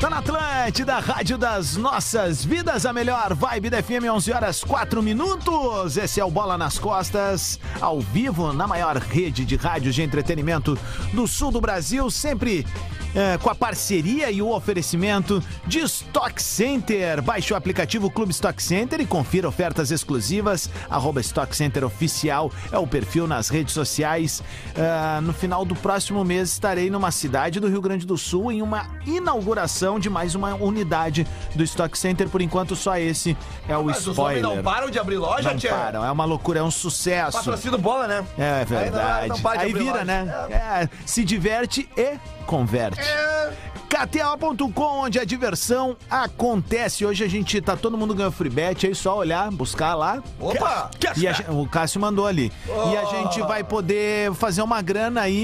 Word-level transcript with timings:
Tá 0.00 0.08
na 0.08 0.18
Atlântida, 0.18 1.00
Rádio 1.00 1.36
das 1.36 1.76
Nossas 1.76 2.44
Vidas, 2.44 2.86
a 2.86 2.92
melhor 2.92 3.34
vibe 3.34 3.68
da 3.68 3.82
FM, 3.82 4.04
11 4.08 4.32
horas 4.32 4.62
4 4.62 5.02
minutos. 5.02 5.96
Esse 5.96 6.20
é 6.20 6.24
o 6.24 6.30
Bola 6.30 6.56
nas 6.56 6.78
Costas, 6.78 7.58
ao 7.80 8.00
vivo 8.00 8.52
na 8.52 8.64
maior 8.64 8.96
rede 8.98 9.44
de 9.44 9.56
rádios 9.56 9.96
de 9.96 10.02
entretenimento 10.02 10.78
do 11.12 11.26
sul 11.26 11.50
do 11.50 11.60
Brasil, 11.60 12.08
sempre 12.12 12.64
é, 13.14 13.38
com 13.38 13.50
a 13.50 13.54
parceria 13.54 14.30
e 14.30 14.40
o 14.42 14.50
oferecimento 14.54 15.42
de 15.66 15.78
Stock 15.80 16.42
Center. 16.42 17.20
Baixe 17.22 17.52
o 17.52 17.56
aplicativo 17.56 18.10
Clube 18.10 18.32
Stock 18.32 18.62
Center 18.62 19.00
e 19.00 19.06
confira 19.06 19.48
ofertas 19.48 19.90
exclusivas. 19.90 20.68
Arroba 20.90 21.20
Stock 21.20 21.54
Center 21.56 21.84
Oficial 21.84 22.50
é 22.70 22.78
o 22.78 22.86
perfil 22.86 23.26
nas 23.26 23.48
redes 23.48 23.74
sociais. 23.74 24.42
Ah, 24.76 25.20
no 25.22 25.32
final 25.32 25.64
do 25.64 25.74
próximo 25.74 26.24
mês 26.24 26.50
estarei 26.52 26.90
numa 26.90 27.10
cidade 27.10 27.60
do 27.60 27.68
Rio 27.68 27.80
Grande 27.80 28.06
do 28.06 28.16
Sul 28.18 28.52
em 28.52 28.62
uma 28.62 28.86
inauguração 29.06 29.98
de 29.98 30.08
mais 30.10 30.34
uma 30.34 30.54
unidade 30.54 31.26
do 31.54 31.62
Stock 31.64 31.96
Center. 31.98 32.28
Por 32.28 32.40
enquanto, 32.42 32.74
só 32.76 32.96
esse 32.98 33.36
é 33.68 33.76
o 33.76 33.84
Mas 33.84 33.98
os 33.98 34.08
spoiler. 34.08 34.44
homens 34.44 34.56
não 34.56 34.62
param 34.62 34.90
de 34.90 34.98
abrir 34.98 35.16
loja, 35.16 35.50
Não 35.50 35.56
tia? 35.58 35.70
param, 35.70 36.04
é 36.04 36.10
uma 36.10 36.24
loucura, 36.24 36.60
é 36.60 36.62
um 36.62 36.70
sucesso. 36.70 37.36
Patrocínio 37.36 37.78
bola, 37.78 38.06
né? 38.06 38.24
É 38.36 38.64
verdade. 38.64 39.22
Aí 39.22 39.28
não- 39.28 39.36
não 39.38 39.50
Aí 39.50 39.72
vira, 39.72 39.92
loja. 39.92 40.04
né? 40.04 40.46
É, 40.50 40.88
se 41.06 41.24
diverte 41.24 41.88
e 41.96 42.18
converte. 42.48 42.98
É. 43.02 43.52
KTO.com, 43.88 45.04
onde 45.04 45.18
a 45.18 45.24
diversão 45.24 45.96
acontece. 46.10 47.04
Hoje 47.06 47.24
a 47.24 47.28
gente 47.28 47.60
tá 47.60 47.76
todo 47.76 47.96
mundo 47.96 48.14
ganhando 48.14 48.32
free 48.32 48.50
bet, 48.50 48.86
aí 48.86 48.94
só 48.94 49.16
olhar, 49.16 49.50
buscar 49.50 49.94
lá. 49.94 50.22
Opa! 50.38 50.90
E 51.16 51.26
a 51.26 51.34
o 51.48 51.66
Cássio 51.66 52.00
mandou 52.00 52.26
ali. 52.26 52.52
E 52.66 52.96
a 52.96 53.04
gente 53.06 53.40
vai 53.40 53.64
poder 53.64 54.32
fazer 54.34 54.62
uma 54.62 54.82
grana 54.82 55.22
aí 55.22 55.38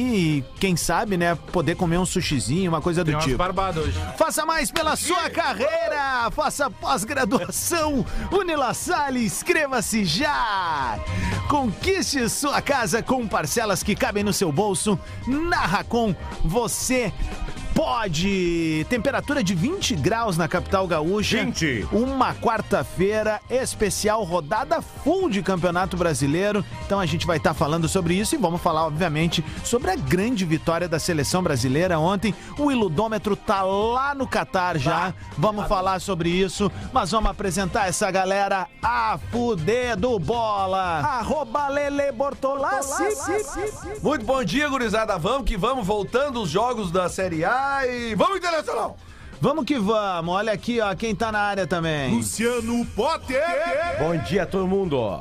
e, 0.45 0.45
quem 0.61 0.77
sabe, 0.77 1.17
né, 1.17 1.35
poder 1.53 1.75
comer 1.75 1.99
um 1.99 2.07
sushizinho, 2.07 2.71
uma 2.71 2.81
coisa 2.81 3.03
do 3.03 3.07
Tem 3.07 3.15
umas 3.15 3.25
tipo. 3.25 3.39
barbadas 3.39 3.85
hoje. 3.85 3.99
Faça 4.17 4.45
mais 4.45 4.71
pela 4.71 4.95
sua 4.95 5.31
carreira! 5.31 6.31
Faça 6.31 6.71
pós-graduação 6.71 8.05
Unilassalle, 8.31 9.25
inscreva-se 9.25 10.05
já! 10.05 10.99
Conquiste 11.49 12.29
sua 12.29 12.61
casa 12.61 13.03
com 13.03 13.27
parcelas 13.27 13.83
que 13.83 13.95
cabem 13.95 14.23
no 14.25 14.33
seu 14.33 14.53
bolso. 14.53 14.99
Na 15.27 15.61
Racon, 15.61 16.15
você 16.45 17.13
pode! 17.75 18.87
Temperatura 18.89 19.43
de 19.43 19.55
20 19.55 19.97
graus 19.97 20.37
na 20.37 20.47
capital 20.47 20.87
gaúcha. 20.87 21.45
20. 21.45 21.89
Uma 21.93 22.33
quarta-feira 22.35 23.41
especial, 23.51 24.23
rodada 24.23 24.81
full 24.81 25.29
de 25.29 25.43
Campeonato 25.43 25.97
Brasileiro. 25.97 26.65
Então 26.87 27.01
a 27.01 27.07
gente 27.07 27.27
vai 27.27 27.39
estar 27.39 27.53
falando 27.53 27.89
sobre 27.89 28.15
isso 28.15 28.35
e 28.35 28.39
vamos 28.39 28.63
falar, 28.63 28.87
obviamente, 28.87 29.45
sobre 29.65 29.91
a 29.91 29.97
grande 29.97 30.45
vitória 30.45 30.89
da 30.89 30.99
seleção 30.99 31.43
brasileira 31.43 31.99
ontem. 31.99 32.35
O 32.59 32.71
iludômetro 32.71 33.35
tá 33.35 33.63
lá 33.63 34.15
no 34.15 34.27
Catar 34.27 34.79
já. 34.79 35.13
Vamos 35.37 35.67
falar 35.67 36.01
sobre 36.01 36.31
isso, 36.31 36.71
mas 36.93 37.11
vamos 37.11 37.31
apresentar 37.31 37.89
essa 37.89 38.11
galera 38.11 38.69
a 38.83 39.19
fuder 39.31 39.97
do 39.97 40.19
bola. 40.19 41.01
Arroba 41.01 41.69
Lele 41.69 42.13
Bortolassi. 42.13 43.03
Muito 44.03 44.25
bom 44.25 44.45
dia, 44.45 44.69
gurizada. 44.69 45.19
Vamos 45.19 45.45
que 45.45 45.57
vamos, 45.57 45.87
voltando 45.87 46.41
os 46.41 46.51
jogos 46.51 46.91
da 46.91 47.09
Série 47.09 47.45
A 47.45 47.64
e 47.87 48.15
vamos 48.15 48.39
internacional. 48.39 48.97
Vamos 49.41 49.65
que 49.65 49.79
vamos. 49.79 50.35
Olha 50.35 50.53
aqui, 50.53 50.81
ó, 50.81 50.95
quem 50.95 51.15
tá 51.15 51.31
na 51.31 51.41
área 51.41 51.67
também. 51.67 52.15
Luciano 52.15 52.85
Potter. 52.87 53.43
Bom 53.99 54.17
dia 54.17 54.45
a 54.45 54.47
todo 54.47 54.67
mundo. 54.67 55.21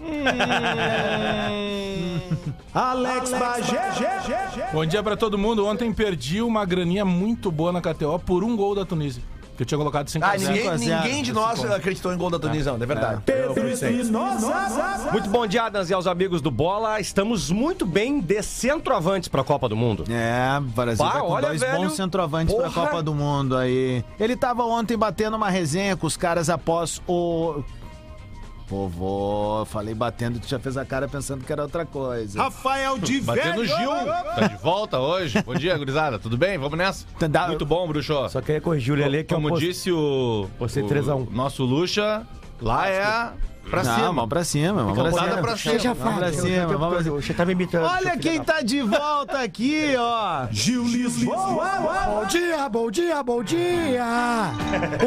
Alex 2.74 3.30
Bagé. 3.30 4.70
Bom 4.72 4.84
dia 4.84 5.02
pra 5.02 5.16
todo 5.16 5.38
mundo. 5.38 5.66
Ontem 5.66 5.92
perdi 5.92 6.42
uma 6.42 6.64
graninha 6.64 7.04
muito 7.04 7.50
boa 7.50 7.72
na 7.72 7.80
KTO 7.80 8.18
por 8.18 8.42
um 8.42 8.56
gol 8.56 8.74
da 8.74 8.84
Tunísia. 8.84 9.22
Que 9.56 9.62
eu 9.62 9.66
tinha 9.66 9.78
colocado 9.78 10.08
5 10.08 10.24
Ah, 10.24 10.32
a 10.32 10.36
0. 10.36 10.52
ninguém, 10.52 10.68
a 10.68 10.76
ninguém 10.76 11.22
de 11.22 11.32
nós 11.32 11.64
acreditou 11.64 12.12
em 12.12 12.16
gol 12.18 12.28
da 12.28 12.38
Tunísia, 12.40 12.72
não, 12.72 12.82
é 12.82 12.86
verdade. 12.86 13.22
Muito 15.12 15.28
bom 15.30 15.46
dia, 15.46 15.62
Adams 15.64 15.90
e 15.90 15.94
aos 15.94 16.06
amigos 16.06 16.40
do 16.40 16.50
Bola. 16.50 16.98
Estamos 17.00 17.50
muito 17.50 17.86
bem 17.86 18.20
de 18.20 18.42
centroavantes 18.42 19.28
para 19.28 19.42
a 19.42 19.44
Copa 19.44 19.68
do 19.68 19.76
Mundo. 19.76 20.04
É, 20.10 20.58
o 20.58 20.62
Brasil 20.62 21.04
Bah, 21.04 21.12
tá 21.12 21.20
com 21.20 21.28
olha, 21.30 21.46
dois 21.48 21.60
velho. 21.60 21.76
bons 21.76 21.94
centroavantes 21.94 22.54
pra 22.54 22.64
Porra. 22.68 22.86
Copa 22.86 23.02
do 23.02 23.14
Mundo 23.14 23.56
aí. 23.56 24.04
Ele 24.18 24.36
tava 24.36 24.64
ontem 24.64 24.96
batendo 24.96 25.36
uma 25.36 25.50
resenha 25.50 25.96
com 25.96 26.06
os 26.06 26.16
caras 26.16 26.50
após 26.50 27.00
o. 27.06 27.62
Vovô, 28.66 29.64
falei 29.66 29.94
batendo, 29.94 30.38
tu 30.40 30.48
já 30.48 30.58
fez 30.58 30.76
a 30.76 30.84
cara 30.86 31.06
pensando 31.06 31.44
que 31.44 31.52
era 31.52 31.62
outra 31.62 31.84
coisa. 31.84 32.42
Rafael 32.42 32.98
de 32.98 33.20
Batendo 33.20 33.60
o 33.60 33.66
Gil. 33.66 33.90
Tá 34.34 34.48
de 34.48 34.56
volta 34.62 34.98
hoje. 34.98 35.42
Bom 35.42 35.54
dia, 35.54 35.76
gurizada. 35.76 36.18
Tudo 36.18 36.36
bem? 36.38 36.56
Vamos 36.56 36.78
nessa? 36.78 37.04
Dá- 37.28 37.48
Muito 37.48 37.66
bom, 37.66 37.86
bruxo. 37.86 38.28
Só 38.30 38.40
queria 38.40 38.60
corrigir 38.60 38.94
o 38.94 38.96
Lelê 38.96 39.22
que 39.22 39.34
Como 39.34 39.48
eu 39.48 39.52
post- 39.52 39.66
disse 39.66 39.92
o, 39.92 40.48
postei 40.58 40.82
o 40.82 40.86
3 40.88 41.08
a 41.08 41.14
1. 41.14 41.26
nosso 41.30 41.62
Luxa, 41.64 42.26
lá 42.60 42.88
é 42.88 43.30
pra 43.70 43.82
Não, 43.82 43.94
cima. 43.94 44.06
vamos 44.12 44.28
pra 44.28 44.44
cima, 44.44 44.72
vamos 44.82 44.94
pra 44.98 45.10
Botada 45.10 45.28
cima. 45.30 45.42
pra 45.42 45.56
cima. 45.56 45.78
Já 45.78 45.92
Vamos 45.92 46.14
pra 46.18 46.26
fala. 46.32 46.32
cima, 46.42 46.66
vamos 46.66 46.88
pra 46.94 47.02
cima. 47.02 47.16
Você 47.22 47.34
tá 47.34 47.44
me 47.44 47.52
imitando. 47.52 47.84
Olha 47.86 48.16
quem 48.18 48.42
tá 48.42 48.60
de 48.62 48.80
volta 48.82 49.40
aqui, 49.40 49.94
ó. 49.98 50.46
Gil 50.50 50.84
Lisboa. 50.84 51.68
Bom 52.06 52.26
dia, 52.26 52.68
bom 52.70 52.90
dia, 52.90 53.22
bom 53.22 53.42
dia! 53.44 54.04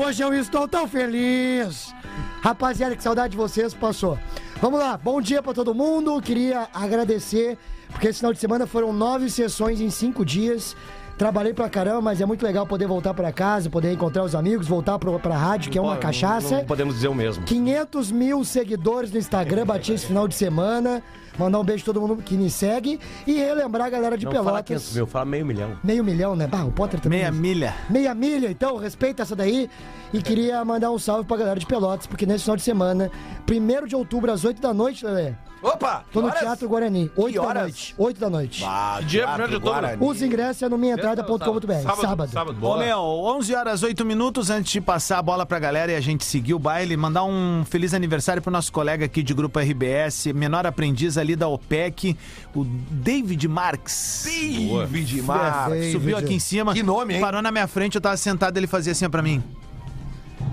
Hoje 0.06 0.22
eu 0.24 0.34
estou 0.34 0.68
tão 0.68 0.88
feliz! 0.88 1.94
Rapaziada, 2.42 2.96
que 2.96 3.04
saudade 3.04 3.32
de 3.32 3.38
vocês, 3.38 3.74
passou. 3.74 4.18
Vamos 4.62 4.80
lá, 4.80 4.98
bom 4.98 5.20
dia 5.22 5.42
pra 5.42 5.54
todo 5.54 5.74
mundo. 5.74 6.22
Queria 6.22 6.68
agradecer, 6.74 7.58
porque 7.90 8.08
esse 8.08 8.20
final 8.20 8.34
de 8.34 8.40
semana 8.40 8.66
foram 8.68 8.94
nove 8.94 9.30
sessões 9.30 9.82
em 9.82 9.90
cinco 9.90 10.24
dias. 10.24 10.76
Trabalhei 11.18 11.52
pra 11.52 11.68
caramba, 11.68 12.00
mas 12.00 12.22
é 12.22 12.26
muito 12.28 12.44
legal 12.46 12.68
poder 12.68 12.86
voltar 12.88 13.12
pra 13.12 13.32
casa, 13.32 13.72
poder 13.72 13.92
encontrar 13.92 14.24
os 14.24 14.36
amigos, 14.36 14.68
voltar 14.68 15.00
pro, 15.00 15.20
pra 15.20 15.36
rádio, 15.36 15.72
que 15.72 15.78
é 15.78 15.82
uma 15.82 15.94
Não- 15.96 16.00
cachaça. 16.00 16.58
Não 16.58 16.66
podemos 16.66 16.94
dizer 16.94 17.08
o 17.08 17.16
mesmo. 17.16 17.44
500 17.44 18.12
mil 18.12 18.46
seguidores 18.46 19.12
no 19.12 19.18
Instagram, 19.18 19.66
bati 19.66 19.94
esse 19.94 20.06
final 20.06 20.28
de 20.28 20.36
semana. 20.36 21.02
Mandar 21.38 21.60
um 21.60 21.64
beijo 21.64 21.84
pra 21.84 21.94
todo 21.94 22.08
mundo 22.08 22.22
que 22.24 22.36
me 22.36 22.50
segue 22.50 23.00
e 23.26 23.34
relembrar 23.34 23.88
a 23.88 23.90
galera 23.90 24.18
de 24.18 24.26
Não 24.26 24.32
fala 24.32 24.44
Pelotas. 24.46 24.68
500 24.68 24.96
mil, 24.96 25.08
fala 25.08 25.26
meio 25.26 25.46
milhão. 25.46 25.78
Meio 25.84 26.04
milhão, 26.04 26.36
né? 26.36 26.48
Bah, 26.48 26.64
o 26.66 26.72
Potter 26.72 27.00
também. 27.00 27.20
Meia 27.20 27.32
milha. 27.32 27.76
Meia 27.90 28.16
milha, 28.16 28.50
então, 28.50 28.78
respeita 28.78 29.22
essa 29.24 29.36
daí. 29.36 29.70
E 30.14 30.22
queria 30.22 30.64
mandar 30.66 30.90
um 30.92 30.98
salve 30.98 31.26
pra 31.26 31.38
galera 31.38 31.60
de 31.60 31.66
Pelotas, 31.66 32.08
porque 32.08 32.26
nesse 32.26 32.44
final 32.46 32.56
de 32.56 32.64
semana, 32.64 33.12
1 33.50 33.86
de 33.86 33.96
outubro, 33.96 34.32
às 34.32 34.44
8 34.44 34.62
da 34.62 34.74
noite, 34.74 35.06
Lelê, 35.06 35.34
Opa! 35.62 36.04
tô 36.12 36.22
no? 36.22 36.32
Teatro 36.32 36.70
Guarani. 36.70 37.12
8 37.16 37.42
da 37.42 37.54
noite. 37.54 37.96
8 37.98 38.20
da 38.20 38.30
noite. 38.30 38.64
Ah, 38.66 39.00
Dia 39.06 39.26
Teatro 39.26 39.44
1º 39.44 39.48
de 39.48 39.54
outubro. 39.56 39.82
Guarani. 39.82 40.06
Os 40.06 40.22
ingressos 40.22 40.62
é 40.64 40.70
no 40.70 40.78
minhaentrada.com.br. 40.78 41.74
Sábado. 41.82 42.02
Sábado. 42.02 42.32
Sábado. 42.32 42.66
Ô, 42.66 42.78
meu, 42.78 43.00
11 43.00 43.56
horas 43.56 43.84
8 43.84 44.06
minutos 44.06 44.50
antes 44.50 44.72
de 44.72 44.82
passar 44.82 45.18
a 45.18 45.22
bola 45.22 45.46
pra 45.46 45.60
galera 45.60 45.92
e 45.92 45.96
a 45.96 46.02
gente 46.02 46.24
seguir 46.24 46.54
o 46.54 46.60
baile, 46.60 46.96
mandar 46.96 47.24
um 47.24 47.64
feliz 47.66 47.94
aniversário 47.94 48.42
pro 48.42 48.52
nosso 48.52 48.72
colega 48.72 49.06
aqui 49.06 49.24
de 49.24 49.34
grupo 49.34 49.60
RBS, 49.60 50.28
menor 50.28 50.66
aprendiz 50.66 51.18
ali 51.18 51.36
da 51.36 51.48
OPEC, 51.48 52.16
o 52.56 52.64
David 52.64 53.48
Marques. 53.48 54.24
David. 54.26 55.22
David. 55.22 55.92
Subiu 55.92 56.18
aqui 56.18 56.34
em 56.34 56.40
cima. 56.40 56.74
Que 56.74 56.84
nome, 56.84 57.16
hein? 57.16 57.22
Parou 57.22 57.42
na 57.42 57.52
minha 57.52 57.68
frente, 57.68 57.96
eu 57.96 58.02
tava 58.02 58.18
sentado, 58.18 58.58
ele 58.58 58.68
fazia 58.68 58.92
assim 58.92 59.10
pra 59.10 59.22
mim. 59.22 59.44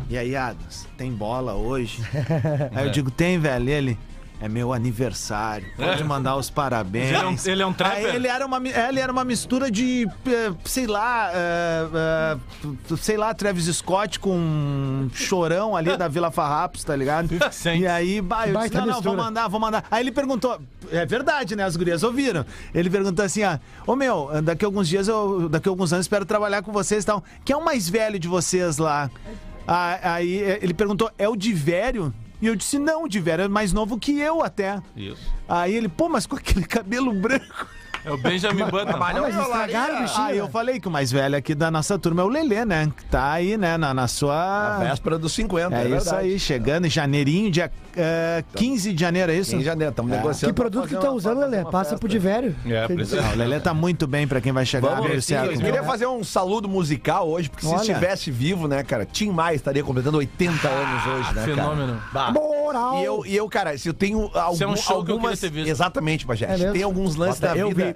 E 0.09 0.19
aí, 0.19 0.37
Adams, 0.37 0.87
tem 0.97 1.11
bola 1.13 1.55
hoje? 1.55 2.03
aí 2.75 2.87
eu 2.87 2.91
digo, 2.91 3.11
tem, 3.11 3.39
velho. 3.39 3.69
E 3.69 3.73
ele. 3.73 3.99
É 4.41 4.49
meu 4.49 4.73
aniversário. 4.73 5.67
Pode 5.77 6.03
mandar 6.05 6.37
os 6.37 6.51
parabéns. 6.51 7.07
Ele 7.09 7.17
é 7.17 7.27
um- 7.27 7.37
ele 7.47 7.63
é 7.63 7.67
um 7.67 7.73
trapper? 7.73 8.11
Aí 8.11 8.17
ele 8.17 8.29
era 8.29 8.45
uma, 8.45 8.61
é, 8.69 8.89
ele 8.89 9.01
era 9.01 9.11
uma 9.11 9.25
mistura 9.25 9.71
de, 9.71 10.07
eh, 10.27 10.53
sei 10.65 10.87
lá, 10.87 11.31
eh, 11.33 11.87
eh, 11.95 12.97
sei 12.99 13.17
lá, 13.17 13.33
Travis 13.33 13.65
Scott 13.77 14.19
com 14.19 14.37
um 14.37 15.09
chorão 15.15 15.77
ali 15.77 15.97
da 15.97 16.09
Vila 16.09 16.31
Farrapos, 16.31 16.83
tá 16.85 16.95
ligado? 16.95 17.29
E 17.81 17.87
aí, 17.87 18.21
bah, 18.21 18.47
eu 18.49 18.53
disse, 18.65 18.75
não, 18.75 18.87
não, 18.87 19.01
vou 19.03 19.13
mandar, 19.25 19.49
vou 19.49 19.61
mandar. 19.61 19.85
Aí 19.91 20.03
ele 20.03 20.13
perguntou, 20.13 20.61
é 20.91 21.07
verdade, 21.07 21.55
né? 21.57 21.63
As 21.65 21.77
gurias 21.77 22.03
ouviram. 22.03 22.45
Ele 22.75 22.91
perguntou 22.91 23.25
assim, 23.25 23.43
ó, 23.45 23.57
ô 23.87 23.97
meu, 23.97 24.31
daqui 24.43 24.65
a 24.65 24.69
alguns 24.69 24.89
dias, 24.89 25.09
eu, 25.09 25.49
daqui 25.49 25.69
a 25.69 25.71
alguns 25.73 25.93
anos, 25.93 26.05
espero 26.05 26.25
trabalhar 26.27 26.61
com 26.63 26.73
vocês 26.73 27.05
e 27.05 27.07
tal. 27.07 27.23
Quem 27.45 27.55
é 27.55 27.57
o 27.57 27.65
mais 27.65 27.89
velho 27.89 28.19
de 28.19 28.29
vocês 28.29 28.79
lá? 28.79 29.09
Ah, 29.67 30.15
Aí 30.15 30.35
ele 30.61 30.75
perguntou, 30.75 31.11
é 31.17 31.27
o 31.29 31.37
Divério? 31.37 32.13
E 32.45 32.47
eu 32.47 32.55
disse, 32.55 32.79
não, 32.79 33.05
o 33.05 33.09
Divério 33.09 33.47
é 33.47 33.49
mais 33.49 33.73
novo 33.73 33.99
que 33.99 34.21
eu 34.21 34.43
até. 34.43 34.79
Isso. 34.95 35.33
Aí 35.49 35.75
ele, 35.75 35.89
pô, 35.89 36.11
mas 36.11 36.27
com 36.27 36.37
aquele 36.37 36.67
cabelo 36.67 37.11
branco. 37.11 37.67
É 38.05 38.11
o 38.11 38.17
Benjamin 38.19 38.65
Button. 38.65 38.91
Ah, 38.91 38.99
mas 38.99 39.35
estragaram 39.35 39.97
o 39.99 40.03
bichinho. 40.03 40.27
Aí 40.27 40.39
eu 40.39 40.45
né? 40.45 40.51
falei 40.51 40.79
que 40.81 40.87
o 40.89 40.91
mais 40.91 41.11
velho 41.11 41.37
aqui 41.37 41.55
da 41.55 41.71
nossa 41.71 41.99
turma 41.99 42.23
é 42.23 42.25
o 42.25 42.29
Lelê, 42.29 42.65
né? 42.65 42.93
Que 42.95 43.05
tá 43.07 43.33
aí, 43.33 43.57
né, 43.57 43.77
na, 43.77 43.95
na 43.95 44.07
sua... 44.07 44.79
Véspera 44.79 45.19
dos 45.19 45.33
50, 45.33 45.75
É, 45.75 45.91
é, 45.91 45.97
isso 45.97 46.15
aí, 46.15 46.39
chegando 46.39 46.87
em 46.87 46.91
janeirinho, 46.91 47.51
dia 47.51 47.71
eh, 47.97 48.45
15 48.55 48.93
de 48.93 49.01
janeiro, 49.01 49.33
é 49.33 49.37
isso? 49.37 49.57
Em 49.57 49.63
janeiro, 49.63 49.91
estamos 49.91 50.13
É. 50.13 50.17
negociando. 50.17 50.53
Que 50.53 50.61
produto 50.61 50.89
que 50.89 50.97
tá 50.97 51.11
usando, 51.11 51.39
Lelê? 51.41 51.65
Passa 51.65 51.97
pro 51.97 52.09
Divério. 52.09 52.55
É, 52.67 52.87
precisa. 52.87 53.23
Não, 53.23 53.33
o 53.33 53.37
Lelê 53.37 53.61
tá 53.61 53.73
muito 53.73 54.07
bem 54.07 54.27
pra 54.27 54.41
quem 54.41 54.53
vai 54.53 54.67
chegar 54.67 54.97
Vamos, 54.97 55.09
no 55.09 55.15
sim, 55.23 55.35
certo. 55.35 55.53
eu 55.53 55.59
queria 55.61 55.83
fazer 55.83 56.07
um 56.07 56.23
saludo 56.23 56.69
musical 56.69 57.29
hoje, 57.29 57.49
porque 57.49 57.67
se 57.67 57.73
Olha. 57.73 57.81
estivesse 57.81 58.31
vivo, 58.31 58.69
né, 58.69 58.83
cara, 58.83 59.07
Tim 59.07 59.31
Maia 59.31 59.55
estaria 59.55 59.83
completando 59.83 60.19
80 60.19 60.69
anos 60.69 61.07
hoje, 61.07 61.29
né, 61.35 61.35
cara? 61.35 61.47
Fenômeno. 61.47 62.03
Moral. 62.33 62.99
E 63.01 63.05
eu, 63.05 63.27
e 63.27 63.37
eu, 63.37 63.49
cara, 63.49 63.77
se 63.79 63.89
eu 63.89 63.95
tenho 63.95 64.31
algum, 64.35 64.65
é 64.65 64.67
um 64.67 64.77
show 64.77 65.05
que 65.05 65.11
eu 65.11 65.15
algumas... 65.15 65.41
queria 65.41 65.51
ter 65.51 65.55
visto. 65.55 65.71
Exatamente, 65.71 66.27
Bagé. 66.27 66.47
É? 66.47 66.73
Tem 66.73 66.83
alguns 66.83 67.17
lances 67.17 67.41
Bota, 67.41 67.55
da 67.55 67.69
vida... 67.69 67.87
vi. 67.87 67.94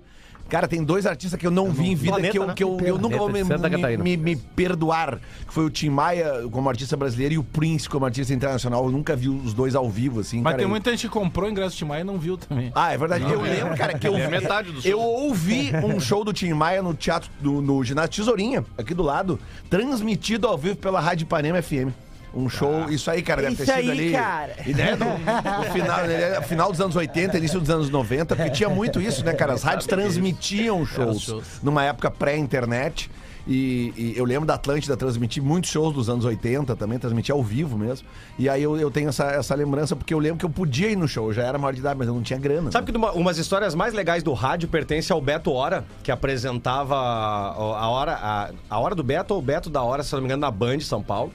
Cara, 0.48 0.66
tem 0.66 0.82
dois 0.82 1.04
artistas 1.04 1.38
que 1.38 1.46
eu 1.46 1.50
não 1.50 1.70
vi 1.70 1.88
em 1.90 1.94
vida 1.94 2.12
Planeta, 2.12 2.32
que, 2.32 2.38
eu, 2.38 2.46
né? 2.46 2.54
que 2.54 2.64
eu, 2.64 2.78
eu 2.80 2.98
nunca 2.98 3.18
vou 3.18 3.28
me, 3.28 3.42
me- 3.44 3.96
me- 3.98 4.16
me 4.16 4.36
perdoar. 4.36 5.18
Que 5.46 5.52
foi 5.52 5.64
o 5.64 5.70
Tim 5.70 5.90
Maia 5.90 6.48
como 6.50 6.68
artista 6.68 6.96
brasileiro 6.96 7.34
e 7.34 7.38
o 7.38 7.44
Prince 7.44 7.88
como 7.88 8.04
artista 8.06 8.32
internacional. 8.32 8.84
Eu 8.86 8.90
nunca 8.90 9.14
vi 9.14 9.28
os 9.28 9.52
dois 9.52 9.74
ao 9.74 9.88
vivo, 9.90 10.20
assim. 10.20 10.36
Mas 10.38 10.44
cara, 10.52 10.56
tem 10.56 10.64
eu- 10.64 10.68
muita 10.70 10.90
gente 10.90 11.02
que 11.06 11.12
comprou 11.12 11.50
ingresso 11.50 11.72
de 11.72 11.76
Tim 11.78 11.84
Maia 11.84 12.00
e 12.00 12.04
não 12.04 12.18
viu 12.18 12.38
também. 12.38 12.72
Ah, 12.74 12.92
é 12.92 12.96
verdade. 12.98 13.24
eu 13.30 13.40
lembro, 13.42 13.76
cara, 13.76 13.98
que 13.98 14.06
eu, 14.08 14.14
Ele 14.14 14.22
é 14.22 14.28
metade 14.28 14.72
do 14.72 14.80
show. 14.80 14.90
eu 14.90 14.98
ouvi 15.00 15.70
um 15.84 16.00
show 16.00 16.24
do 16.24 16.32
Tim 16.32 16.52
Maia 16.54 16.82
no 16.82 16.94
teatro, 16.94 17.30
do, 17.40 17.60
no 17.60 17.84
ginásio 17.84 18.10
Tesourinha, 18.10 18.64
aqui 18.78 18.94
do 18.94 19.02
lado, 19.02 19.38
transmitido 19.68 20.46
ao 20.46 20.56
vivo 20.56 20.76
pela 20.76 20.98
Rádio 21.00 21.24
Ipanema 21.24 21.60
FM. 21.62 21.92
Um 22.34 22.48
show, 22.48 22.88
isso 22.90 23.10
aí, 23.10 23.22
cara, 23.22 23.42
deve 23.42 23.56
ter 23.56 23.62
Isso 23.62 23.72
sido 23.72 23.90
aí, 23.90 23.90
ali. 23.90 24.12
cara. 24.12 24.56
E 24.66 24.74
né, 24.74 24.96
no, 24.96 25.06
no 25.06 25.72
final, 25.72 26.06
né, 26.06 26.42
final 26.42 26.70
dos 26.70 26.80
anos 26.80 26.94
80, 26.94 27.38
início 27.38 27.58
dos 27.58 27.70
anos 27.70 27.90
90, 27.90 28.36
porque 28.36 28.50
tinha 28.50 28.68
muito 28.68 29.00
isso, 29.00 29.24
né, 29.24 29.32
cara? 29.32 29.54
As 29.54 29.62
rádios 29.62 29.86
transmitiam 29.86 30.84
shows 30.84 31.34
numa 31.62 31.82
época 31.84 32.10
pré-internet. 32.10 33.10
E, 33.50 33.94
e 33.96 34.14
eu 34.14 34.26
lembro 34.26 34.46
da 34.46 34.54
Atlântida 34.56 34.94
transmitir 34.94 35.42
muitos 35.42 35.70
shows 35.70 35.94
dos 35.94 36.10
anos 36.10 36.26
80 36.26 36.76
também, 36.76 36.98
transmitir 36.98 37.34
ao 37.34 37.42
vivo 37.42 37.78
mesmo. 37.78 38.06
E 38.38 38.46
aí 38.46 38.62
eu, 38.62 38.76
eu 38.76 38.90
tenho 38.90 39.08
essa, 39.08 39.24
essa 39.30 39.54
lembrança, 39.54 39.96
porque 39.96 40.12
eu 40.12 40.18
lembro 40.18 40.38
que 40.38 40.44
eu 40.44 40.50
podia 40.50 40.90
ir 40.90 40.96
no 40.96 41.08
show, 41.08 41.28
eu 41.28 41.32
já 41.32 41.44
era 41.44 41.56
maior 41.56 41.72
de 41.72 41.80
idade, 41.80 41.98
mas 41.98 42.08
eu 42.08 42.14
não 42.14 42.20
tinha 42.22 42.38
grana. 42.38 42.70
Sabe 42.70 42.92
que 42.92 42.98
uma, 42.98 43.12
umas 43.12 43.38
histórias 43.38 43.74
mais 43.74 43.94
legais 43.94 44.22
do 44.22 44.34
rádio 44.34 44.68
pertence 44.68 45.10
ao 45.10 45.20
Beto 45.22 45.50
Hora, 45.50 45.82
que 46.02 46.12
apresentava 46.12 46.94
a 46.94 47.78
a 47.78 47.88
hora, 47.88 48.12
a, 48.20 48.50
a 48.68 48.78
hora 48.78 48.94
do 48.94 49.02
Beto 49.02 49.32
ou 49.32 49.40
o 49.40 49.42
Beto 49.42 49.70
da 49.70 49.82
Hora, 49.82 50.02
se 50.02 50.12
não 50.12 50.20
me 50.20 50.26
engano, 50.26 50.42
na 50.42 50.50
Band, 50.50 50.80
São 50.80 51.02
Paulo. 51.02 51.32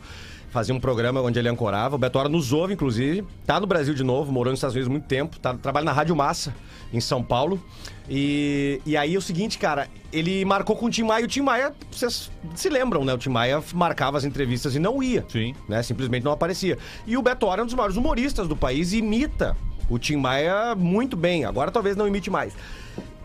Fazia 0.54 0.76
um 0.76 0.80
programa 0.80 1.20
onde 1.20 1.40
ele 1.40 1.50
ancorava. 1.50 1.96
O 1.96 1.98
Beto 1.98 2.20
Hora 2.20 2.30
nos 2.30 2.54
ouve, 2.54 2.76
inclusive. 2.76 3.26
Tá 3.44 3.60
no 3.60 3.66
Brasil 3.66 3.92
de 3.96 4.04
novo, 4.04 4.32
morou 4.32 4.52
nos 4.52 4.60
Estados 4.60 4.76
Unidos 4.76 4.88
há 4.88 4.92
muito 4.92 5.08
tempo. 5.08 5.40
Tá, 5.40 5.56
trabalha 5.56 5.84
na 5.84 5.92
Rádio 5.92 6.16
Massa, 6.16 6.54
em 6.94 7.02
São 7.02 7.24
Paulo. 7.24 7.60
E, 8.08 8.80
e 8.86 8.96
aí 8.96 9.16
é 9.16 9.18
o 9.18 9.22
seguinte, 9.22 9.58
cara, 9.58 9.88
ele 10.12 10.46
marcou 10.46 10.76
com 10.76 10.86
o 10.86 10.90
Tim 10.92 11.02
Maia. 11.02 11.26
O 11.26 11.28
Tim 11.28 11.42
Maia, 11.42 11.74
vocês 11.92 12.30
se 12.54 12.70
lembram, 12.70 13.04
né? 13.04 13.16
O 13.16 13.18
Tim 13.18 13.30
Maia 13.30 13.64
marcava 13.74 14.16
as 14.16 14.26
entrevistas 14.26 14.76
e 14.76 14.80
não 14.80 15.02
ia. 15.02 15.26
Sim. 15.28 15.56
Né? 15.68 15.82
Simplesmente 15.82 16.24
não 16.24 16.32
aparecia. 16.32 16.78
E 17.08 17.18
o 17.18 17.24
Beto 17.24 17.48
Hora 17.48 17.62
é 17.62 17.64
um 17.64 17.66
dos 17.66 17.74
maiores 17.74 17.98
humoristas 17.98 18.48
do 18.48 18.56
país 18.56 18.94
e 18.94 18.98
imita 18.98 19.58
o 19.90 19.98
Tim 19.98 20.18
Maia 20.18 20.76
muito 20.76 21.18
bem. 21.18 21.46
Agora 21.46 21.72
talvez 21.72 21.96
não 21.96 22.08
imite 22.08 22.30
mais. 22.30 22.54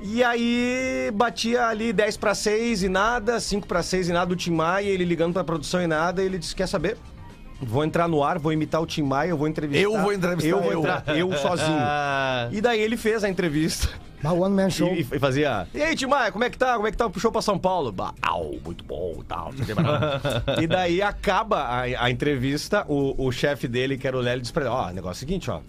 E 0.01 0.25
aí 0.25 1.11
batia 1.13 1.67
ali 1.67 1.93
10 1.93 2.17
para 2.17 2.35
6 2.35 2.85
e 2.85 2.89
nada, 2.89 3.39
5 3.39 3.67
para 3.67 3.83
6 3.83 4.09
e 4.09 4.13
nada 4.15 4.27
do 4.27 4.37
Tim 4.37 4.53
Maia, 4.53 4.89
ele 4.89 5.05
ligando 5.05 5.35
pra 5.35 5.45
produção 5.45 5.83
e 5.83 5.87
nada, 5.87 6.23
e 6.23 6.25
ele 6.25 6.39
disse: 6.39 6.57
quer 6.57 6.67
saber? 6.69 6.97
Vou 7.61 7.85
entrar 7.85 8.07
no 8.07 8.23
ar, 8.23 8.39
vou 8.39 8.53
imitar 8.53 8.81
o 8.81 8.87
Tim 8.87 9.03
Maia, 9.03 9.31
eu 9.31 9.37
vou 9.37 9.49
entrevistar. 9.49 9.83
Eu 9.83 10.01
vou 10.01 10.13
entrevistar 10.13 10.49
eu. 10.49 10.61
Vou 10.63 10.73
eu. 10.73 10.79
entrar, 10.81 11.05
eu 11.17 11.33
sozinho. 11.37 11.77
Ah, 11.81 12.49
E 12.53 12.61
daí 12.61 12.81
ele 12.81 12.97
fez 12.97 13.25
a 13.25 13.29
entrevista. 13.29 13.89
Mas 14.23 14.33
One 14.33 14.55
Man 14.55 14.71
Show. 14.71 14.93
E, 14.95 15.01
e 15.01 15.19
fazia. 15.19 15.67
E 15.75 15.83
aí, 15.83 15.95
Tim 15.95 16.07
Maia, 16.07 16.31
como 16.33 16.43
é 16.45 16.51
que 16.51 16.59
tá? 16.59 16.75
Como 16.75 16.87
é 16.87 16.91
que 16.91 16.97
tá 16.97 17.07
o 17.07 17.19
show 17.21 17.31
pra 17.33 17.41
São 17.43 17.59
Paulo? 17.59 17.91
Bah, 17.93 18.13
au, 18.23 18.59
muito 18.65 18.85
bom 18.85 19.17
e 19.21 19.25
tal. 19.25 19.47
não 19.47 19.53
sei 19.53 19.63
o 19.63 19.67
que, 19.67 19.75
mas- 19.75 20.59
e 20.63 20.67
daí 20.67 21.01
acaba 21.03 21.59
a, 21.63 21.83
a 21.83 22.11
entrevista, 22.11 22.85
o, 22.89 23.15
o 23.27 23.31
chefe 23.33 23.67
dele, 23.69 23.97
que 23.99 24.07
era 24.09 24.17
o 24.17 24.21
Lélio, 24.21 24.43
diz 24.43 24.51
pra 24.51 24.65
ele: 24.65 24.71
Ó, 24.73 24.89
o 24.89 24.93
negócio 24.93 25.23
é 25.23 25.27
o 25.27 25.29
seguinte, 25.29 25.51
ó. 25.51 25.61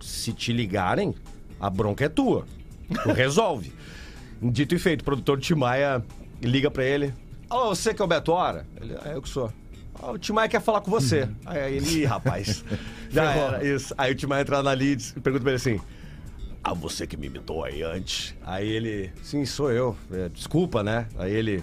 Se 0.00 0.32
te 0.32 0.52
ligarem, 0.52 1.14
a 1.60 1.68
bronca 1.68 2.04
é 2.04 2.08
tua. 2.08 2.44
Tu 3.02 3.12
resolve. 3.12 3.72
Dito 4.40 4.74
e 4.74 4.78
feito, 4.78 5.00
o 5.00 5.04
produtor 5.04 5.40
Tim 5.40 5.54
Maia 5.54 6.02
liga 6.40 6.70
pra 6.70 6.84
ele. 6.84 7.12
Ô, 7.50 7.68
você 7.74 7.92
que 7.92 8.00
é 8.00 8.04
o 8.04 8.08
Beto 8.08 8.32
Hora? 8.32 8.66
Ele, 8.80 8.94
é 9.04 9.14
eu 9.14 9.20
que 9.22 9.28
sou. 9.28 9.50
"Ó, 10.00 10.12
o 10.12 10.18
Tim 10.18 10.32
Maia 10.32 10.48
quer 10.48 10.60
falar 10.60 10.80
com 10.80 10.90
você. 10.90 11.28
Aí 11.46 11.76
ele, 11.76 12.00
"Ih, 12.00 12.04
rapaz. 12.04 12.64
Já 13.10 13.32
era, 13.32 13.64
isso. 13.64 13.94
Aí 13.96 14.12
o 14.12 14.14
Tim 14.14 14.26
Maia 14.26 14.42
entra 14.42 14.62
na 14.62 14.72
leads 14.72 15.14
e 15.16 15.20
pergunta 15.20 15.42
pra 15.42 15.52
ele 15.52 15.56
assim. 15.56 15.80
Ah, 16.62 16.74
você 16.74 17.06
que 17.06 17.16
me 17.16 17.26
imitou 17.28 17.64
aí 17.64 17.82
antes. 17.82 18.34
Aí 18.44 18.68
ele, 18.68 19.10
sim, 19.22 19.44
sou 19.46 19.70
eu. 19.72 19.96
É, 20.12 20.28
desculpa, 20.28 20.82
né? 20.82 21.06
Aí 21.16 21.32
ele, 21.32 21.62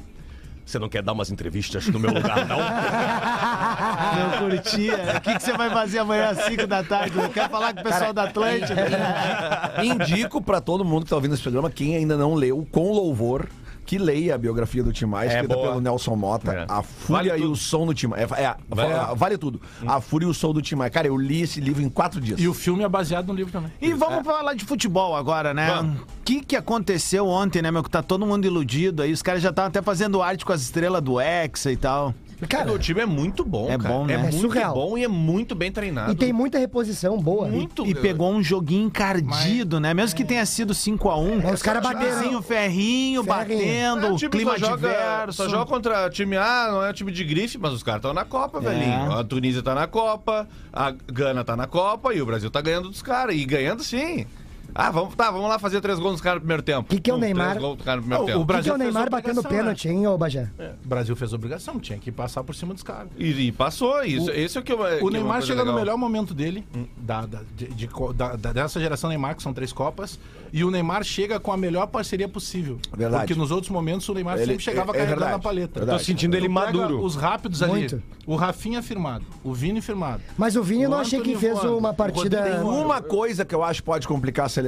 você 0.66 0.80
não 0.80 0.90
quer 0.90 1.04
dar 1.04 1.12
umas 1.12 1.30
entrevistas 1.30 1.86
no 1.88 2.00
meu 2.00 2.12
lugar, 2.12 2.46
não? 2.48 2.58
Não 4.16 4.50
curtia. 4.50 4.96
O 5.18 5.22
que, 5.22 5.36
que 5.36 5.44
você 5.44 5.54
vai 5.54 5.70
fazer 5.70 6.00
amanhã 6.00 6.30
às 6.30 6.46
5 6.46 6.66
da 6.66 6.84
tarde? 6.84 7.16
Não 7.16 7.30
quer 7.30 7.50
falar 7.50 7.74
com 7.74 7.82
o 7.82 7.84
pessoal 7.84 8.14
da 8.14 8.24
Atlântida? 8.24 8.86
Indico 9.84 10.42
pra 10.42 10.60
todo 10.62 10.84
mundo 10.86 11.04
que 11.04 11.10
tá 11.10 11.16
ouvindo 11.16 11.34
esse 11.34 11.44
programa, 11.44 11.70
quem 11.70 11.96
ainda 11.96 12.18
não 12.18 12.34
leu, 12.34 12.66
com 12.72 12.92
louvor, 12.92 13.48
que 13.86 13.98
leia 13.98 14.36
a 14.36 14.38
biografia 14.38 14.84
do 14.84 14.92
Tim 14.92 15.06
Maia, 15.06 15.28
É 15.30 15.34
escrita 15.34 15.54
boa. 15.56 15.68
pelo 15.70 15.82
Nelson 15.82 16.16
Mota, 16.16 16.52
É. 16.54 16.66
A 16.68 16.82
Fúria 16.82 17.32
Vale 17.32 17.42
e 17.42 17.46
o 17.46 17.48
tudo. 17.50 17.56
Som 17.58 17.86
do 17.86 17.94
Tim 17.94 18.08
Maia. 18.08 18.22
É, 18.36 18.44
é, 18.44 18.56
Vale. 18.70 19.16
vale, 19.16 19.38
tudo. 19.38 19.62
A 19.86 20.02
Fúria 20.02 20.26
e 20.26 20.30
o 20.30 20.34
Som 20.34 20.54
do 20.54 20.62
Tim 20.62 20.76
Maia. 20.76 20.90
Cara, 20.90 21.08
eu 21.08 21.18
li 21.18 21.42
esse 21.42 21.60
livro 21.62 21.82
em 21.84 21.90
quatro 21.90 22.20
dias. 22.20 22.40
E 22.40 22.48
o 22.48 22.54
filme 22.54 22.84
é 22.84 22.90
baseado 22.90 23.28
no 23.28 23.34
livro 23.34 23.52
também. 23.52 23.72
E 23.82 23.94
vamos 23.94 24.26
falar 24.26 24.54
de 24.54 24.66
futebol 24.66 25.16
agora, 25.16 25.54
né? 25.54 25.80
O 25.82 26.24
que, 26.26 26.42
que 26.42 26.56
aconteceu 26.56 27.28
ontem, 27.28 27.62
né, 27.62 27.70
meu? 27.72 27.84
Que 27.84 27.90
tá 27.90 28.02
todo 28.02 28.26
mundo 28.26 28.46
iludido 28.46 29.04
aí. 29.04 29.12
Os 29.12 29.22
caras 29.22 29.42
já 29.42 29.50
estavam 29.52 29.70
até 29.70 29.82
fazendo 29.82 30.22
arte 30.22 30.44
com 30.44 30.52
as 30.54 30.62
estrelas 30.62 31.02
do 31.02 31.20
Hexa 31.22 31.72
e 31.72 31.78
tal. 31.78 32.14
Cara, 32.50 32.72
o 32.72 32.78
time 32.78 33.02
é 33.02 33.06
muito 33.06 33.46
bom, 33.46 33.70
É 33.72 33.78
cara. 33.78 33.94
bom, 33.94 34.06
né? 34.06 34.14
É 34.14 34.16
É 34.18 34.20
muito 34.20 34.38
surreal. 34.40 34.74
bom 34.74 34.98
e 34.98 35.04
é 35.04 35.08
muito 35.08 35.56
bem 35.56 35.72
treinado. 35.72 36.12
e 36.12 36.16
tem 36.16 36.34
muita 36.34 36.58
reposição 36.60 37.18
boa. 37.18 37.48
muito. 37.48 37.86
E 37.86 37.96
pegou 37.96 38.32
um 38.32 38.44
joguinho 38.44 38.88
encardido, 38.88 39.80
né? 39.80 39.94
Mesmo 39.94 40.16
que 40.16 40.26
tenha 40.26 40.46
sido 40.46 40.74
5x1. 40.74 41.42
Mas 41.44 41.54
os 41.56 41.62
caras 41.62 41.82
bateram. 41.82 42.12
Ferrinho, 42.20 42.42
ferrinho, 42.42 43.24
Ferrinho. 43.24 43.24
batendo, 43.24 44.06
É, 44.08 44.12
o 44.12 44.16
time 44.18 44.32
clima 44.32 44.52
só 44.52 44.58
joga, 44.58 44.76
diverso. 44.76 45.34
Só 45.44 45.50
joga 45.50 45.66
contra 45.66 46.10
time 46.10 46.36
A, 46.38 46.68
não 46.72 46.84
é 46.84 46.92
time 46.94 47.12
de 47.12 47.24
grife, 47.24 47.58
mas 47.58 47.72
os 47.74 47.82
caras 47.84 48.00
estão 48.00 48.14
na 48.14 48.26
Copa, 48.26 48.60
velhinho. 48.60 49.12
A 49.14 49.24
Tunísia 49.24 49.62
tá 49.64 49.74
na 49.74 49.88
Copa, 49.88 50.48
a 50.74 50.92
Gana 50.92 51.44
tá 51.44 51.56
na 51.56 51.68
Copa 51.68 52.14
e 52.14 52.22
o 52.22 52.26
Brasil 52.26 52.50
tá 52.52 52.62
ganhando 52.62 52.90
dos 52.90 53.02
caras. 53.02 53.36
E 53.36 53.46
ganhando 53.46 53.84
sim. 53.84 54.26
Ah, 54.78 54.92
vamos, 54.92 55.16
tá, 55.16 55.32
vamos 55.32 55.48
lá 55.48 55.58
fazer 55.58 55.80
três 55.80 55.98
gols 56.00 56.12
nos 56.14 56.22
caras 56.22 56.36
no 56.36 56.42
primeiro 56.42 56.62
tempo. 56.62 56.90
Que 56.90 57.00
que 57.00 57.10
é 57.10 57.14
o 57.14 57.18
Neymar? 57.18 57.52
Três 57.52 57.62
gols 57.62 57.82
caras 57.82 58.02
no 58.04 58.10
primeiro 58.10 58.24
O- 58.24 58.26
tempo. 58.28 58.40
o 58.40 58.44
O 58.44 58.46
que, 58.46 58.62
que 58.64 58.70
é 58.70 58.74
o 58.74 58.78
Neymar 58.78 59.10
batendo 59.10 59.40
obrigação, 59.40 59.58
pênalti, 59.58 59.88
hein, 59.88 60.06
ô 60.08 60.18
Bajé? 60.18 60.50
O 60.84 60.88
Brasil 60.88 61.16
fez 61.16 61.32
obrigação, 61.32 61.80
tinha 61.80 61.98
que 61.98 62.12
passar 62.12 62.44
por 62.44 62.54
cima 62.54 62.74
dos 62.74 62.84
caras. 62.84 63.08
E, 63.18 63.48
e 63.48 63.52
passou, 63.54 64.04
isso, 64.04 64.30
esse 64.32 64.58
é 64.58 64.62
o 64.62 64.64
que 64.64 64.74
eu. 64.74 64.86
é 64.86 65.02
O 65.02 65.10
Neymar 65.10 65.42
chega 65.44 65.60
no 65.62 65.72
legal. 65.72 65.80
melhor 65.80 65.98
momento 65.98 66.34
dele, 66.34 66.68
da, 66.98 67.26
da- 67.26 67.42
de- 67.56 67.68
de 67.68 67.90
da- 68.16 68.36
da- 68.36 68.52
dessa 68.52 68.78
geração 68.80 69.10
Neymar, 69.10 69.38
que 69.38 69.44
são 69.44 69.54
três 69.54 69.72
Copas, 69.72 70.20
e 70.52 70.62
o 70.66 70.70
Neymar 70.70 71.04
chega 71.06 71.40
com 71.40 71.54
a 71.54 71.58
melhor 71.58 71.88
parceria 71.88 72.28
possível. 72.28 72.78
Verdade. 72.96 73.24
Porque 73.28 73.40
nos 73.40 73.52
outros 73.52 73.70
momentos 73.72 74.08
o 74.10 74.14
Neymar 74.14 74.36
Ele- 74.36 74.46
sempre 74.46 74.64
chegava 74.64 74.92
é- 74.92 74.96
é 74.96 75.00
carregando 75.00 75.20
verdade. 75.22 75.36
a 75.40 75.40
paleta. 75.44 75.80
Verdade. 75.80 76.00
Tô 76.00 76.06
sentindo 76.06 76.36
ele 76.36 76.50
pega 76.50 76.54
maduro. 76.66 77.02
Os 77.02 77.16
rápidos 77.16 77.64
ali. 77.64 77.72
Muito. 77.72 78.04
O 78.28 78.36
Rafinha 78.36 78.82
firmado, 78.82 79.24
o 79.44 79.54
Vini 79.54 79.80
firmado. 79.82 80.22
Mas 80.36 80.56
o 80.56 80.64
Vini 80.64 80.82
eu 80.84 80.90
O 80.90 80.94
não 80.94 81.00
achei 81.00 81.22
que 81.22 81.36
fez 81.38 81.54
voando, 81.54 81.78
uma 81.78 81.92
o 81.92 81.94
partida. 81.94 82.60
Voando. 82.62 82.82
Uma 82.86 83.00
coisa 83.00 83.46
que 83.46 83.54
eu 83.54 83.64
acho 83.64 83.82
que 83.82 83.86
pode 83.86 84.08
complicar 84.08 84.48
a 84.48 84.50
seleção, 84.50 84.65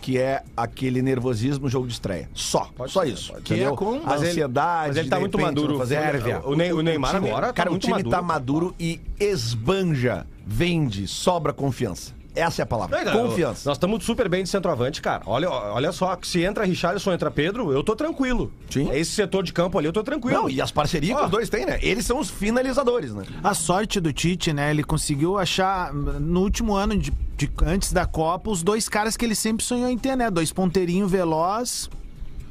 que 0.00 0.18
é 0.18 0.42
aquele 0.56 1.00
nervosismo 1.02 1.68
jogo 1.68 1.86
de 1.86 1.92
estreia. 1.92 2.28
Só. 2.34 2.68
só 2.86 3.04
isso. 3.04 3.32
Que 3.44 3.54
entendeu? 3.54 3.74
é 3.74 3.76
com- 3.76 4.00
Mas 4.04 4.22
ansiedade. 4.22 4.88
mas 4.88 4.96
ele 4.96 5.08
tá 5.08 5.18
muito 5.20 5.36
repente, 5.38 5.54
maduro, 5.56 5.78
fazer 5.78 5.94
Sérvia. 5.96 6.40
O 6.44 6.54
Ney- 6.54 6.72
o 6.72 6.82
Neymar 6.82 7.14
time- 7.14 7.28
agora 7.28 7.46
tá 7.48 7.52
Cara, 7.52 7.72
o 7.72 7.78
time 7.78 7.92
maduro. 7.94 8.10
tá 8.10 8.22
maduro 8.22 8.74
e 8.78 9.00
esbanja, 9.18 10.26
vende, 10.46 11.06
sobra 11.06 11.52
confiança. 11.52 12.12
Essa 12.34 12.62
é 12.62 12.64
a 12.64 12.66
palavra. 12.66 13.04
Não, 13.04 13.28
Confiança. 13.28 13.68
Nós 13.68 13.76
estamos 13.76 14.04
super 14.04 14.28
bem 14.28 14.42
de 14.44 14.48
centroavante, 14.48 15.02
cara. 15.02 15.22
Olha, 15.26 15.50
olha 15.50 15.90
só, 15.92 16.16
se 16.22 16.42
entra 16.42 16.64
Richarlison, 16.64 17.12
entra 17.12 17.30
Pedro, 17.30 17.72
eu 17.72 17.82
tô 17.82 17.96
tranquilo. 17.96 18.52
Sim. 18.70 18.88
Esse 18.92 19.10
setor 19.12 19.42
de 19.42 19.52
campo 19.52 19.76
ali, 19.78 19.86
eu 19.88 19.92
tô 19.92 20.02
tranquilo. 20.02 20.42
Não, 20.42 20.48
e 20.48 20.60
as 20.62 20.70
parcerias 20.70 21.16
que 21.16 21.22
Ó. 21.22 21.24
os 21.24 21.30
dois 21.30 21.48
têm, 21.48 21.66
né? 21.66 21.78
Eles 21.82 22.06
são 22.06 22.18
os 22.20 22.30
finalizadores, 22.30 23.12
né? 23.12 23.24
A 23.42 23.52
sorte 23.54 23.98
do 24.00 24.12
Tite, 24.12 24.52
né? 24.52 24.70
Ele 24.70 24.84
conseguiu 24.84 25.38
achar 25.38 25.92
no 25.92 26.40
último 26.40 26.74
ano 26.74 26.96
de, 26.96 27.12
de- 27.36 27.50
antes 27.64 27.92
da 27.92 28.06
Copa 28.06 28.50
os 28.50 28.62
dois 28.62 28.88
caras 28.88 29.16
que 29.16 29.24
ele 29.24 29.34
sempre 29.34 29.64
sonhou 29.64 29.88
em 29.88 29.98
ter, 29.98 30.16
né? 30.16 30.30
Dois 30.30 30.52
ponteirinhos 30.52 31.10
veloz. 31.10 31.90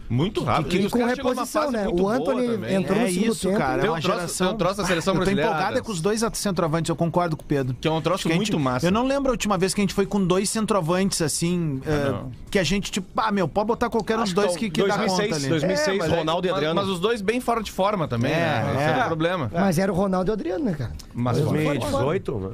Muito 0.10 0.44
rápido. 0.44 0.76
E 0.76 0.86
os 0.86 0.92
com 0.92 1.06
reposição, 1.06 1.72
né? 1.72 1.88
O 1.88 2.08
Anthony 2.10 2.46
entrou 2.74 2.98
no 3.00 3.06
É 3.06 3.10
segundo 3.12 3.32
isso, 3.32 3.48
tempo. 3.48 3.60
cara. 3.60 3.86
É 3.86 3.90
um 3.90 3.94
uma 3.94 4.02
troço- 4.02 4.18
geração. 4.18 4.48
tem 4.48 4.56
um 4.56 4.58
troço 4.58 4.78
da 4.78 4.86
seleção 4.86 5.14
Ah, 5.14 5.18
Eu 5.20 5.24
tô 5.26 5.40
é 5.40 5.44
Adams. 5.44 5.82
com 5.82 5.92
os 5.92 6.02
dois 6.02 6.24
centroavantes, 6.34 6.90
eu 6.90 6.96
concordo 6.96 7.38
com 7.38 7.44
o 7.44 7.46
Pedro. 7.46 7.76
Que 7.80 7.88
é 7.88 7.92
um 7.92 8.02
troço 8.02 8.28
que 8.28 8.34
muito 8.34 8.52
gente- 8.54 8.60
massa. 8.62 8.88
Eu 8.88 8.92
não 8.92 9.06
lembro 9.06 9.30
a 9.30 9.34
última 9.34 9.58
vez 9.58 9.74
que 9.74 9.82
a 9.82 9.84
gente 9.84 9.94
foi 9.94 10.06
com 10.08 10.26
dois 10.26 10.50
centroavantes, 10.50 11.22
assim, 11.22 11.80
é, 11.86 12.10
não. 12.12 12.32
que 12.50 12.58
a 12.58 12.64
gente, 12.64 12.92
tipo, 12.92 13.08
ah, 13.16 13.32
meu, 13.32 13.48
pode 13.48 13.68
botar 13.68 13.90
qualquer 13.90 14.18
um 14.18 14.24
dos 14.24 14.34
dois 14.34 14.54
que 14.58 14.70
que, 14.70 14.82
que 14.82 14.88
dá 14.88 14.98
2006, 14.98 15.30
conta 15.30 15.36
ali. 15.36 15.50
2006, 15.50 15.88
É, 15.96 15.98
mas 16.00 16.12
é- 16.12 16.16
Ronaldo 16.18 16.48
e 16.48 16.50
Adriano. 16.50 16.76
Mas 16.82 16.90
os 16.90 17.00
dois 17.00 17.22
bem 17.22 17.40
fora 17.40 17.62
de 17.62 17.72
forma 17.72 18.08
também, 18.08 18.32
É, 18.32 18.36
né? 18.36 18.74
Esse 18.76 18.84
é. 18.84 19.00
é 19.00 19.04
o 19.04 19.08
problema. 19.08 19.52
Mas 19.54 19.78
era 19.78 19.92
o 19.92 19.96
Ronaldo 19.96 20.30
e 20.30 20.32
o 20.32 20.34
Adriano, 20.34 20.66
né, 20.66 20.74
cara? 20.74 20.92
Mas 21.14 21.38
2018, 21.40 22.36
né? 22.40 22.50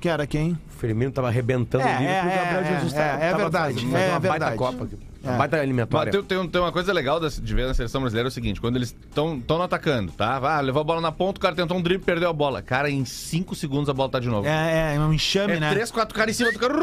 Que 0.00 0.08
era 0.08 0.26
quem? 0.26 0.52
O 0.52 0.58
Firmino 0.80 1.12
tava 1.12 1.28
arrebentando 1.28 1.84
É, 1.84 1.96
o 1.96 1.98
Liverpool 2.00 2.30
é, 2.30 2.34
e 2.34 2.36
o 2.40 2.44
Gabriel 2.44 2.60
é, 2.62 2.74
Jesus 2.74 2.94
é, 2.94 2.96
tava, 2.96 3.22
é 3.24 3.34
verdade, 3.34 3.78
é 3.84 3.86
uma 3.86 3.96
baita 4.18 4.20
verdade. 4.30 4.56
Copa, 4.56 4.88
É. 5.22 5.36
baita 5.36 5.56
Mas 5.58 5.64
eliminatória. 5.64 6.10
tem, 6.10 6.22
tem, 6.22 6.48
tem 6.48 6.60
uma 6.60 6.72
coisa 6.72 6.92
legal 6.92 7.20
de, 7.20 7.54
ver 7.54 7.66
na 7.66 7.74
seleção 7.74 8.00
brasileira 8.00 8.28
é 8.28 8.30
o 8.30 8.32
seguinte: 8.32 8.60
quando 8.60 8.76
eles 8.76 8.96
estão 9.08 9.36
no 9.46 9.62
atacando, 9.62 10.12
tá? 10.12 10.36
Ah, 10.42 10.60
levou 10.60 10.80
a 10.80 10.84
bola 10.84 11.00
na 11.00 11.12
ponta, 11.12 11.38
o 11.38 11.40
cara 11.42 11.54
tentou 11.54 11.76
um 11.76 11.82
drible 11.82 12.04
perdeu 12.04 12.30
a 12.30 12.32
bola. 12.32 12.62
Cara, 12.62 12.88
em 12.90 13.04
5 13.04 13.54
segundos 13.54 13.88
a 13.90 13.92
bola 13.92 14.08
tá 14.08 14.18
de 14.18 14.28
novo. 14.28 14.48
É, 14.48 14.94
é 14.96 15.00
um 15.00 15.12
enxame, 15.12 15.54
É 15.54 15.60
né? 15.60 15.70
três, 15.70 15.90
quatro 15.90 16.14
caras 16.14 16.34
em 16.34 16.38
cima 16.38 16.52
do 16.52 16.58
cara. 16.58 16.74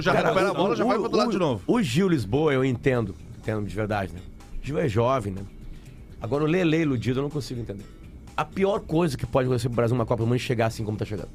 Já 0.00 0.12
Cara, 0.12 0.26
recupera 0.28 0.48
a 0.48 0.52
o- 0.52 0.54
bola, 0.54 0.76
já 0.76 0.84
o- 0.84 0.86
vai 0.86 0.96
pro 0.96 1.02
outro 1.04 1.18
lado 1.18 1.28
o- 1.28 1.32
de 1.32 1.38
novo. 1.38 1.62
O 1.66 1.82
Gil 1.82 2.08
Lisboa, 2.08 2.52
eu 2.52 2.64
entendo, 2.64 3.14
entendo 3.38 3.66
de 3.66 3.74
verdade, 3.74 4.12
né? 4.12 4.20
O 4.62 4.66
Gil 4.66 4.78
é 4.78 4.88
jovem, 4.88 5.32
né? 5.32 5.42
Agora 6.22 6.44
o 6.44 6.46
Lele 6.46 6.76
iludido, 6.76 7.18
eu 7.18 7.22
não 7.24 7.30
consigo 7.30 7.60
entender. 7.60 7.84
A 8.36 8.44
pior 8.44 8.80
coisa 8.80 9.16
que 9.16 9.26
pode 9.26 9.46
acontecer 9.46 9.68
pro 9.68 9.76
Brasil 9.76 9.96
numa 9.96 10.06
Copa 10.06 10.22
do 10.22 10.26
Mundo 10.26 10.36
é 10.36 10.38
chegar 10.38 10.66
assim 10.66 10.84
como 10.84 10.96
tá 10.96 11.04
chegando. 11.04 11.28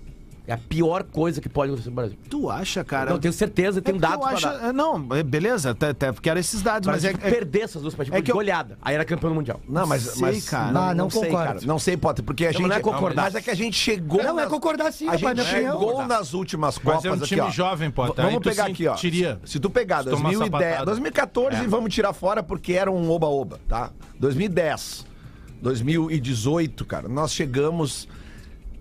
É 0.47 0.53
a 0.53 0.57
pior 0.57 1.03
coisa 1.03 1.41
que 1.41 1.49
pode 1.49 1.69
acontecer 1.71 1.89
no 1.89 1.95
Brasil. 1.95 2.17
Tu 2.29 2.49
acha, 2.49 2.83
cara? 2.83 3.09
Não, 3.11 3.19
tenho 3.19 3.33
certeza, 3.33 3.79
É 3.79 3.81
tem 3.81 3.95
porque 3.95 4.07
dados 4.07 4.17
eu 4.23 4.37
pra 4.37 4.49
acho, 4.51 4.59
dar. 4.59 4.69
é, 4.69 4.71
Não, 4.71 5.07
é, 5.15 5.23
beleza, 5.23 5.71
até, 5.71 5.89
até 5.89 6.13
quero 6.13 6.39
esses 6.39 6.61
dados, 6.61 6.85
mas 6.87 7.03
Mas 7.03 7.05
é, 7.05 7.09
é- 7.27 7.31
perder 7.31 7.61
essas 7.61 7.81
duas 7.81 7.95
partidas 7.95 8.15
é 8.17 8.19
é 8.19 8.21
que 8.21 8.29
eu- 8.31 8.35
goleada. 8.35 8.77
Aí 8.81 8.93
era 8.93 9.03
campeão 9.03 9.31
do 9.31 9.35
Mundial. 9.35 9.59
Não, 9.67 9.87
mas, 9.87 10.03
sei, 10.03 10.21
mas 10.21 10.47
cara. 10.49 10.71
não, 10.71 10.81
Ah, 10.83 10.93
não 10.93 11.09
sei, 11.09 11.21
concordo. 11.23 11.45
cara. 11.47 11.59
Não 11.65 11.79
sei, 11.79 11.97
Potter, 11.97 12.23
porque 12.23 12.45
a 12.45 12.49
Não, 12.49 12.53
gente 12.59 12.67
não 12.67 12.75
é 12.75 12.79
concordar. 12.79 13.23
Mas 13.23 13.35
é 13.35 13.41
que 13.41 13.49
a 13.49 13.55
gente 13.55 13.75
chegou 13.75 14.21
Não, 14.23 14.37
é 14.39 14.43
nas- 14.43 14.49
concordar 14.51 14.91
sim, 14.93 15.07
A 15.09 15.15
gente 15.17 15.43
chegou 15.43 16.05
nas 16.05 16.33
últimas 16.33 16.75
Mas 16.75 16.83
copas 16.83 17.05
é 17.05 17.09
um 17.09 17.13
aqui, 17.15 17.25
time 17.25 17.41
ó. 17.41 17.49
jovem, 17.49 17.89
Potter. 17.89 18.23
Vamos 18.25 18.43
pegar 18.43 18.65
aqui, 18.67 18.87
ó. 18.87 18.93
sentiria 18.95 19.39
Se 19.45 19.59
tu 19.59 19.69
pegar 19.69 20.03
se 20.03 20.09
tomar 20.11 20.29
2010, 20.29 20.51
sapatada. 20.51 20.85
2014, 20.85 21.67
vamos 21.67 21.93
tirar 21.93 22.13
fora 22.13 22.43
porque 22.43 22.73
era 22.73 22.91
um 22.91 23.09
oba-oba, 23.09 23.59
tá? 23.67 23.89
2010, 24.19 25.05
2018, 25.59 26.85
cara, 26.85 27.07
nós 27.07 27.33
chegamos 27.33 28.07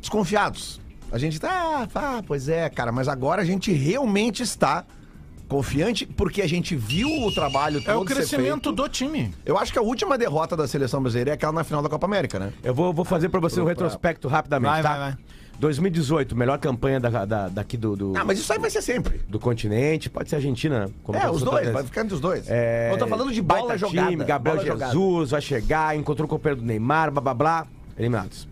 desconfiados. 0.01 0.81
A 1.13 1.19
gente 1.19 1.39
tá, 1.41 1.87
ah, 1.95 2.23
pois 2.27 2.49
é, 2.49 2.69
cara, 2.69 2.91
mas 2.91 3.07
agora 3.09 3.43
a 3.43 3.45
gente 3.45 3.73
realmente 3.73 4.43
está 4.43 4.85
confiante 5.49 6.07
porque 6.07 6.43
a 6.43 6.49
gente 6.49 6.75
viu 6.75 7.09
o 7.27 7.33
trabalho 7.33 7.81
todo 7.81 7.91
É 7.91 7.97
o 7.97 8.07
ser 8.09 8.15
crescimento 8.15 8.65
feito. 8.71 8.73
do 8.73 8.89
time. 8.89 9.33
Eu 9.45 9.57
acho 9.59 9.73
que 9.73 9.79
a 9.79 9.83
última 9.83 10.19
derrota 10.19 10.57
da 10.57 10.67
seleção 10.67 11.01
brasileira 11.01 11.31
é 11.31 11.35
aquela 11.35 11.53
na 11.53 11.63
final 11.63 11.83
da 11.83 11.89
Copa 11.89 12.07
América, 12.07 12.39
né? 12.39 12.53
Eu 12.63 12.75
vou, 12.75 12.93
vou 12.93 13.05
fazer 13.05 13.29
pra 13.29 13.39
você 13.41 13.61
um 13.61 13.65
retrospecto 13.65 14.27
rapidamente, 14.27 14.71
Vai, 14.73 14.83
tá? 14.83 14.89
vai, 14.89 14.99
vai. 15.13 15.19
2018, 15.61 16.35
melhor 16.35 16.59
campanha 16.59 16.99
da, 16.99 17.25
da- 17.25 17.49
daqui 17.49 17.77
do, 17.77 17.95
do, 17.95 18.13
Ah, 18.17 18.25
mas 18.25 18.41
isso 18.41 18.53
aí 18.53 18.59
vai 18.59 18.69
ser 18.71 18.83
sempre. 18.83 19.19
do 19.29 19.39
continente. 19.39 20.11
Pode 20.11 20.29
ser 20.29 20.37
Argentina, 20.37 20.87
né? 20.87 20.93
Como 21.05 21.17
É, 21.17 21.31
os 21.31 21.43
dois, 21.45 21.71
vai 21.71 21.85
ficar 21.85 22.01
entre 22.01 22.15
os 22.15 22.21
dois. 22.21 22.47
É, 22.49 22.91
Eu 22.93 22.99
tô 22.99 23.07
falando 23.07 23.33
de 23.33 23.41
bola 23.41 23.61
baita 23.69 23.79
jogada. 23.79 24.11
time, 24.11 24.25
Gabriel 24.25 24.57
bola 24.57 24.67
jogada. 24.69 24.93
Jesus 24.93 25.31
vai 25.31 25.41
chegar, 25.41 25.97
encontrou 25.97 26.27
o 26.27 26.29
companheiro 26.29 26.61
do 26.61 26.67
Neymar, 26.67 27.13
blá 27.13 27.21
blá 27.21 27.35
blá, 27.35 27.67
eliminados. 27.97 28.49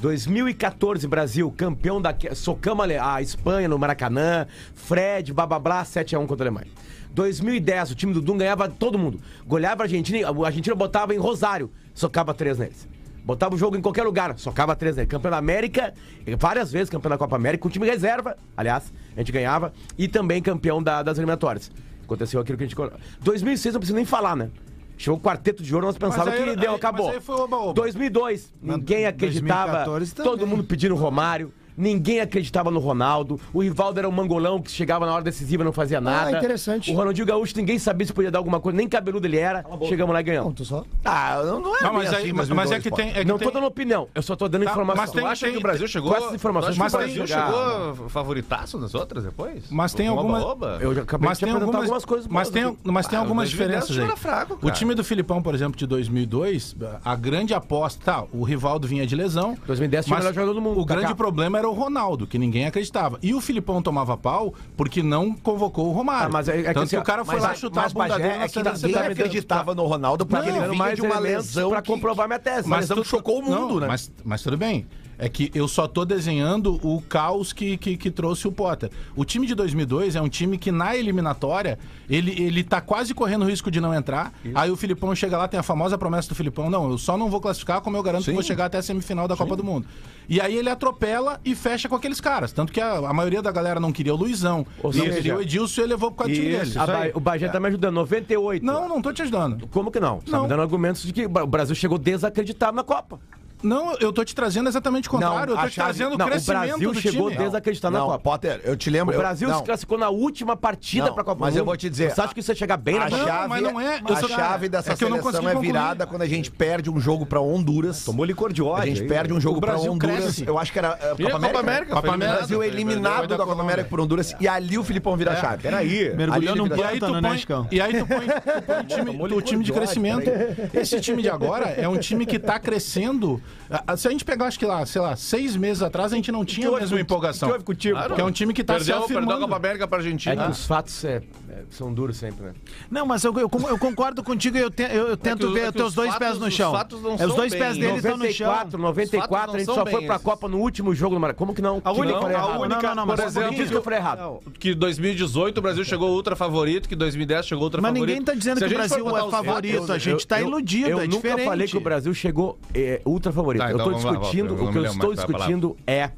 2014, 0.00 1.06
Brasil, 1.06 1.50
campeão 1.56 2.00
da. 2.00 2.14
Socamos 2.34 2.86
a 2.90 3.22
Espanha 3.22 3.68
no 3.68 3.78
Maracanã, 3.78 4.46
Fred, 4.74 5.32
blá 5.32 5.46
blá 5.46 5.58
blá, 5.58 5.84
7x1 5.84 6.26
contra 6.26 6.44
a 6.44 6.48
Alemanha. 6.48 6.66
2010, 7.12 7.92
o 7.92 7.94
time 7.94 8.12
do 8.12 8.20
Dum 8.20 8.36
ganhava 8.36 8.68
todo 8.68 8.98
mundo. 8.98 9.20
Goleava 9.46 9.82
a 9.82 9.84
Argentina, 9.84 10.28
a 10.28 10.46
Argentina 10.46 10.74
botava 10.74 11.14
em 11.14 11.18
Rosário, 11.18 11.70
socava 11.94 12.34
três 12.34 12.58
neles. 12.58 12.88
Botava 13.24 13.54
o 13.54 13.58
jogo 13.58 13.76
em 13.76 13.80
qualquer 13.80 14.02
lugar, 14.02 14.36
socava 14.38 14.76
três 14.76 14.96
neles. 14.96 15.08
Campeão 15.10 15.30
da 15.30 15.38
América, 15.38 15.94
várias 16.38 16.70
vezes 16.72 16.90
campeão 16.90 17.10
da 17.10 17.16
Copa 17.18 17.36
América, 17.36 17.62
com 17.62 17.70
time 17.70 17.86
reserva, 17.86 18.36
aliás, 18.56 18.92
a 19.16 19.20
gente 19.20 19.32
ganhava, 19.32 19.72
e 19.96 20.08
também 20.08 20.42
campeão 20.42 20.82
da- 20.82 21.02
das 21.02 21.16
eliminatórias. 21.16 21.70
Aconteceu 22.02 22.40
aquilo 22.40 22.58
que 22.58 22.64
a 22.64 22.66
gente. 22.66 22.76
2006 23.20 23.72
não 23.74 23.80
precisa 23.80 23.96
nem 23.96 24.04
falar, 24.04 24.36
né? 24.36 24.50
Chegou 24.96 25.18
o 25.18 25.20
quarteto 25.20 25.62
de 25.62 25.74
ouro, 25.74 25.86
nós 25.86 25.98
pensávamos 25.98 26.38
que 26.38 26.56
deu, 26.56 26.70
aí- 26.70 26.76
acabou. 26.76 27.06
mas 27.06 27.16
aí 27.16 27.20
foi 27.20 27.34
oba-oba. 27.36 27.74
2002, 27.74 28.52
ninguém 28.62 29.06
acreditava. 29.06 29.84
2014 29.84 30.14
Todo 30.14 30.46
mundo 30.46 30.64
pedindo 30.64 30.94
Romário. 30.94 31.52
Ninguém 31.76 32.20
acreditava 32.20 32.70
no 32.70 32.78
Ronaldo. 32.80 33.40
O 33.52 33.62
Rivaldo 33.62 33.98
era 33.98 34.08
um 34.08 34.12
mangolão 34.12 34.60
que 34.62 34.70
chegava 34.70 35.04
na 35.06 35.12
hora 35.14 35.24
decisiva 35.24 35.62
e 35.62 35.66
não 35.66 35.72
fazia 35.72 36.00
nada. 36.00 36.36
interessante. 36.36 36.90
O 36.90 36.94
Ronaldinho 36.94 37.26
Gaúcho, 37.26 37.54
ninguém 37.56 37.78
sabia 37.78 38.06
se 38.06 38.12
podia 38.12 38.30
dar 38.30 38.38
alguma 38.38 38.60
coisa, 38.60 38.76
nem 38.76 38.88
cabeludo 38.88 39.26
ele 39.26 39.38
era. 39.38 39.64
Chegamos 39.88 40.12
lá 40.12 40.20
e 40.20 40.22
ganhamos. 40.24 40.48
Ponto 40.50 40.64
só. 40.64 40.84
Ah, 41.04 41.40
não, 41.44 41.60
não 41.60 41.76
é 41.76 41.82
Não, 41.82 41.92
mas, 41.92 42.12
aí, 42.12 42.22
assim, 42.24 42.32
mas, 42.32 42.48
mas 42.48 42.70
é 42.70 42.80
que 42.80 42.90
tem. 42.90 43.10
É 43.10 43.12
que 43.20 43.24
não 43.24 43.38
tem... 43.38 43.48
tô 43.48 43.54
dando 43.54 43.66
opinião, 43.66 44.08
eu 44.14 44.22
só 44.22 44.36
tô 44.36 44.48
dando 44.48 44.64
Tá, 44.64 44.70
informação. 44.70 45.02
mas 45.02 45.10
tem- 45.10 45.22
Tu 45.22 45.26
acha 45.26 45.50
que 45.50 45.56
o 45.56 45.60
Brasil 45.60 45.88
chegou. 45.88 46.10
Com 46.12 46.16
essas 46.16 46.34
informações, 46.34 46.74
tu 46.76 46.78
mas 46.78 46.94
o 46.94 46.96
Brasil 46.96 47.24
tem- 47.24 47.36
chegou 47.36 48.08
favoritaço 48.08 48.78
nas 48.78 48.94
outras 48.94 49.24
depois? 49.24 49.64
Mas 49.70 49.92
tem 49.94 50.08
Com 50.10 50.18
alguma- 50.18 50.38
oba-oba? 50.38 50.78
Eu 50.80 50.94
já 50.94 51.02
acabei 51.02 51.28
Mas 51.28 51.38
de 51.38 51.40
te 51.40 51.44
tem 51.46 51.54
apresentar 51.54 51.78
algumas, 51.78 51.84
algumas 51.90 52.04
coisas 52.04 52.26
mas 52.28 52.50
tem, 52.50 52.78
mas 52.84 53.06
tem 53.06 53.18
Ah, 53.18 53.22
algumas 53.22 53.48
2010 53.50 53.86
diferenças 53.86 53.98
aí. 53.98 54.04
era 54.04 54.16
fraco, 54.16 54.58
o 54.66 54.70
time 54.70 54.94
do 54.94 55.02
Filipão, 55.04 55.42
por 55.42 55.54
exemplo, 55.54 55.76
de 55.76 55.86
2002, 55.86 56.76
a 57.04 57.16
grande 57.16 57.54
aposta, 57.54 58.00
tá, 58.04 58.24
o 58.32 58.42
Rivaldo 58.44 58.86
vinha 58.86 59.06
de 59.06 59.14
lesão. 59.16 59.56
2010 59.66 60.04
tinha 60.06 60.14
o 60.14 60.16
mas 60.16 60.24
melhor 60.24 60.34
jogador 60.34 60.54
do 60.54 60.60
mundo, 60.60 60.80
O 60.80 60.84
grande 60.84 61.14
problema 61.14 61.58
era 61.58 61.63
o 61.68 61.72
Ronaldo, 61.72 62.26
que 62.26 62.38
ninguém 62.38 62.66
acreditava. 62.66 63.18
E 63.22 63.34
o 63.34 63.40
Filipão 63.40 63.82
tomava 63.82 64.16
pau 64.16 64.54
porque 64.76 65.02
não 65.02 65.32
convocou 65.34 65.88
o 65.88 65.92
Romário. 65.92 66.26
Ah, 66.26 66.32
mas 66.32 66.48
é- 66.48 66.52
é 66.52 66.62
que 66.62 66.64
Tanto 66.74 66.80
assim, 66.84 66.96
que 66.96 67.02
o 67.02 67.04
cara 67.04 67.24
foi 67.24 67.40
lá 67.40 67.54
chutar 67.54 67.82
mas 67.82 67.90
a 67.92 67.94
bunda 67.94 68.08
Bagé, 68.08 68.22
dele 68.28 68.44
é 68.44 68.48
que 68.48 68.62
ninguém 68.86 69.02
acreditava 69.02 69.74
no 69.74 69.84
Ronaldo 69.86 70.24
porque 70.26 70.50
Não, 70.50 70.56
ele 70.56 70.66
vinha 70.68 70.78
mais 70.78 70.94
de 70.96 71.02
uma 71.02 71.18
lesão 71.18 71.70
pra 71.70 71.82
que- 71.82 71.90
comprovar 71.92 72.26
minha 72.26 72.38
tese. 72.38 72.68
Mas 72.68 72.80
lesão 72.80 72.96
tu- 72.98 73.02
que 73.02 73.08
chocou 73.08 73.38
o 73.38 73.42
mundo, 73.42 73.74
não, 73.74 73.80
né? 73.80 73.86
Mas, 73.88 74.12
mas 74.24 74.42
tudo 74.42 74.56
bem. 74.56 74.86
É 75.24 75.28
que 75.30 75.50
eu 75.54 75.66
só 75.66 75.88
tô 75.88 76.04
desenhando 76.04 76.78
o 76.86 77.00
caos 77.00 77.50
que, 77.50 77.78
que, 77.78 77.96
que 77.96 78.10
trouxe 78.10 78.46
o 78.46 78.52
Potter. 78.52 78.90
O 79.16 79.24
time 79.24 79.46
de 79.46 79.54
2002 79.54 80.16
é 80.16 80.20
um 80.20 80.28
time 80.28 80.58
que 80.58 80.70
na 80.70 80.94
eliminatória 80.94 81.78
ele, 82.10 82.30
ele 82.42 82.62
tá 82.62 82.78
quase 82.78 83.14
correndo 83.14 83.40
o 83.42 83.48
risco 83.48 83.70
de 83.70 83.80
não 83.80 83.94
entrar. 83.94 84.34
Aí 84.54 84.70
o 84.70 84.76
Filipão 84.76 85.14
chega 85.14 85.38
lá, 85.38 85.48
tem 85.48 85.58
a 85.58 85.62
famosa 85.62 85.96
promessa 85.96 86.28
do 86.28 86.34
Filipão: 86.34 86.68
não, 86.68 86.90
eu 86.90 86.98
só 86.98 87.16
não 87.16 87.30
vou 87.30 87.40
classificar 87.40 87.80
como 87.80 87.96
eu 87.96 88.02
garanto 88.02 88.26
que 88.26 88.32
vou 88.32 88.42
chegar 88.42 88.66
até 88.66 88.76
a 88.76 88.82
semifinal 88.82 89.26
da 89.26 89.34
Copa 89.34 89.56
do 89.56 89.64
Mundo. 89.64 89.86
E 90.28 90.42
aí 90.42 90.54
ele 90.54 90.68
atropela 90.68 91.40
e 91.42 91.54
fecha 91.54 91.88
com 91.88 91.94
aqueles 91.96 92.20
caras. 92.20 92.52
Tanto 92.52 92.70
que 92.70 92.80
a, 92.80 92.92
a 92.98 93.12
maioria 93.14 93.40
da 93.40 93.50
galera 93.50 93.80
não 93.80 93.92
queria 93.92 94.12
o 94.12 94.16
Luizão, 94.18 94.66
Ou 94.82 94.92
não 94.92 95.04
seja, 95.04 95.16
queria 95.16 95.36
o 95.36 95.40
Edilson 95.40 95.80
e 95.80 95.86
levou 95.86 96.10
por 96.10 96.18
causa 96.18 96.32
do 96.34 96.36
time 96.38 96.52
isso, 96.52 96.78
dele. 96.78 96.86
Ba- 96.86 97.10
o 97.14 97.20
Bagé 97.20 97.48
tá 97.48 97.58
me 97.58 97.68
ajudando. 97.68 97.94
98. 97.94 98.62
Não, 98.62 98.86
não 98.86 99.00
tô 99.00 99.10
te 99.10 99.22
ajudando. 99.22 99.66
Como 99.68 99.90
que 99.90 99.98
não? 100.00 100.20
Você 100.20 100.26
tá 100.30 100.36
Não. 100.36 100.42
me 100.42 100.48
dando 100.50 100.60
argumentos 100.60 101.02
de 101.02 101.12
que 101.14 101.24
o 101.24 101.46
Brasil 101.46 101.74
chegou 101.74 101.96
desacreditado 101.96 102.76
na 102.76 102.84
Copa. 102.84 103.18
Não, 103.64 103.96
eu 103.98 104.12
tô 104.12 104.24
te 104.24 104.34
trazendo 104.34 104.68
exatamente 104.68 105.08
o 105.08 105.10
contrário. 105.10 105.52
eu 105.52 105.56
tô 105.56 105.62
te 105.68 105.74
chave- 105.74 105.74
trazendo 105.98 106.14
o 106.14 106.18
não, 106.18 106.26
o 106.26 106.28
crescimento 106.28 106.60
Brasil 106.68 106.92
do 106.92 107.00
chegou 107.00 107.30
time. 107.30 107.44
desacreditado 107.44 107.92
na 107.92 107.98
Não, 108.00 108.06
Copa. 108.06 108.18
Potter, 108.18 108.60
eu 108.64 108.76
te 108.76 108.88
O 108.88 108.92
lembro. 108.92 109.14
eu- 109.14 109.18
Brasil 109.18 109.48
não. 109.48 109.58
se 109.58 109.64
classificou 109.64 109.98
na 109.98 110.08
última 110.10 110.56
partida 110.56 111.06
Não, 111.06 111.14
pra 111.14 111.24
Copa 111.24 111.40
mas 111.40 111.56
eu 111.56 111.64
vou 111.64 111.76
te 111.76 111.88
dizer, 111.88 112.10
Você 112.14 112.20
acha 112.20 112.34
que 112.34 112.40
isso 112.40 112.50
ia 112.50 112.54
chegar 112.54 112.76
bem 112.76 112.98
na 112.98 113.06
A 113.06 113.10
Não, 113.10 113.18
Copa? 113.18 113.30
chave, 113.30 113.48
mas 113.48 113.62
não 113.62 113.80
é- 113.80 114.00
eu 114.06 114.14
a 114.16 114.28
chave 114.28 114.68
dessa 114.68 114.90
é 114.90 114.92
eu 115.00 115.08
não 115.08 115.16
seleção 115.22 115.48
é 115.48 115.52
concluir. 115.52 115.66
virada 115.66 116.06
quando 116.06 116.22
a 116.22 116.26
gente 116.26 116.50
perde 116.50 116.90
um 116.90 117.00
jogo 117.00 117.24
pra 117.26 117.40
Honduras. 117.40 118.04
Tomou 118.04 118.24
licor 118.24 118.52
de 118.52 118.62
ódio. 118.62 118.82
A 118.82 118.86
gente 118.86 119.02
aí. 119.02 119.08
perde 119.08 119.32
um 119.32 119.40
jogo 119.40 119.58
O 119.58 119.60
pra 119.60 119.72
Brasil 119.72 119.92
Honduras. 119.92 120.18
cresce. 120.22 120.44
Eu 120.46 120.58
acho 120.58 120.72
que 120.72 120.78
era 120.78 120.90
uh, 120.94 121.22
Copa 121.22 121.36
América. 121.36 121.38
Copa 121.38 121.52
né? 121.52 121.58
América, 121.58 121.94
Copa 121.94 122.08
América. 122.14 122.36
Brasil 122.38 122.62
eliminado, 122.64 123.26
da 123.28 123.36
Copa. 123.36 123.60
América 123.62 123.88
por 123.88 124.00
Honduras 124.00 124.34
e 124.40 124.46
ali 124.48 124.76
o 124.78 124.84
Filipão 124.84 125.16
vira 125.16 125.32
a 125.32 125.36
chave. 125.36 125.62
Peraí. 125.62 126.12
Aí 126.34 126.46
tu 126.46 126.66
plântano, 126.68 127.20
né, 127.20 127.38
e 127.70 127.80
aí 127.80 127.98
tu 127.98 128.06
põe, 128.06 128.26
o 128.26 128.84
time, 128.86 129.34
o 129.34 129.40
time 129.42 129.64
de 129.64 129.72
crescimento. 129.72 130.30
Esse 130.72 131.00
time 131.00 131.22
de 131.22 131.28
agora 131.30 131.66
é 131.70 131.88
um 131.88 131.96
time 131.98 132.26
que 132.26 132.38
tá 132.38 132.58
crescendo. 132.58 133.40
Ah, 133.86 133.96
Se 133.96 134.06
a 134.06 134.10
gente 134.10 134.24
pegar, 134.24 134.46
acho 134.46 134.58
que 134.58 134.66
lá, 134.66 134.84
sei 134.84 135.00
lá, 135.00 135.16
seis 135.16 135.56
meses 135.56 135.82
atrás, 135.82 136.12
a 136.12 136.16
gente 136.16 136.30
não 136.30 136.44
tinha 136.44 136.68
a 136.68 136.78
mesma 136.80 137.00
empolgação. 137.00 137.48
que 137.48 137.52
houve 137.54 137.64
contigo? 137.64 137.98
Que 138.14 138.20
é 138.20 138.24
um 138.24 138.30
time 138.30 138.52
que 138.52 138.62
tá 138.62 138.74
Perdeu, 138.74 139.02
se 139.02 139.08
perdeu 139.08 139.18
a 139.18 139.22
Copa 139.24 139.34
afirmando. 139.34 139.54
América 139.54 139.88
pra 139.88 139.98
É 139.98 140.00
Argentina. 140.00 140.44
que 140.44 140.50
os 140.50 140.66
fatos 140.66 141.04
é, 141.04 141.16
é, 141.16 141.22
são 141.70 141.92
duros 141.92 142.16
sempre, 142.16 142.46
né? 142.46 142.52
Não, 142.90 143.04
mas 143.06 143.24
eu, 143.24 143.32
eu, 143.38 143.50
eu 143.68 143.78
concordo 143.78 144.22
contigo 144.22 144.56
e 144.56 144.60
eu, 144.60 144.70
te- 144.70 144.82
eu- 144.82 145.08
eu 145.08 145.16
tento 145.16 145.38
que 145.40 145.46
o- 145.46 145.52
ver 145.52 145.64
é 145.66 145.68
os 145.70 145.88
os 145.88 145.94
dois 145.94 146.10
fatos- 146.12 146.26
pés 146.28 146.38
no 146.38 146.46
os 146.46 146.54
chão. 146.54 146.72
fatos 146.72 147.02
não 147.02 147.10
É, 147.12 147.26
os 147.26 147.34
dois 147.34 147.52
bem. 147.52 147.60
pés 147.60 147.76
dele 147.78 147.96
estão 147.96 148.16
no 148.16 148.32
chão. 148.32 148.46
94, 148.48 148.78
94, 148.78 149.54
a 149.54 149.58
gente 149.58 149.66
não 149.68 149.74
só 149.74 149.82
foi 149.86 150.02
pra 150.04 150.14
esses. 150.14 150.24
Copa 150.24 150.48
no 150.48 150.58
último 150.58 150.94
jogo 150.94 151.14
do 151.14 151.20
Maracanã. 151.20 151.38
Como 151.38 151.54
que 151.54 151.62
não? 151.62 151.80
A 151.84 151.92
única, 151.92 152.20
Não, 152.20 152.38
a 152.38 152.58
única, 152.58 152.82
não, 152.82 152.94
não, 152.94 153.06
mas 153.06 153.20
por 153.20 153.26
exemplo, 153.26 153.54
Diz 153.54 153.70
que 153.70 153.76
eu 153.76 153.82
falei 153.82 153.98
errado. 153.98 154.40
Que 154.58 154.74
2018 154.74 155.58
o 155.58 155.62
Brasil 155.62 155.84
chegou 155.84 156.10
ultra 156.10 156.34
favorito, 156.36 156.88
que 156.88 156.96
2010 156.96 157.46
chegou 157.46 157.64
ultra 157.64 157.80
Mas 157.80 157.90
favorito. 157.92 158.08
ninguém 158.14 158.24
tá 158.24 158.34
dizendo 158.34 158.58
Se 158.58 158.66
que 158.66 158.72
o 158.72 158.76
Brasil 158.76 159.08
é 159.16 159.22
os 159.24 159.30
favorito. 159.30 159.92
a 159.92 159.98
gente 159.98 160.26
tá 160.26 160.40
eu- 160.40 160.48
iludido, 160.48 160.88
Eu 160.88 161.00
é 161.00 161.04
nunca 161.06 161.16
diferente. 161.28 161.44
falei 161.46 161.66
que 161.68 161.76
o 161.76 161.80
Brasil 161.80 162.14
chegou 162.14 162.58
é, 162.72 163.00
ultra 163.04 163.32
favorito. 163.32 163.62
Tá, 163.62 163.70
eu 163.70 163.74
então 163.76 163.90
tô 163.92 163.96
discutindo, 163.96 164.48
eu 164.48 164.64
o 164.64 164.72
que 164.72 164.78
eu 164.78 164.82
não 164.82 164.90
estou 164.90 165.12
é 165.12 165.14
discutindo 165.16 165.76
é 165.86 166.10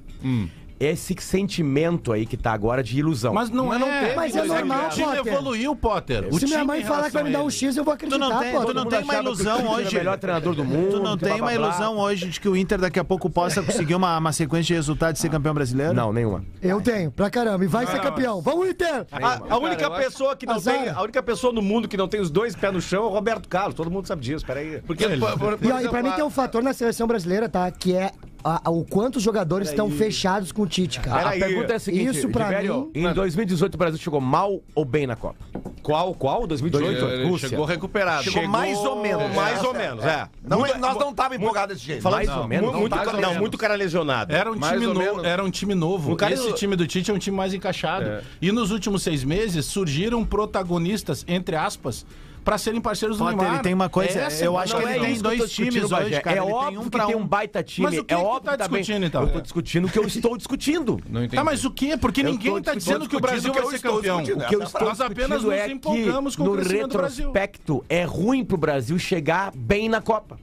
esse 0.78 1.14
sentimento 1.18 2.12
aí 2.12 2.26
que 2.26 2.36
tá 2.36 2.52
agora 2.52 2.82
de 2.82 2.98
ilusão. 2.98 3.32
Mas 3.32 3.48
não 3.50 3.66
Mas 3.66 3.76
é. 3.76 3.78
não 3.80 3.88
teve, 4.00 4.14
Mas 4.16 4.36
é 4.36 4.42
que 4.42 4.48
normal, 4.48 4.86
O 4.86 4.88
time 4.90 5.06
Potter. 5.06 5.32
evoluiu, 5.32 5.76
Potter. 5.76 6.28
O 6.30 6.38
Se 6.38 6.44
minha 6.46 6.64
mãe 6.64 6.84
falar 6.84 7.04
que 7.06 7.12
vai 7.12 7.22
me 7.24 7.32
dar 7.32 7.42
um 7.42 7.50
X, 7.50 7.76
eu 7.76 7.84
vou 7.84 7.94
Tu 7.94 7.96
acreditar, 7.96 8.18
não 8.18 8.38
tem, 8.40 8.52
pô. 8.52 8.64
tu 8.64 8.74
não 8.74 8.86
tem 8.86 9.02
uma 9.02 9.14
ilusão 9.14 9.68
hoje. 9.72 9.88
o 9.96 9.98
melhor 9.98 10.18
treinador 10.18 10.54
do 10.54 10.64
mundo. 10.64 10.90
Tu 10.98 11.02
não 11.02 11.16
tem 11.16 11.28
blá, 11.28 11.36
uma 11.36 11.46
blá, 11.52 11.58
blá. 11.58 11.68
ilusão 11.68 11.96
hoje 11.98 12.28
de 12.28 12.40
que 12.40 12.48
o 12.48 12.56
Inter 12.56 12.78
daqui 12.78 12.98
a 12.98 13.04
pouco 13.04 13.30
possa 13.30 13.62
conseguir 13.62 13.94
uma, 13.94 14.18
uma 14.18 14.32
sequência 14.32 14.66
de 14.66 14.74
resultados 14.74 15.18
e 15.18 15.22
ser 15.22 15.28
campeão 15.30 15.54
brasileiro? 15.54 15.94
Não, 15.94 16.12
nenhuma. 16.12 16.44
Eu 16.60 16.80
tenho, 16.80 17.10
pra 17.10 17.30
caramba. 17.30 17.64
E 17.64 17.66
vai 17.68 17.86
ser 17.86 18.00
campeão. 18.00 18.40
Vamos, 18.42 18.68
Inter! 18.68 19.06
A, 19.12 19.54
a 19.54 19.58
única 19.58 19.90
pessoa 19.90 20.36
que 20.36 20.44
não 20.46 20.54
Azar. 20.56 20.74
tem, 20.78 20.88
a 20.90 21.02
única 21.02 21.22
pessoa 21.22 21.52
no 21.52 21.62
mundo 21.62 21.88
que 21.88 21.96
não 21.96 22.08
tem 22.08 22.20
os 22.20 22.30
dois 22.30 22.54
pés 22.54 22.72
no 22.72 22.80
chão 22.80 23.04
é 23.04 23.06
o 23.06 23.10
Roberto 23.10 23.48
Carlos. 23.48 23.74
Todo 23.74 23.90
mundo 23.90 24.06
sabe 24.06 24.20
disso. 24.22 24.44
Peraí. 24.44 24.82
Porque, 24.86 25.08
por, 25.08 25.38
por, 25.38 25.56
por 25.58 25.64
E, 25.64 25.68
e 25.68 25.70
exemplo, 25.72 25.90
pra 25.90 26.02
mim 26.02 26.10
tem 26.12 26.24
um 26.24 26.30
fator 26.30 26.62
na 26.62 26.72
seleção 26.72 27.06
brasileira, 27.06 27.48
tá? 27.48 27.70
Que 27.70 27.94
é 27.94 28.10
a- 28.44 28.60
a- 28.64 28.70
o 28.70 28.84
quanto 28.84 29.16
os 29.16 29.22
jogadores 29.22 29.68
estão 29.68 29.90
fechados 29.90 30.52
com 30.52 30.62
o 30.62 30.66
Tite, 30.66 30.98
A, 30.98 31.02
cara. 31.02 31.16
a 31.20 31.32
Peraí. 31.32 31.40
pergunta 31.40 31.72
é 31.72 31.76
a 31.76 31.80
seguinte, 31.80 32.16
Isso 32.18 32.28
pra 32.28 32.46
Diverio, 32.46 32.90
mim- 32.94 33.00
em 33.06 33.12
2018 33.12 33.74
o 33.74 33.78
Brasil 33.78 33.98
chegou 33.98 34.20
mal 34.20 34.60
ou 34.74 34.84
bem 34.84 35.06
na 35.06 35.16
Copa? 35.16 35.36
Qual? 35.82 36.14
Qual? 36.14 36.46
2018? 36.48 37.04
Ele 37.04 37.28
Rússia. 37.28 37.48
chegou 37.48 37.64
recuperado. 37.64 38.24
Chegou 38.24 38.48
mais 38.48 38.76
ou 38.78 39.00
menos. 39.00 39.34
Mais 39.34 39.62
É. 39.62 39.66
ou 39.66 39.72
menos, 39.74 40.04
é. 40.04 40.28
Não, 40.42 40.58
nós 40.58 40.96
não 40.98 41.10
estávamos 41.10 41.38
empolgados 41.38 41.76
desse 41.76 41.86
jeito. 41.86 42.02
Mais 42.10 42.28
ou 42.28 42.46
menos, 42.48 42.72
mu- 42.72 42.80
muito, 42.80 42.96
mais 42.96 43.08
ca- 43.08 43.14
ou 43.16 43.22
não, 43.22 43.34
muito 43.36 43.56
cara 43.56 43.74
lesionado. 43.74 44.34
Era 44.34 44.50
um, 44.50 44.56
Mais 44.56 44.72
time 44.72 44.86
ou 44.86 44.94
no- 44.94 45.00
menos. 45.00 45.24
era 45.24 45.44
um 45.44 45.50
time 45.50 45.74
novo. 45.74 46.12
Um 46.12 46.16
cara- 46.16 46.34
Esse 46.34 46.52
time 46.54 46.74
do 46.74 46.86
Tite 46.86 47.10
é 47.10 47.14
um 47.14 47.18
time 47.18 47.36
mais 47.36 47.54
encaixado. 47.54 48.22
E 48.42 48.50
nos 48.50 48.70
últimos 48.72 49.02
seis 49.02 49.22
meses 49.22 49.64
surgiram 49.66 50.24
protagonistas, 50.24 51.24
entre 51.28 51.54
aspas, 51.54 52.04
pra 52.46 52.56
serem 52.58 52.80
parceiros 52.80 53.18
do 53.18 53.24
Potter, 53.24 53.38
Neymar. 53.38 53.54
ele 53.56 53.62
tem 53.64 53.74
uma 53.74 53.88
coisa, 53.88 54.20
Essa 54.20 54.44
eu 54.44 54.56
é 54.56 54.62
acho 54.62 54.76
que 54.76 54.82
ele 54.84 54.92
é 54.92 55.00
tem 55.00 55.18
dois 55.20 55.50
times 55.50 55.90
hoje, 55.90 56.20
cara. 56.20 56.36
É 56.36 56.40
Ele 56.40 56.52
óbvio 56.52 56.80
um 56.80 56.84
que 56.88 56.90
tem 57.06 57.16
um. 57.16 57.18
um 57.18 57.26
baita 57.26 57.60
time. 57.60 57.86
Mas 57.88 57.98
o 57.98 58.04
que 58.04 58.14
é 58.14 58.16
que 58.16 58.22
tu 58.22 58.26
óbvio 58.28 58.44
tá 58.44 58.52
que 58.52 58.58
tá 58.58 58.68
bem. 58.68 58.80
discutindo, 58.80 59.04
então? 59.04 59.22
Eu 59.22 59.32
tô 59.32 59.40
discutindo 59.40 59.86
o 59.86 59.90
que 59.90 59.98
eu 59.98 60.06
estou 60.06 60.36
discutindo. 60.36 61.00
Não 61.10 61.24
entendi. 61.24 61.34
Tá, 61.36 61.42
mas 61.42 61.64
o 61.64 61.70
quê? 61.72 61.96
Porque 61.96 62.20
Eu 62.20 62.30
ninguém 62.30 62.62
tá 62.62 62.74
dizendo 62.74 63.08
que 63.08 63.16
o 63.16 63.20
Brasil 63.20 63.52
vai 63.52 63.66
ser 63.66 63.80
campeão. 63.80 64.20
O 64.22 64.22
que 64.46 64.54
eu 64.54 64.62
estou 64.62 64.88
Nós 64.88 65.00
apenas 65.00 65.42
nos 65.42 65.52
é 65.52 65.68
empolgamos 65.68 66.36
que 66.36 66.42
com 66.42 66.48
o 66.48 66.52
no 66.52 66.56
crescimento 66.60 66.88
do 66.92 66.98
Brasil. 66.98 67.26
retrospecto 67.26 67.84
é 67.88 68.04
ruim 68.04 68.44
pro 68.44 68.56
Brasil 68.56 68.96
chegar 68.96 69.50
bem 69.52 69.88
na 69.88 70.00
Copa. 70.00 70.38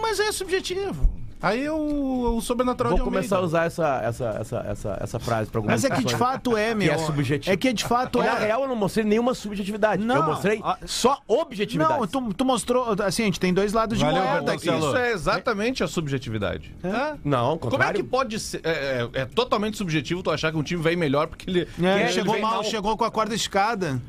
Mas 0.00 0.18
é 0.18 0.32
subjetivo. 0.32 1.15
Aí 1.46 1.64
eu, 1.64 1.76
o 1.78 2.40
sobrenatural 2.40 2.90
Vou 2.90 2.98
de 2.98 3.02
Almeida. 3.04 3.28
começar 3.28 3.36
a 3.36 3.40
usar 3.40 3.64
essa, 3.66 4.00
essa, 4.02 4.24
essa, 4.40 4.58
essa, 4.68 4.98
essa 5.00 5.18
frase 5.20 5.48
pra 5.50 5.58
algumas 5.60 5.82
Mas 5.82 5.90
é 5.90 5.94
que 5.94 6.04
de 6.04 6.16
fato 6.16 6.56
é, 6.56 6.70
é 6.70 6.74
meu. 6.74 6.92
é 6.92 6.98
subjetivo. 6.98 7.52
É 7.52 7.56
que 7.56 7.72
de 7.72 7.84
fato 7.84 8.18
Na 8.18 8.26
é. 8.40 8.46
real, 8.46 8.62
eu 8.62 8.68
não 8.68 8.74
mostrei 8.76 9.04
nenhuma 9.04 9.32
subjetividade. 9.34 10.02
Não, 10.04 10.16
eu 10.16 10.22
mostrei 10.24 10.60
a- 10.62 10.78
só 10.86 11.20
objetividade. 11.28 12.00
Não, 12.00 12.06
tu, 12.06 12.34
tu 12.34 12.44
mostrou. 12.44 12.96
Assim, 13.04 13.22
a 13.22 13.26
gente 13.26 13.38
tem 13.40 13.54
dois 13.54 13.72
lados 13.72 13.98
de 13.98 14.04
Valeu, 14.04 14.22
moeda 14.22 14.52
aqui. 14.54 14.68
Isso 14.68 14.96
é 14.96 15.12
exatamente 15.12 15.84
a 15.84 15.88
subjetividade. 15.88 16.74
Tá? 16.82 17.16
Não, 17.24 17.44
ao 17.46 17.58
Como 17.58 17.82
é 17.82 17.92
que 17.92 18.02
pode 18.02 18.40
ser? 18.40 18.60
É, 18.64 19.08
é- 19.14 19.20
é 19.22 19.24
totalmente 19.24 19.76
subjetivo 19.76 20.22
tu 20.22 20.30
achar 20.30 20.50
que 20.50 20.58
um 20.58 20.62
time 20.62 20.82
vem 20.82 20.96
melhor 20.96 21.26
porque 21.28 21.48
ele. 21.48 21.68
É, 21.82 22.00
ele 22.00 22.08
chegou 22.12 22.38
mal, 22.40 22.64
chegou 22.64 22.96
com 22.96 23.04
a 23.04 23.10
corda 23.10 23.34
escada. 23.34 24.00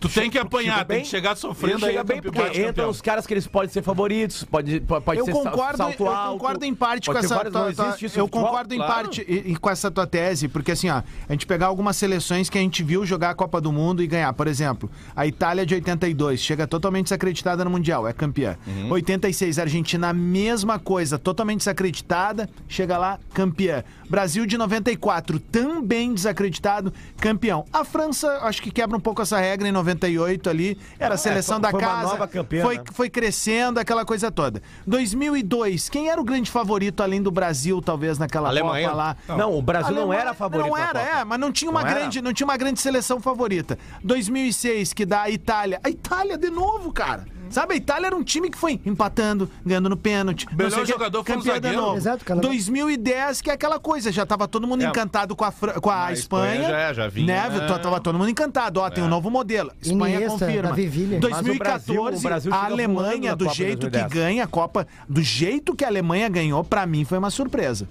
Tu 0.00 0.08
tem 0.08 0.30
que 0.30 0.38
apanhar, 0.38 0.82
tem 0.86 1.02
que 1.02 1.08
chegar 1.08 1.36
sofrendo 1.36 1.84
aí. 1.84 1.92
Chega 1.92 2.04
bem 2.04 2.22
porque 2.22 2.62
entram 2.62 2.88
os 2.88 3.02
caras 3.02 3.26
que 3.26 3.34
eles 3.34 3.46
podem 3.46 3.68
ser 3.68 3.82
favoritos, 3.82 4.44
pode, 4.44 4.80
pode 4.80 5.20
eu 5.20 5.26
ser 5.26 5.32
concordo, 5.32 5.76
salto 5.76 6.06
alto. 6.06 6.28
Eu 6.28 6.32
concordo 6.38 6.64
em 6.64 6.74
parte 6.74 7.10
com 7.10 7.18
essa 7.18 7.44
tua, 7.50 7.74
Eu 8.16 8.26
concordo 8.26 8.74
em 8.74 8.78
parte 8.78 9.20
e, 9.28 9.54
com 9.56 9.68
essa 9.68 9.90
tua 9.90 10.06
tese, 10.06 10.48
porque 10.48 10.72
assim, 10.72 10.88
ó, 10.88 11.02
a 11.28 11.32
gente 11.32 11.46
pegar 11.46 11.66
algumas 11.66 11.98
seleções 11.98 12.48
que 12.48 12.56
a 12.56 12.60
gente 12.62 12.82
viu 12.82 13.04
jogar 13.04 13.30
a 13.30 13.34
Copa 13.34 13.60
do 13.60 13.70
Mundo 13.70 14.02
e 14.02 14.06
ganhar, 14.06 14.32
por 14.32 14.46
exemplo, 14.46 14.90
a 15.14 15.26
Itália 15.26 15.66
de 15.66 15.74
82 15.74 16.40
chega 16.40 16.66
totalmente 16.66 17.04
desacreditada 17.04 17.62
no 17.62 17.70
mundial, 17.70 18.08
é 18.08 18.12
campeã. 18.14 18.56
Uhum. 18.66 18.92
86 18.92 19.58
a 19.58 19.62
Argentina 19.62 20.08
a 20.08 20.14
mesma 20.14 20.78
coisa, 20.78 21.18
totalmente 21.18 21.58
desacreditada, 21.58 22.48
chega 22.66 22.96
lá 22.96 23.18
campeã. 23.34 23.84
Brasil 24.08 24.46
de 24.46 24.56
94 24.56 25.38
também 25.38 26.14
desacreditado, 26.14 26.92
campeão. 27.18 27.66
A 27.70 27.84
França 27.84 28.38
acho 28.42 28.62
que 28.62 28.70
quebra 28.70 28.96
um 28.96 29.00
pouco 29.00 29.20
essa 29.20 29.38
regra 29.38 29.68
em 29.68 29.72
94 29.72 29.89
98 29.94 30.50
ali, 30.50 30.78
era 30.98 31.14
a 31.14 31.16
é, 31.16 31.18
seleção 31.18 31.58
é, 31.58 31.60
foi, 31.60 31.72
da 31.72 31.78
casa. 31.78 32.02
Uma 32.02 32.12
nova 32.12 32.28
campeã, 32.28 32.62
foi, 32.62 32.78
né? 32.78 32.84
foi 32.92 33.10
crescendo, 33.10 33.78
aquela 33.78 34.04
coisa 34.04 34.30
toda. 34.30 34.62
2002, 34.86 35.88
quem 35.88 36.08
era 36.08 36.20
o 36.20 36.24
grande 36.24 36.50
favorito 36.50 37.02
além 37.02 37.22
do 37.22 37.30
Brasil, 37.30 37.80
talvez 37.80 38.18
naquela 38.18 38.48
Alemanha. 38.48 38.88
Copa 38.88 38.96
lá? 38.96 39.16
Não, 39.28 39.38
não 39.38 39.58
o 39.58 39.62
Brasil 39.62 39.96
Alemanha, 39.96 40.06
não 40.06 40.12
era 40.12 40.34
favorito. 40.34 40.68
Não 40.68 40.76
era, 40.76 41.00
é, 41.00 41.24
mas 41.24 41.38
não 41.38 41.52
tinha 41.52 41.70
uma 41.70 41.82
não 41.82 41.90
grande, 41.90 42.18
era. 42.18 42.24
não 42.24 42.32
tinha 42.32 42.46
uma 42.46 42.56
grande 42.56 42.80
seleção 42.80 43.20
favorita. 43.20 43.78
2006 44.02 44.92
que 44.92 45.04
dá 45.04 45.22
a 45.22 45.30
Itália. 45.30 45.80
A 45.82 45.90
Itália 45.90 46.36
de 46.36 46.50
novo, 46.50 46.92
cara. 46.92 47.24
Sabe, 47.50 47.74
a 47.74 47.76
Itália 47.76 48.06
era 48.06 48.16
um 48.16 48.22
time 48.22 48.48
que 48.48 48.56
foi 48.56 48.80
empatando, 48.86 49.50
ganhando 49.66 49.88
no 49.88 49.96
pênalti. 49.96 50.46
O 50.46 50.56
melhor 50.56 50.86
jogador 50.86 51.24
que, 51.24 51.32
foi 51.32 51.40
o 51.40 51.44
zagueiro. 51.44 51.96
Exato, 51.96 52.24
cara. 52.24 52.40
2010, 52.40 53.42
que 53.42 53.50
é 53.50 53.54
aquela 53.54 53.78
coisa, 53.78 54.12
já 54.12 54.24
tava 54.24 54.46
todo 54.46 54.66
mundo 54.66 54.84
é. 54.84 54.86
encantado 54.86 55.34
com 55.34 55.44
a, 55.44 55.52
com 55.52 55.90
a, 55.90 56.06
a 56.06 56.12
Espanha. 56.12 56.54
Espanha 56.54 56.70
já, 56.70 56.78
é, 56.78 56.94
já 56.94 57.08
vinha. 57.08 57.26
Né? 57.26 57.58
né? 57.58 57.78
Tava 57.78 58.00
todo 58.00 58.16
mundo 58.16 58.30
encantado. 58.30 58.80
Ó, 58.80 58.88
tem 58.88 59.02
um 59.02 59.08
é. 59.08 59.10
novo 59.10 59.30
modelo. 59.30 59.72
Espanha 59.82 60.16
Iniesta, 60.16 60.46
confirma. 60.46 60.70
2014, 61.18 61.50
o 61.50 61.58
Brasil, 61.58 62.02
o 62.02 62.20
Brasil 62.20 62.54
a 62.54 62.64
Alemanha, 62.64 63.34
do 63.34 63.48
jeito 63.48 63.90
que 63.90 64.02
ganha 64.08 64.44
a 64.44 64.46
Copa, 64.46 64.86
do 65.08 65.22
jeito 65.22 65.74
que 65.74 65.84
a 65.84 65.88
Alemanha 65.88 66.28
ganhou, 66.28 66.62
pra 66.62 66.86
mim 66.86 67.04
foi 67.04 67.18
uma 67.18 67.30
surpresa. 67.30 67.88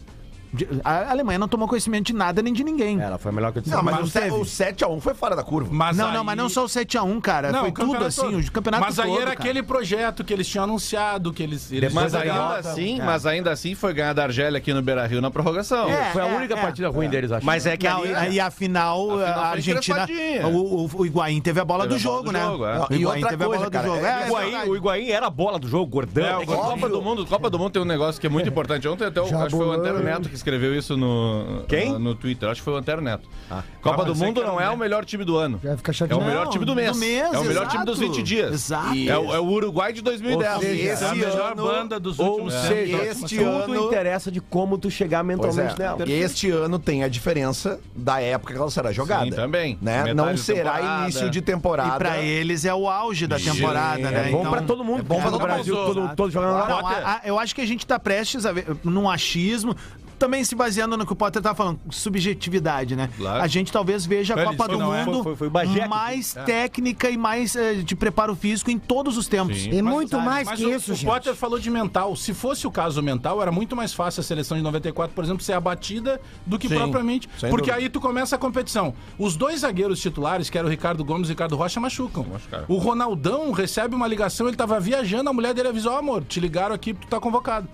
A 0.84 1.12
Alemanha 1.12 1.38
não 1.38 1.48
tomou 1.48 1.68
conhecimento 1.68 2.08
de 2.08 2.14
nada 2.14 2.42
nem 2.42 2.52
de 2.52 2.64
ninguém. 2.64 3.00
Ela 3.00 3.18
foi 3.18 3.32
melhor 3.32 3.52
que 3.52 3.60
o 3.60 3.62
disse. 3.62 3.76
Não, 3.76 3.84
mas, 3.84 4.14
Mas 4.14 4.32
o, 4.34 4.42
7x1 4.42 5.00
foi 5.00 5.14
fora 5.14 5.36
da 5.36 5.44
curva. 5.44 5.70
Mas 5.72 5.96
não, 5.96 6.12
não, 6.12 6.24
mas 6.24 6.38
não 6.38 6.50
só 6.50 6.64
o 6.64 6.68
7x1, 6.68 7.22
cara. 7.22 7.52
Não, 7.52 7.62
Foi 7.62 7.72
tudo 7.72 8.04
assim, 8.04 8.22
todo. 8.22 8.40
o 8.40 8.52
campeonato 8.52 8.84
Mas 8.84 9.00
aí 9.00 9.08
todo, 9.08 9.22
era 9.22 9.32
cara. 9.32 9.40
aquele 9.40 9.64
projeto 9.64 10.24
que 10.24 10.34
eles 10.34 10.48
tinham 10.48 10.64
anunciado, 10.64 11.32
que 11.32 11.44
eles... 11.44 11.72
eles 11.72 11.94
Mas 11.94 12.16
ainda, 12.16 12.58
assim, 12.58 13.00
é. 13.00 13.04
mas 13.04 13.26
ainda 13.26 13.52
assim 13.52 13.76
foi 13.76 13.94
ganhar 13.94 14.14
da 14.14 14.24
Argélia 14.24 14.58
aqui 14.58 14.74
no 14.74 14.82
Beira-Rio 14.82 15.22
na 15.22 15.30
prorrogação. 15.30 15.90
É, 15.90 16.12
Foi 16.12 16.22
a 16.22 16.28
é, 16.28 16.36
única 16.36 16.56
é. 16.56 16.62
partida 16.62 16.90
ruim 16.90 17.06
é. 17.08 17.10
deles, 17.10 17.32
acho. 17.32 17.46
Mas 17.46 17.66
né? 17.66 17.74
é 17.74 17.78
que 17.78 17.88
Não, 17.88 18.04
ali, 18.04 18.36
né? 18.36 18.40
a 18.40 18.50
final, 18.50 19.20
a, 19.20 19.48
Argentina. 19.50 20.08
O, 20.46 20.86
o, 20.86 20.90
o 20.94 21.06
Higuaín 21.06 21.42
teve 21.42 21.60
a 21.60 21.66
bola 21.66 21.84
Teve 21.84 21.96
do 21.96 22.00
jogo, 22.00 22.32
né? 22.32 22.46
O 22.48 22.94
Higuaín 22.94 23.22
teve 23.24 23.44
a 23.44 23.48
bola 23.48 23.70
do 23.70 23.78
jogo. 23.78 24.70
o, 24.70 24.76
Higuaín, 24.76 25.10
era 25.10 25.28
a 25.28 25.30
bola 25.30 25.60
do 25.60 25.68
jogo, 25.68 25.86
gordão. 25.86 26.42
O 26.42 26.46
Copa 26.46 26.90
do 26.90 27.02
Mundo, 27.02 27.26
Copa 27.26 27.50
do 27.50 27.60
Mundo 27.60 27.72
tem 27.72 27.82
um 27.82 27.86
negócio 27.86 28.20
que 28.20 28.28
é 28.28 28.30
muito 28.30 28.50
importante. 28.50 28.88
Ontem 28.88 29.06
até 29.06 29.22
o, 29.22 29.26
acho 29.26 29.46
que 29.46 29.52
foi 29.52 29.68
o 29.68 29.82
né? 29.82 29.92
Neto 30.10 30.30
que 30.30 30.39
escreveu 30.40 30.76
isso 30.76 30.98
no, 30.98 31.64
Quem? 31.68 31.98
no 31.98 32.16
Twitter. 32.16 32.50
Acho 32.50 32.62
que 32.62 32.66
foi 32.66 32.74
o 32.74 32.78
Antero 32.78 33.02
Neto. 33.02 33.28
Ah. 33.50 33.64
Copa 33.82 34.02
ah, 34.02 34.06
do 34.06 34.16
Mundo 34.16 34.42
é 34.42 34.46
não 34.46 34.60
é, 34.60 34.66
é 34.66 34.70
o 34.70 34.78
melhor 34.78 35.06
time 35.06 35.24
do 35.24 35.38
ano. 35.38 35.60
Já 35.64 35.78
fica 35.78 35.94
chateado. 35.94 36.22
É 36.22 36.24
o 36.24 36.28
melhor 36.28 36.48
time 36.50 36.66
do 36.66 36.76
mês. 36.76 36.92
Do 36.92 36.98
mês 36.98 37.34
é 37.34 37.40
o 37.40 37.44
melhor 37.44 37.64
exato. 37.64 37.72
time 37.72 37.86
dos 37.86 38.00
20 38.00 38.24
dias. 38.24 38.54
Exato. 38.54 38.96
É 38.96 39.18
o, 39.18 39.36
é 39.36 39.40
o 39.40 39.46
Uruguai 39.46 39.94
de 39.94 40.02
2010. 40.02 40.60
Seja, 40.60 41.06
é 41.06 41.10
a 41.10 41.16
melhor 41.16 41.52
ano, 41.52 41.64
banda 41.64 42.00
dos 42.00 42.20
últimos 42.20 42.54
ou 42.54 42.62
seja, 42.62 42.98
anos. 42.98 43.08
Este 43.24 43.38
Tudo 43.38 43.50
ano... 43.50 43.76
interessa 43.88 44.32
de 44.32 44.42
como 44.42 44.78
tu 44.78 44.90
chegar 44.90 45.24
mentalmente 45.24 45.76
é. 45.76 45.78
nela. 45.78 46.10
Este 46.10 46.50
ano 46.52 46.80
tem 46.80 47.04
a 47.04 47.08
diferença 47.08 47.80
da 47.96 48.22
época 48.22 48.54
que 48.54 48.60
ela 48.60 48.72
será 48.72 48.92
jogada. 48.92 49.26
Sim, 49.26 49.32
também. 49.32 49.78
Né? 49.82 50.14
Não 50.14 50.36
será 50.38 50.74
temporada. 50.74 51.04
início 51.04 51.30
de 51.30 51.42
temporada. 51.42 51.96
E 51.96 51.98
pra 51.98 52.18
eles 52.20 52.66
é 52.66 52.74
o 52.74 52.88
auge 52.88 53.28
da 53.28 53.38
temporada, 53.38 54.12
né? 54.12 54.30
É 54.30 54.32
bom 54.32 54.40
então, 54.40 54.52
pra 54.52 54.62
todo 54.62 54.84
mundo. 54.84 55.00
É 55.00 55.04
bom 55.04 55.22
pra 55.22 55.32
todo 55.32 55.42
Brasil, 55.42 55.76
todo, 56.16 56.32
jogando 56.32 56.54
lá. 56.54 56.66
Então, 56.66 57.20
eu 57.24 57.40
acho 57.40 57.56
que 57.56 57.62
a 57.62 57.66
gente 57.66 57.86
tá 57.86 58.00
prestes 58.00 58.46
a 58.46 58.52
ver, 58.52 58.66
num 58.84 59.10
achismo, 59.10 59.76
também 60.20 60.44
se 60.44 60.54
baseando 60.54 60.98
no 60.98 61.06
que 61.06 61.14
o 61.14 61.16
Potter 61.16 61.42
tá 61.42 61.56
falando, 61.56 61.80
subjetividade, 61.90 62.96
né? 62.96 63.10
Claro. 63.18 63.42
A 63.42 63.48
gente 63.48 63.72
talvez 63.72 64.06
veja 64.06 64.36
a 64.36 64.46
Copa 64.46 64.68
do 64.68 64.94
é. 64.94 65.06
Mundo 65.06 65.24
foi, 65.24 65.36
foi, 65.36 65.50
foi 65.50 65.88
mais 65.88 66.36
é. 66.36 66.44
técnica 66.44 67.10
e 67.10 67.18
mais 67.18 67.56
é, 67.56 67.76
de 67.76 67.96
preparo 67.96 68.36
físico 68.36 68.70
em 68.70 68.78
todos 68.78 69.18
os 69.18 69.28
tempos. 69.28 69.62
Sim. 69.62 69.72
E 69.72 69.82
mas, 69.82 69.94
muito 69.94 70.20
mais 70.20 70.48
mas 70.48 70.60
que 70.60 70.66
o, 70.66 70.76
isso, 70.76 70.92
o 70.92 70.96
gente. 70.96 71.08
O 71.08 71.12
Potter 71.12 71.36
falou 71.36 71.58
de 71.58 71.70
mental. 71.72 72.16
Se 72.16 72.34
fosse 72.34 72.68
o 72.68 72.72
caso 72.72 73.02
mental, 73.02 73.42
era 73.42 73.52
muito 73.52 73.76
mais 73.76 73.94
fácil 73.94 74.20
a 74.20 74.24
seleção 74.24 74.58
de 74.58 74.64
94, 74.64 75.16
por 75.16 75.24
exemplo, 75.24 75.42
ser 75.42 75.54
abatida 75.54 76.20
do 76.46 76.60
que 76.60 76.68
Sim, 76.68 76.76
propriamente. 76.76 77.28
Porque 77.28 77.72
dúvida. 77.72 77.76
aí 77.76 77.90
tu 77.90 78.02
começa 78.02 78.36
a 78.36 78.40
competição. 78.40 78.94
Os 79.18 79.36
dois 79.36 79.62
zagueiros 79.62 80.00
titulares, 80.02 80.50
que 80.50 80.58
eram 80.58 80.68
o 80.68 80.72
Ricardo 80.72 81.04
Gomes 81.04 81.28
e 81.28 81.32
o 81.32 81.34
Ricardo 81.34 81.56
Rocha, 81.56 81.80
machucam. 81.80 82.26
O 82.68 82.78
Ronaldão 82.78 83.52
recebe 83.52 83.96
uma 83.96 84.08
ligação, 84.08 84.48
ele 84.48 84.58
tava 84.58 84.80
viajando, 84.80 85.30
a 85.30 85.34
mulher 85.34 85.54
dele 85.54 85.70
avisou: 85.70 85.94
oh, 85.94 85.98
amor, 85.98 86.24
te 86.24 86.40
ligaram 86.40 86.76
aqui, 86.76 86.94
tu 86.94 87.08
tá 87.08 87.20
convocado 87.20 87.68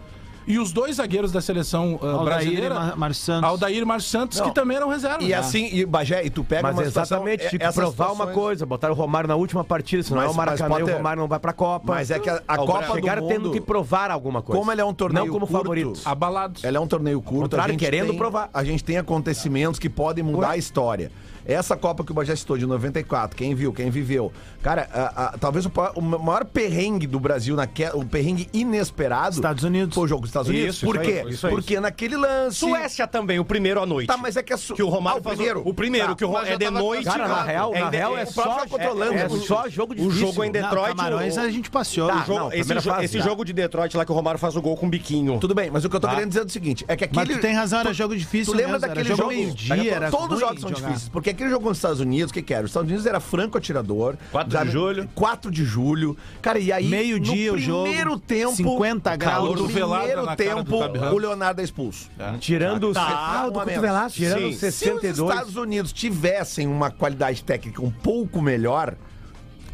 e 0.48 0.60
os 0.60 0.72
dois 0.72 0.98
zagueiros 0.98 1.32
da 1.32 1.42
seleção 1.42 1.96
uh, 1.96 2.06
Aldair 2.06 2.26
brasileira. 2.26 2.76
Mar 2.76 2.96
Mar 2.96 3.16
Santos. 3.16 3.50
Aldair 3.50 3.86
Mar 3.86 4.02
Santos, 4.02 4.40
Não. 4.40 4.48
que 4.48 4.56
também 4.56 4.78
eram 4.78 4.90
reservas. 4.90 5.28
E 5.28 5.34
assim, 5.34 5.70
e 5.72 5.86
Bagé, 5.86 6.26
e 6.26 6.30
tu 6.30 6.44
pega 6.44 6.64
mas 6.64 6.76
uma 6.76 6.84
exatamente, 6.84 7.46
é, 7.46 7.50
tipo, 7.50 7.64
situação, 7.64 7.84
provar 7.84 8.10
situações... 8.10 8.28
uma 8.28 8.34
coisa, 8.34 8.66
botar 8.66 8.92
o 8.92 8.94
Romário 8.94 9.28
na 9.28 9.36
última 9.36 9.64
partida, 9.64 10.04
senão 10.04 10.22
mas, 10.22 10.30
é 10.30 10.34
o 10.34 10.36
Maracanã 10.36 10.76
o 10.84 10.92
Romário 10.92 11.22
não 11.22 11.28
vai 11.28 11.40
pra 11.40 11.54
Copa. 11.54 11.94
Mas 11.94 12.12
é 12.12 12.20
que 12.20 12.30
a, 12.30 12.42
a 12.48 12.58
Copa 12.58 12.94
chegaram 12.94 13.24
mundo, 13.24 13.34
tendo 13.34 13.52
que 13.52 13.62
provar 13.62 14.12
alguma 14.12 14.42
coisa. 14.42 14.60
Como 14.60 14.72
ele 14.72 14.82
é 14.82 14.86
um 14.86 14.94
torneio 14.94 15.26
não 15.26 15.34
como 15.34 15.46
favorito, 15.46 16.00
abalados. 16.06 16.64
Ela 16.64 16.78
é 16.78 16.80
um 16.80 16.88
torneio 16.88 17.22
curto, 17.22 17.42
contrário, 17.42 17.78
querendo 17.78 18.10
tem, 18.10 18.18
provar. 18.18 18.50
A 18.54 18.64
gente 18.64 18.84
tem 18.84 18.98
acontecimentos 18.98 19.80
que 19.80 19.90
podem 19.90 20.24
mudar 20.24 20.50
Ué? 20.50 20.54
a 20.54 20.58
história. 20.58 21.12
Essa 21.46 21.78
Copa 21.78 22.04
que 22.04 22.12
o 22.12 22.16
Bagé 22.16 22.36
citou, 22.36 22.58
de 22.58 22.66
94, 22.66 23.36
quem 23.38 23.56
viu, 23.56 23.72
quem 23.72 23.90
viveu. 23.90 24.32
Cara, 24.62 24.90
a, 24.92 25.26
a, 25.26 25.38
talvez 25.38 25.66
o, 25.66 25.72
o, 25.96 26.02
maior 26.02 26.44
perrengue 26.44 27.08
do 27.08 27.20
Brasil, 27.20 27.56
naque, 27.56 27.86
o 27.94 28.04
perrengue 28.04 28.50
inesperado. 28.52 29.36
Estados 29.36 29.64
Unidos. 29.64 29.96
Foi 29.96 30.04
o 30.04 30.08
jogo 30.08 30.22
dos 30.22 30.30
Estados 30.30 30.50
Unidos. 30.50 30.76
Isso, 30.76 30.86
Por 30.86 31.00
quê? 31.00 31.24
Isso 31.28 31.46
isso 31.46 31.50
Porque 31.50 31.80
naquele 31.80 32.18
lance. 32.18 32.58
Suécia 32.58 33.08
também, 33.08 33.40
o 33.40 33.46
primeiro 33.46 33.82
à 33.82 33.86
noite. 33.86 34.08
Tá, 34.08 34.18
mas 34.18 34.36
é 34.36 34.44
que 34.44 34.54
é. 34.54 34.58
Su... 34.58 34.74
Que 34.74 34.84
o 34.84 34.90
Romário. 34.90 35.22
Ah, 35.24 35.28
o 35.28 35.36
primeiro. 35.36 35.62
O 35.66 35.74
primeiro, 35.74 36.08
tá, 36.10 36.16
que 36.16 36.26
o 36.26 36.28
Romário. 36.28 36.54
É 36.54 36.58
de 36.58 36.70
noite. 36.70 37.06
Cara, 37.06 37.28
na 37.28 37.44
real, 37.44 37.76
é, 37.76 37.80
na 37.82 37.88
é, 37.88 37.90
real 37.90 38.18
é 38.18 38.26
só. 38.26 38.44
É, 38.44 39.24
é 39.24 39.30
só 39.30 39.66
é, 39.66 39.70
jogo 39.70 39.96
difícil. 39.96 40.14
O 40.14 40.16
jogo 40.16 40.44
em 40.44 40.52
Detroit. 40.52 40.90
Não, 40.90 40.96
Camarões 40.96 41.38
o... 41.38 41.40
a 41.40 41.50
gente 41.50 41.70
passeou. 41.70 42.08
Tá, 42.08 42.24
jogo, 42.26 42.40
não, 42.40 42.54
esse, 42.54 42.82
fase, 42.82 43.06
esse 43.06 43.22
jogo 43.22 43.46
de 43.46 43.54
Detroit 43.54 43.96
lá 43.96 44.06
que 44.06 44.12
o 44.12 44.16
Romário 44.16 44.40
faz 44.40 44.56
o 44.56 44.62
gol 44.62 44.76
com 44.76 44.88
o 44.88 44.90
biquinho. 44.90 45.40
Tudo 45.40 45.54
bem, 45.54 45.70
mas 45.70 45.86
o 45.86 45.90
que 45.90 45.96
eu 45.96 46.00
tô 46.00 46.08
tá. 46.08 46.16
querendo 46.16 46.30
dizer 46.30 46.42
é 46.42 46.46
o 46.46 46.50
seguinte: 46.50 46.86
é 46.88 46.96
que 46.96 47.04
aquele. 47.04 47.26
Mas 47.26 47.36
tu 47.36 47.42
tem 47.42 47.54
razão, 47.54 47.80
era 47.80 47.94
jogo 47.94 48.16
difícil. 48.16 48.54
Tu 48.54 48.58
lembra 48.58 48.80
daquele 48.80 49.16
jogo? 49.16 49.34
Dia, 49.56 50.10
todos 50.10 50.36
os 50.36 50.40
jogos 50.40 50.62
são 50.62 50.72
difíceis. 50.72 51.10
Porque 51.10 51.34
aquele 51.36 51.50
jogo 51.50 51.70
nos 51.70 51.78
Estados 51.78 52.00
Unidos, 52.00 52.32
o 52.32 52.34
que, 52.34 52.42
que 52.42 52.54
era? 52.54 52.64
Os 52.64 52.72
Estados 52.72 52.90
Unidos 52.90 53.06
era 53.06 53.20
franco 53.20 53.58
atirador. 53.58 54.16
4 54.32 54.66
de 54.66 54.72
julho. 54.72 55.10
4 55.14 55.52
de 55.52 55.64
julho. 55.64 56.18
Cara, 56.42 56.58
e 56.58 56.72
aí. 56.72 56.88
Meio-dia 56.88 57.54
o 57.54 57.58
jogo. 57.58 57.84
primeiro 57.84 58.20
tempo. 58.20 58.56
50 58.56 59.16
graus. 59.16 59.62
No 59.62 59.68
primeiro 59.68 60.36
tempo, 60.36 60.78
o 61.14 61.18
Leonardo 61.18 61.62
é 61.62 61.64
expulso. 61.64 62.10
É. 62.18 62.38
Tirando 62.38 62.86
os. 62.86 62.92
o 62.92 62.94
tá. 62.94 63.08
ah, 63.08 63.46
do 63.46 63.54
tá, 63.54 63.66
cotovelado. 63.66 64.14
Tirando 64.14 64.48
os 64.48 64.58
62. 64.58 65.16
Se 65.16 65.22
os 65.22 65.30
Estados 65.30 65.56
Unidos 65.56 65.94
tivessem 65.94 66.68
uma 66.68 66.90
qualidade 66.90 67.44
técnica 67.44 67.82
um 67.82 67.92
pouco 67.92 68.42
melhor 68.42 68.96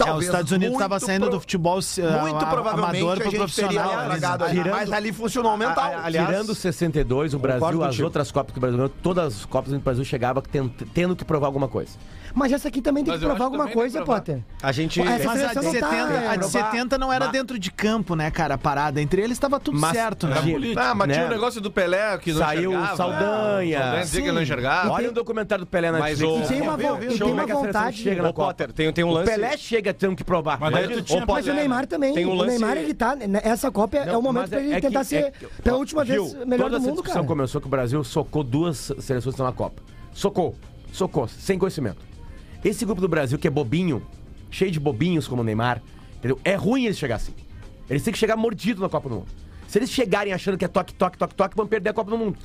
Talvez, 0.06 0.16
é, 0.16 0.20
os 0.20 0.26
Estados 0.26 0.52
Unidos 0.52 0.74
estava 0.74 1.00
saindo 1.00 1.22
pro... 1.24 1.32
do 1.32 1.40
futebol 1.40 1.80
muito 2.22 2.46
ah, 2.46 2.46
provavelmente 2.46 3.02
amador 3.02 3.18
para 3.22 3.32
profissional. 3.32 3.90
Girando, 4.50 4.72
mas 4.72 4.92
ali 4.92 5.12
funcionou 5.12 5.58
mental. 5.58 5.84
A, 5.84 5.98
a, 5.98 6.06
aliás, 6.06 6.28
tirando 6.28 6.56
62, 6.56 7.34
o 7.34 7.40
Brasil, 7.40 7.84
as 7.84 8.00
outras 8.00 8.32
Copas 8.32 8.54
do 8.54 8.60
Brasil, 8.60 8.90
todas 9.02 9.36
as 9.36 9.46
Copas 9.46 9.72
do 9.72 9.80
Brasil 9.80 10.04
chegava 10.04 10.42
tendo, 10.42 10.70
tendo 10.94 11.16
que 11.16 11.24
provar 11.26 11.48
alguma 11.48 11.68
coisa. 11.68 11.92
Mas 12.34 12.52
essa 12.52 12.68
aqui 12.68 12.82
também 12.82 13.04
tem 13.04 13.14
que 13.14 13.20
provar 13.20 13.46
alguma 13.46 13.68
coisa, 13.68 14.00
provar. 14.00 14.20
Potter. 14.20 14.42
A 14.62 14.72
gente. 14.72 15.02
Essa 15.02 15.26
mas 15.26 15.44
a 15.44 15.54
de, 15.54 15.66
70, 15.72 15.80
tá. 15.80 15.96
é, 15.96 16.28
a 16.28 16.36
de 16.36 16.46
70 16.48 16.98
não 16.98 17.12
era 17.12 17.26
mas... 17.26 17.34
dentro 17.34 17.60
de 17.60 17.72
campo, 17.72 18.16
né, 18.16 18.32
cara? 18.32 18.56
A 18.56 18.58
parada. 18.58 19.02
Entre 19.02 19.22
eles 19.22 19.34
estava 19.34 19.60
tudo 19.60 19.80
mas, 19.80 19.92
certo, 19.92 20.28
né? 20.28 20.38
É 20.38 20.80
ah, 20.80 20.96
mas 20.96 21.08
né? 21.08 21.14
tinha 21.16 21.26
o 21.26 21.28
um 21.28 21.32
negócio 21.32 21.62
do 21.62 21.70
Pelé 21.70 22.18
que 22.18 22.32
não 22.32 22.40
Saiu 22.40 22.72
enxergava. 22.72 22.92
Né? 22.92 22.96
Saldanha. 22.96 23.80
Né? 23.80 23.84
Saldanha 23.84 24.04
dizia 24.04 24.22
que 24.22 24.32
não 24.32 24.42
enxergava. 24.42 24.92
Olha 24.92 25.10
o 25.10 25.14
documentário 25.14 25.66
do 25.66 25.70
Pelé 25.70 25.92
na 25.92 26.00
Netflix. 26.00 26.46
o 26.46 26.48
tem 26.48 26.62
uma 26.62 27.46
vontade. 27.46 27.98
Chega 27.98 28.22
na 28.22 28.34
Potter, 28.34 28.72
tem 28.72 29.04
um 29.04 29.12
lance. 29.12 29.30
O 29.30 29.34
Pelé 29.34 29.58
chega 29.58 29.91
América 29.92 30.00
tendo 30.00 30.16
que 30.16 30.24
provar. 30.24 30.60
Mas, 30.60 30.72
mas, 30.72 31.06
tu 31.06 31.14
mas 31.28 31.48
o 31.48 31.54
Neymar 31.54 31.88
também. 31.88 32.14
Tem 32.14 32.26
um 32.26 32.34
lance... 32.34 32.56
O 32.56 32.60
Neymar, 32.60 32.78
ele 32.78 32.94
tá. 32.94 33.16
Né, 33.16 33.42
essa 33.44 33.72
Copa 33.72 33.98
é, 33.98 34.18
o 34.18 34.22
momento 34.22 34.50
pra 34.50 34.60
ele 34.60 34.74
é 34.74 34.82
tentar 34.82 35.02
que, 35.02 35.06
ser, 35.06 35.16
é 35.16 35.32
que, 35.32 35.46
é 35.46 35.50
pela 35.64 35.78
última 35.78 36.06
Gil, 36.06 36.26
vez, 36.26 36.48
melhor 36.48 36.70
do 36.70 36.80
mundo, 36.80 36.90
essa 36.90 37.02
discussão 37.02 37.26
começou 37.26 37.62
que 37.62 37.68
o 37.68 37.70
Brasil 37.70 38.04
socou 38.04 38.44
duas 38.44 38.92
seleções 39.00 39.36
na 39.38 39.52
Copa. 39.52 39.82
Socou. 40.14 40.56
Socou. 40.92 41.28
Sem 41.28 41.58
conhecimento. 41.58 42.00
Esse 42.64 42.86
grupo 42.86 43.02
do 43.02 43.08
Brasil 43.08 43.38
que 43.38 43.48
é 43.48 43.52
bobinho, 43.52 44.06
cheio 44.50 44.72
de 44.72 44.80
bobinhos 44.80 45.28
como 45.28 45.42
o 45.42 45.46
Neymar, 45.46 45.82
entendeu? 46.18 46.40
É 46.44 46.56
ruim 46.56 46.86
eles 46.86 46.98
chegar 46.98 47.16
assim. 47.16 47.34
Eles 47.90 48.04
têm 48.04 48.14
que 48.14 48.20
chegar 48.20 48.36
mordido 48.38 48.82
na 48.82 48.90
Copa 48.90 49.10
do 49.10 49.16
Mundo. 49.16 49.28
Se 49.68 49.80
eles 49.80 49.90
chegarem 49.90 50.34
achando 50.34 50.58
que 50.58 50.66
é 50.66 50.68
toque, 50.68 50.94
toque, 50.94 51.18
toque, 51.18 51.36
toque, 51.36 51.56
vão 51.56 51.66
perder 51.66 51.90
a 51.90 51.94
Copa 51.94 52.12
do 52.12 52.18
Mundo. 52.18 52.38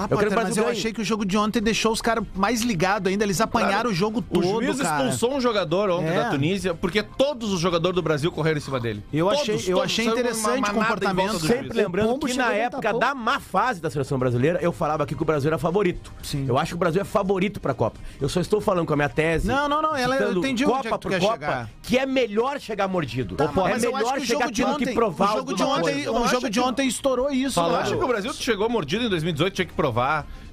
Ah, 0.00 0.04
Eu 0.04 0.08
Potter, 0.08 0.28
o 0.28 0.34
mas 0.34 0.44
Brasil 0.44 0.62
eu 0.62 0.66
ganhe. 0.68 0.78
achei 0.78 0.92
que 0.92 1.00
o 1.00 1.04
jogo 1.04 1.24
de 1.24 1.36
ontem 1.36 1.60
deixou 1.60 1.92
os 1.92 2.00
caras 2.00 2.24
mais 2.34 2.62
ligados 2.62 3.10
ainda. 3.10 3.24
Eles 3.24 3.40
apanharam 3.40 3.90
o 3.90 3.94
jogo 3.94 4.18
O 4.20 4.22
todo, 4.22 4.62
juiz 4.64 4.80
cara. 4.80 5.04
expulsou 5.06 5.36
um 5.36 5.40
jogador 5.40 5.90
ontem 5.90 6.08
É. 6.10 6.14
da 6.14 6.30
Tunísia 6.30 6.74
porque 6.74 7.02
todos 7.02 7.52
os 7.52 7.60
jogadores 7.60 7.94
do 7.94 8.02
Brasil 8.02 8.30
correram 8.30 8.58
em 8.58 8.60
cima 8.60 8.78
dele. 8.80 9.02
Eu 9.12 9.26
Todos, 9.26 9.40
achei- 9.42 9.54
eu 9.56 9.76
todos. 9.76 9.82
achei 9.84 10.06
interessante 10.06 10.70
o 10.70 10.74
comportamento. 10.74 11.38
Sempre 11.40 11.76
lembrando 11.76 12.18
que 12.18 12.34
na 12.34 12.52
época 12.52 12.92
da 12.92 13.14
má 13.14 13.40
fase 13.40 13.80
da 13.80 13.90
seleção 13.90 14.18
brasileira, 14.18 14.58
eu 14.62 14.72
falava 14.72 15.02
aqui 15.04 15.14
que 15.14 15.22
o 15.22 15.26
Brasil 15.26 15.48
era 15.48 15.58
favorito. 15.58 16.12
Sim. 16.22 16.46
Eu 16.48 16.58
acho 16.58 16.70
que 16.70 16.76
o 16.76 16.78
Brasil 16.78 17.00
é 17.00 17.04
favorito 17.04 17.60
pra 17.60 17.74
Copa. 17.74 17.98
Eu 18.20 18.28
só 18.28 18.40
estou 18.40 18.60
falando 18.60 18.86
com 18.86 18.92
a 18.92 18.96
minha 18.96 19.08
tese. 19.08 19.46
Não, 19.48 19.68
não, 19.68 19.80
não, 19.82 19.96
ela- 19.96 20.16
eu 20.16 20.38
entendi 20.38 20.64
é 20.64 20.66
Copa 20.66 20.98
tu 20.98 21.02
por 21.02 21.10
quer 21.10 21.20
Copa, 21.20 21.32
chegar. 21.34 21.70
que 21.82 21.98
é 21.98 22.06
melhor 22.06 22.60
chegar 22.60 22.86
mordido. 22.88 23.36
Tá, 23.36 23.44
é 23.44 23.48
mas 23.54 23.82
eu 23.84 23.94
acho 23.96 24.04
melhor 24.04 24.16
que 24.16 24.22
o 24.22 24.26
chegar 24.26 24.50
de 24.50 24.62
tendo 24.62 24.74
ontem, 24.74 24.86
que 24.86 24.94
provar 24.94 25.32
o 25.34 25.36
jogo 25.38 25.54
de 25.54 25.62
ontem, 25.62 26.08
o 26.08 26.26
jogo 26.28 26.50
de 26.50 26.60
ontem 26.60 26.86
estourou 26.88 27.30
isso, 27.30 27.58
Eu 27.60 27.76
acho 27.76 27.96
que 27.96 28.04
o 28.04 28.08
Brasil 28.08 28.32
chegou 28.32 28.68
mordido 28.68 29.04
em 29.04 29.08
2018, 29.08 29.54
tinha 29.54 29.66
que 29.66 29.72
provar. 29.72 29.87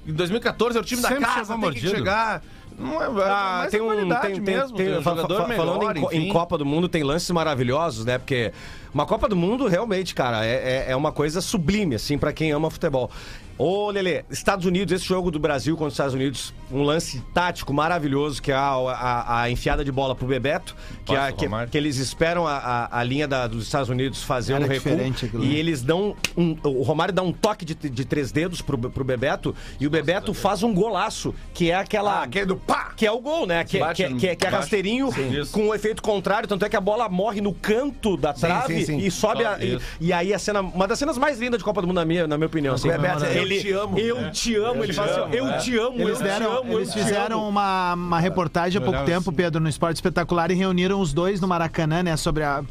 Em 0.06 0.12
2014 0.12 0.76
era 0.78 0.84
o 0.84 0.86
time 0.86 1.02
Sempre 1.02 1.20
da 1.20 1.26
casa, 1.26 1.52
tem 1.52 1.56
que 1.56 1.60
mordido. 1.60 1.88
chegar. 1.90 2.42
Não 2.78 3.02
é, 3.02 3.06
Ah, 3.06 3.60
mas 3.62 3.70
tem 3.70 3.80
é 3.80 3.82
um. 3.82 3.88
Tem, 4.20 4.40
mesmo, 4.40 4.76
tem- 4.76 4.86
tem 4.86 4.98
um 4.98 5.02
jogador 5.02 5.46
fa- 5.46 5.54
falando 5.54 5.78
melhor, 5.78 5.96
em, 5.96 6.00
co- 6.02 6.12
em 6.12 6.16
enfim. 6.18 6.28
Copa 6.32 6.58
do 6.58 6.66
Mundo, 6.66 6.88
tem 6.88 7.02
lances 7.02 7.30
maravilhosos, 7.30 8.04
né? 8.04 8.18
Porque 8.18 8.52
uma 8.96 9.04
Copa 9.04 9.28
do 9.28 9.36
Mundo, 9.36 9.68
realmente, 9.68 10.14
cara, 10.14 10.42
é, 10.46 10.86
é- 10.88 10.92
é 10.92 10.96
uma 10.96 11.12
coisa 11.12 11.42
sublime, 11.42 11.96
assim, 11.96 12.16
pra 12.16 12.32
quem 12.32 12.50
ama 12.52 12.70
futebol. 12.70 13.10
Ô, 13.58 13.90
Lele, 13.90 14.22
Estados 14.30 14.66
Unidos, 14.66 14.92
esse 14.92 15.06
jogo 15.06 15.30
do 15.30 15.38
Brasil 15.38 15.74
contra 15.76 15.88
os 15.88 15.94
Estados 15.94 16.12
Unidos, 16.12 16.52
um 16.70 16.82
lance 16.82 17.22
tático 17.32 17.72
maravilhoso, 17.72 18.42
que 18.42 18.52
é 18.52 18.54
a, 18.54 18.68
a- 18.68 19.40
a 19.42 19.50
enfiada 19.50 19.82
de 19.82 19.90
bola 19.90 20.14
pro 20.14 20.26
Bebeto, 20.26 20.76
que, 21.06 21.14
é 21.14 21.16
a- 21.16 21.30
Nossa, 21.30 21.64
que, 21.64 21.70
que 21.70 21.78
eles 21.78 21.96
esperam 21.96 22.46
a, 22.46 22.52
a- 22.58 22.98
a 23.00 23.02
linha 23.02 23.26
da- 23.26 23.46
dos 23.46 23.64
Estados 23.64 23.88
Unidos 23.88 24.22
fazer 24.22 24.52
Era 24.52 24.64
um 24.64 24.68
recuo. 24.68 24.92
E 24.92 25.38
né? 25.38 25.54
eles 25.54 25.80
dão. 25.80 26.14
um- 26.36 26.54
o 26.64 26.82
Romário 26.82 27.14
dá 27.14 27.22
um 27.22 27.32
toque 27.32 27.64
de, 27.64 27.74
de 27.74 28.04
três 28.04 28.30
dedos 28.30 28.60
pro, 28.60 28.76
pro 28.76 29.02
Bebeto, 29.04 29.54
e 29.80 29.86
o 29.86 29.90
Bebeto 29.90 30.34
faz 30.34 30.62
um 30.62 30.74
golaço, 30.74 31.34
que 31.54 31.70
é 31.70 31.76
aquela. 31.76 32.20
Ah, 32.20 32.22
aquele 32.24 32.44
do 32.44 32.56
pá! 32.56 32.92
Que 32.94 33.06
é 33.06 33.12
o 33.12 33.20
gol, 33.20 33.46
né? 33.46 33.64
Que, 33.64 33.78
Bate 33.78 34.04
que, 34.04 34.14
que, 34.16 34.36
que 34.36 34.46
é 34.46 34.50
rasteirinho 34.50 35.10
Sim. 35.12 35.46
com 35.50 35.68
o 35.68 35.74
efeito 35.74 36.02
contrário, 36.02 36.46
tanto 36.46 36.64
é 36.66 36.68
que 36.68 36.76
a 36.76 36.80
bola 36.80 37.08
morre 37.08 37.40
no 37.40 37.54
canto 37.54 38.18
da 38.18 38.34
trave 38.34 38.80
sim, 38.80 38.84
sim. 38.84 38.85
E 38.94 39.10
sobe. 39.10 39.44
a- 39.44 39.58
e, 39.60 39.78
e 40.00 40.12
aí 40.12 40.32
a 40.34 40.38
cena, 40.38 40.60
uma 40.60 40.86
das 40.86 40.98
cenas 40.98 41.16
mais 41.18 41.38
lindas 41.38 41.58
de 41.58 41.64
Copa 41.64 41.80
do 41.80 41.86
Mundo, 41.86 41.96
na 41.96 42.04
minha, 42.04 42.26
na 42.26 42.36
minha 42.36 42.46
opinião. 42.46 42.74
Assim, 42.74 42.88
Bebeto, 42.88 43.24
eu 43.24 43.42
ele, 43.42 43.60
te 43.60 43.72
amo. 43.72 43.98
Eu 43.98 44.30
te 44.30 44.54
amo, 44.56 44.84
ele 44.84 44.92
fala 44.92 45.10
assim: 45.26 45.36
Eu 45.36 45.58
te 45.58 45.78
amo, 45.78 46.00
Eles, 46.00 46.20
eu 46.20 46.26
deram, 46.26 46.50
te 46.52 46.58
amo, 46.58 46.72
eles 46.74 46.88
eu 46.88 46.94
te 46.94 46.98
fizeram 47.00 47.38
amo. 47.40 47.48
uma, 47.48 47.94
uma 47.94 48.20
reportagem 48.20 48.80
há 48.80 48.84
pouco 48.84 49.04
tempo, 49.04 49.30
assim. 49.30 49.32
Pedro, 49.36 49.60
no 49.60 49.68
Esporte 49.68 49.96
Espetacular 49.96 50.50
e 50.50 50.54
reuniram 50.54 51.00
os 51.00 51.12
dois 51.12 51.40
no 51.40 51.48
Maracanã, 51.48 52.02
né? 52.02 52.16
Sobre 52.16 52.42
a. 52.42 52.62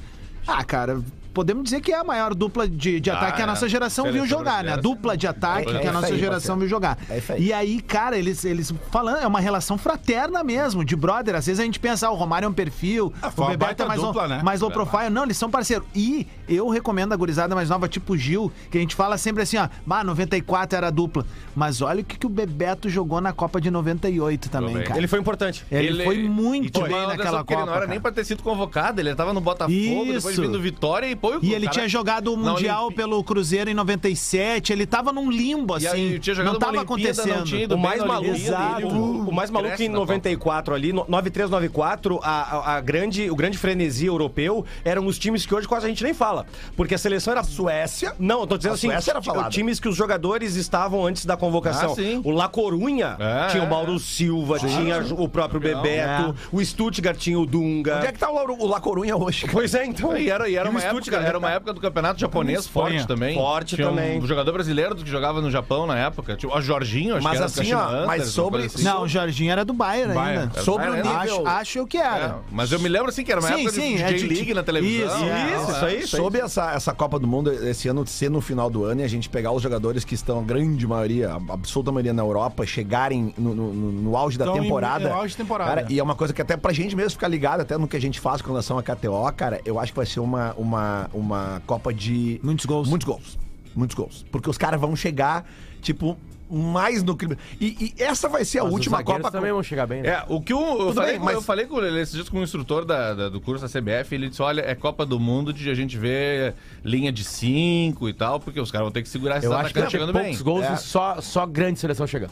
Ah, 0.47 0.63
cara. 0.63 1.01
Podemos 1.35 1.65
dizer 1.65 1.81
que 1.81 1.91
é 1.91 1.99
a 1.99 2.03
maior 2.03 2.33
dupla 2.33 2.65
de, 2.67 3.01
de 3.01 3.11
ataque 3.11 3.33
que 3.35 3.41
a 3.41 3.43
é. 3.43 3.47
nossa 3.47 3.67
geração 3.67 4.09
viu 4.09 4.25
jogar, 4.25 4.63
né? 4.63 4.71
A 4.71 4.77
dupla 4.77 5.17
de 5.17 5.27
ataque 5.27 5.69
É 5.69 5.79
que 5.79 5.87
a 5.87 5.91
nossa 5.91 6.07
aí, 6.07 6.17
geração 6.17 6.55
parceiro. 6.55 6.59
viu 6.61 6.67
jogar. 6.69 6.97
É. 7.09 7.21
E 7.37 7.51
aí, 7.51 7.81
cara, 7.81 8.17
eles, 8.17 8.45
eles 8.45 8.73
falando, 8.89 9.17
é 9.17 9.27
uma 9.27 9.41
relação 9.41 9.77
fraterna 9.77 10.45
mesmo, 10.45 10.85
de 10.85 10.95
brother. 10.95 11.35
Às 11.35 11.45
vezes 11.45 11.59
a 11.59 11.65
gente 11.65 11.77
pensa, 11.77 12.07
ah, 12.07 12.11
o 12.11 12.15
Romário 12.15 12.45
é 12.45 12.49
um 12.49 12.53
perfil, 12.53 13.11
Ah, 13.21 13.31
o 13.35 13.47
Bebeto 13.47 13.83
é 13.83 13.85
mais, 13.85 13.99
dupla, 13.99 14.21
low, 14.21 14.29
né? 14.29 14.41
mais 14.43 14.61
low 14.61 14.71
profile. 14.71 15.09
Não, 15.09 15.23
eles 15.25 15.35
são 15.35 15.49
parceiros. 15.51 15.85
E 15.93 16.25
eu 16.47 16.69
recomendo 16.69 17.11
a 17.11 17.17
gurizada 17.17 17.53
mais 17.53 17.69
nova, 17.69 17.89
tipo 17.89 18.13
o 18.13 18.17
Gil, 18.17 18.49
que 18.71 18.77
a 18.77 18.81
gente 18.81 18.95
fala 18.95 19.17
sempre 19.17 19.43
assim, 19.43 19.57
ó, 19.57 19.67
bah, 19.85 20.05
94 20.05 20.77
era 20.77 20.87
a 20.87 20.91
dupla. 20.91 21.25
Mas 21.53 21.81
olha 21.81 21.99
o 21.99 22.03
que, 22.05 22.17
que 22.17 22.25
o 22.25 22.29
Bebeto 22.29 22.87
jogou 22.89 23.19
na 23.19 23.33
Copa 23.33 23.59
de 23.59 23.69
98 23.69 24.49
também, 24.49 24.83
cara. 24.83 24.97
Ele 24.97 25.07
foi 25.07 25.19
importante. 25.19 25.65
Ele, 25.69 26.03
foi 26.05 26.23
muito 26.23 26.79
e 26.79 26.83
bem 26.83 27.07
naquela 27.07 27.43
que 27.43 27.53
Ele 27.53 27.59
Copa. 27.59 27.65
não 27.65 27.73
era 27.73 27.87
nem 27.87 27.99
cara. 27.99 28.01
pra 28.01 28.11
ter 28.11 28.23
sido 28.23 28.41
convocado, 28.41 29.01
ele 29.01 29.13
tava 29.15 29.33
no 29.33 29.41
Botafogo, 29.41 29.73
depois 29.73 30.25
Isso. 30.25 30.41
vindo 30.41 30.61
Vitória 30.61 31.07
e 31.07 31.15
pô, 31.31 31.39
E 31.41 31.53
ele 31.53 31.67
tinha 31.67 31.87
jogado 31.87 32.33
o 32.33 32.37
Mundial 32.37 32.91
pelo 32.91 33.23
Cruzeiro 33.23 33.69
em 33.69 33.73
97, 33.73 34.71
ele 34.73 34.85
tava 34.85 35.11
num 35.11 35.29
limbo, 35.31 35.77
E 35.79 35.87
assim. 35.87 36.13
aí, 36.13 36.21
não 36.43 36.57
tava 36.59 36.77
Olimpíada, 36.77 36.81
acontecendo. 36.81 37.67
não 37.69 37.75
O 37.75 37.79
mais 37.79 38.03
maluco, 38.03 38.31
Olimpíada, 38.31 38.81
ele- 38.81 38.85
o, 38.93 39.29
o 39.29 39.33
mais 39.33 39.49
maluco 39.51 39.69
cresce 39.69 39.85
em 39.85 39.89
na 39.89 39.93
Copa. 39.99 40.05
94 40.13 40.73
ali, 40.75 40.93
no- 40.93 41.05
93-94, 41.05 42.19
a, 42.21 42.29
a, 42.57 42.75
a 42.77 42.81
grande, 42.81 43.29
o 43.29 43.35
grande 43.35 43.57
frenesi 43.57 44.05
europeu 44.05 44.65
eram 44.83 45.05
os 45.05 45.17
times 45.17 45.45
que 45.45 45.53
hoje 45.53 45.67
quase 45.67 45.85
a 45.85 45.89
gente 45.89 46.03
nem 46.03 46.13
fala. 46.13 46.45
Porque 46.75 46.95
a 46.95 46.97
seleção 46.97 47.31
era. 47.31 47.43
Suécia. 47.43 48.13
Não, 48.19 48.41
eu 48.41 48.47
tô 48.47 48.57
dizendo 48.57 48.71
A 48.71 48.75
assim, 48.75 48.87
Suécia 48.87 49.11
era 49.11 49.21
falada. 49.21 49.49
times 49.49 49.79
que 49.79 49.87
os 49.87 49.95
jogadores 49.95 50.55
estavam 50.55 51.05
antes 51.05 51.25
da 51.25 51.37
convocação. 51.37 51.91
Ah, 51.91 51.95
sim. 51.95 52.21
o 52.23 52.31
La 52.31 52.47
Corunha 52.49 53.15
É, 53.19 53.47
tinha 53.47 53.63
o 53.63 53.65
é. 53.65 53.69
Mauro 53.69 53.97
Silva, 53.99 54.59
tinha 54.59 55.03
o 55.17 55.29
próprio 55.29 55.59
Bebeto, 55.59 56.35
o 56.51 56.63
Stuttgart 56.63 57.17
tinha 57.17 57.39
o 57.39 57.45
Dunga. 57.45 57.97
Onde 57.97 58.07
é 58.07 58.11
que 58.11 58.19
tá 58.19 58.29
o, 58.29 58.67
La 58.67 58.79
Corunha 58.81 59.15
hoje? 59.15 59.47
Pois 59.51 59.73
é, 59.73 59.85
então. 59.85 60.17
E 60.17 60.29
era, 60.29 60.49
e 60.49 60.55
era, 60.55 60.65
E 60.67 60.69
o 60.69 60.71
uma 60.71 60.79
época, 60.81 61.14
Stuttgart, 61.15 61.23
era 61.29 61.33
né, 61.33 61.37
uma 61.39 61.47
cara? 61.47 61.55
época 61.57 61.73
do 61.73 61.81
campeonato 61.81 62.19
japonês 62.19 62.67
forte 62.67 63.07
também. 63.07 63.35
Forte 63.35 63.75
Tinha 63.75 63.87
também. 63.87 64.19
Um 64.21 64.25
jogador 64.27 64.51
brasileiro 64.51 64.95
que 64.95 65.09
jogava 65.09 65.41
no 65.41 65.49
Japão 65.51 65.85
na 65.85 65.97
época. 65.97 66.35
Tipo, 66.35 66.55
o 66.55 66.61
Jorginho, 66.61 67.15
acho 67.15 67.23
Mas 67.23 67.31
que 67.33 67.37
era 67.43 67.47
do 67.51 67.61
assim, 67.61 67.73
ó, 67.73 68.05
mas 68.07 68.27
sobre- 68.29 68.65
assim. 68.65 68.83
Não, 68.83 69.03
o 69.03 69.07
Jorginho 69.07 69.51
era 69.51 69.63
do 69.65 69.73
Bayern, 69.73 70.13
Bayern. 70.13 70.43
ainda. 70.43 70.61
Sobre 70.61 70.87
o 70.87 70.91
Bayern, 70.91 71.09
né? 71.09 71.19
nível. 71.21 71.47
Acho, 71.47 71.57
acho 71.79 71.87
que 71.87 71.97
era. 71.97 72.25
É, 72.25 72.33
mas 72.51 72.71
eu 72.71 72.79
me 72.79 72.89
lembro 72.89 73.09
assim 73.09 73.23
que 73.23 73.31
era 73.31 73.39
uma 73.41 73.47
Sim, 73.49 73.53
época 73.55 73.71
sim, 73.71 73.95
de 73.97 74.03
é 74.03 74.13
de- 74.13 74.27
League 74.27 74.53
na 74.53 74.63
televisão. 74.63 75.05
Isso, 75.05 75.25
É, 75.25 75.55
Isso, 75.55 75.71
isso 75.71 75.85
aí, 75.85 75.99
isso 75.99 76.15
aí. 76.15 76.21
Sobre 76.21 76.39
essa, 76.41 76.71
essa 76.73 76.93
Copa 76.93 77.19
do 77.19 77.27
Mundo, 77.27 77.51
esse 77.51 77.87
ano 77.87 78.05
ser 78.05 78.29
no 78.29 78.41
final 78.41 78.69
do 78.69 78.83
ano 78.83 79.01
e 79.01 79.03
a 79.03 79.07
gente 79.07 79.29
pegar 79.29 79.51
os 79.51 79.61
jogadores 79.61 80.03
que 80.03 80.15
estão, 80.15 80.39
a 80.39 80.43
grande 80.43 80.85
maioria, 80.87 81.31
a 81.31 81.53
absoluta 81.53 81.91
maioria 81.91 82.13
na 82.13 82.21
Europa, 82.23 82.65
chegarem 82.65 83.33
no, 83.37 83.53
no- 83.55 83.73
no- 83.73 83.91
no 83.91 84.17
auge 84.17 84.37
da 84.37 84.45
Estão 84.45 84.59
em- 84.59 84.63
temporada. 84.63 85.09
no 85.09 85.15
auge 85.15 85.29
de 85.31 85.37
temporada. 85.37 85.69
Cara, 85.75 85.87
e 85.89 85.99
é 85.99 86.03
uma 86.03 86.15
coisa 86.15 86.33
que 86.33 86.41
até 86.41 86.55
pra 86.57 86.71
gente 86.73 86.95
mesmo 86.95 87.11
ficar 87.11 87.27
ligado, 87.27 87.61
até 87.61 87.77
no 87.77 87.87
que 87.87 87.95
a 87.97 88.01
gente 88.01 88.19
faz 88.19 88.41
com 88.41 88.49
relação 88.49 88.77
a 88.77 88.83
KTO, 88.83 89.31
cara, 89.35 89.59
eu 89.65 89.79
acho 89.79 89.91
que 89.91 89.97
vai 89.97 90.05
ser 90.05 90.19
uma, 90.19 90.53
uma, 90.57 91.04
uma 91.13 91.61
Copa 91.65 91.93
de. 91.93 92.39
Muitos 92.43 92.65
gols. 92.65 92.87
Muitos 92.89 93.05
gols. 93.07 93.37
Muitos 93.75 93.95
gols. 93.95 94.25
Porque 94.31 94.49
os 94.49 94.57
caras 94.57 94.79
vão 94.79 94.95
chegar, 94.95 95.45
tipo, 95.81 96.17
mais 96.49 97.01
no 97.03 97.15
clima. 97.17 97.37
E, 97.59 97.93
e 97.97 98.01
essa 98.03 98.29
vai 98.29 98.45
ser 98.45 98.59
a 98.59 98.63
Mas 98.63 98.69
os 98.71 98.77
última 98.77 98.97
zagueiros 98.97 99.23
Copa. 99.23 99.35
também 99.37 99.51
vão 99.51 99.63
chegar 99.63 99.85
bem, 99.87 100.01
né? 100.03 100.09
É, 100.09 100.23
o 100.29 100.39
que 100.39 100.53
o- 100.53 100.59
eu, 100.59 100.77
Tudo 100.77 100.93
falei, 100.93 101.11
bem, 101.11 101.19
com- 101.19 101.25
mas- 101.25 101.33
eu 101.35 101.41
falei 101.41 101.65
com 101.65 101.81
ele 101.83 101.99
esses 101.99 102.13
dias 102.13 102.29
com 102.29 102.37
o 102.37 102.43
instrutor 102.43 102.85
da- 102.85 103.13
da- 103.15 103.29
do 103.29 103.41
curso 103.41 103.63
da 103.63 103.67
CBF, 103.67 104.13
ele 104.15 104.29
disse, 104.29 104.41
olha, 104.41 104.61
é 104.61 104.75
Copa 104.75 105.05
do 105.05 105.19
Mundo 105.19 105.51
de 105.51 105.69
a 105.69 105.73
gente 105.73 105.97
ver 105.97 106.53
linha 106.83 107.11
de 107.11 107.23
5 107.23 108.07
e 108.07 108.13
tal, 108.13 108.39
porque 108.39 108.59
os 108.61 108.71
caras 108.71 108.85
vão 108.85 108.91
ter 108.91 109.01
que 109.01 109.09
segurar 109.09 109.37
esses 109.39 109.49
Eu 109.49 109.57
acho 109.57 109.73
que 109.73 109.89
chegando 109.89 110.13
poucos 110.13 110.35
bem. 110.35 110.43
gols 110.43 110.63
É. 110.65 110.73
e 110.73 110.77
só, 110.77 111.19
só 111.19 111.45
grande 111.45 111.79
seleção 111.79 112.05
chegando. 112.07 112.31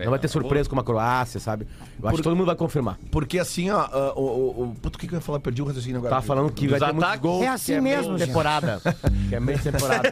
É, 0.00 0.04
Não 0.04 0.10
vai 0.10 0.18
ter 0.18 0.28
tá 0.28 0.32
surpresa 0.32 0.68
como 0.68 0.80
a 0.80 0.84
Croácia, 0.84 1.38
sabe? 1.38 1.66
Eu 2.02 2.08
acho 2.08 2.16
que 2.16 2.22
todo 2.22 2.34
mundo 2.34 2.46
vai 2.46 2.56
confirmar. 2.56 2.98
Porque 3.10 3.38
assim, 3.38 3.70
ó, 3.70 3.80
ah, 3.80 4.12
o, 4.16 4.22
o, 4.22 4.62
o. 4.62 4.74
Puta, 4.80 4.96
o 4.96 5.00
que, 5.00 5.06
que 5.06 5.14
eu 5.14 5.18
ia 5.18 5.20
falar? 5.20 5.40
Perdi 5.40 5.60
o 5.60 5.66
raciocínio 5.66 5.98
agora. 5.98 6.14
Tava 6.14 6.26
falando 6.26 6.50
que 6.50 6.66
Dos 6.66 6.78
vai 6.78 6.88
ter 6.88 6.94
muitos 6.94 7.20
gols. 7.20 7.44
É 7.44 7.48
assim 7.48 7.72
que 7.72 7.78
é 7.78 7.80
mesmo, 7.80 8.18
gente. 8.18 8.28
temporada. 8.28 8.80
que 9.28 9.34
é 9.34 9.40
meio 9.40 9.58
temporada. 9.60 10.10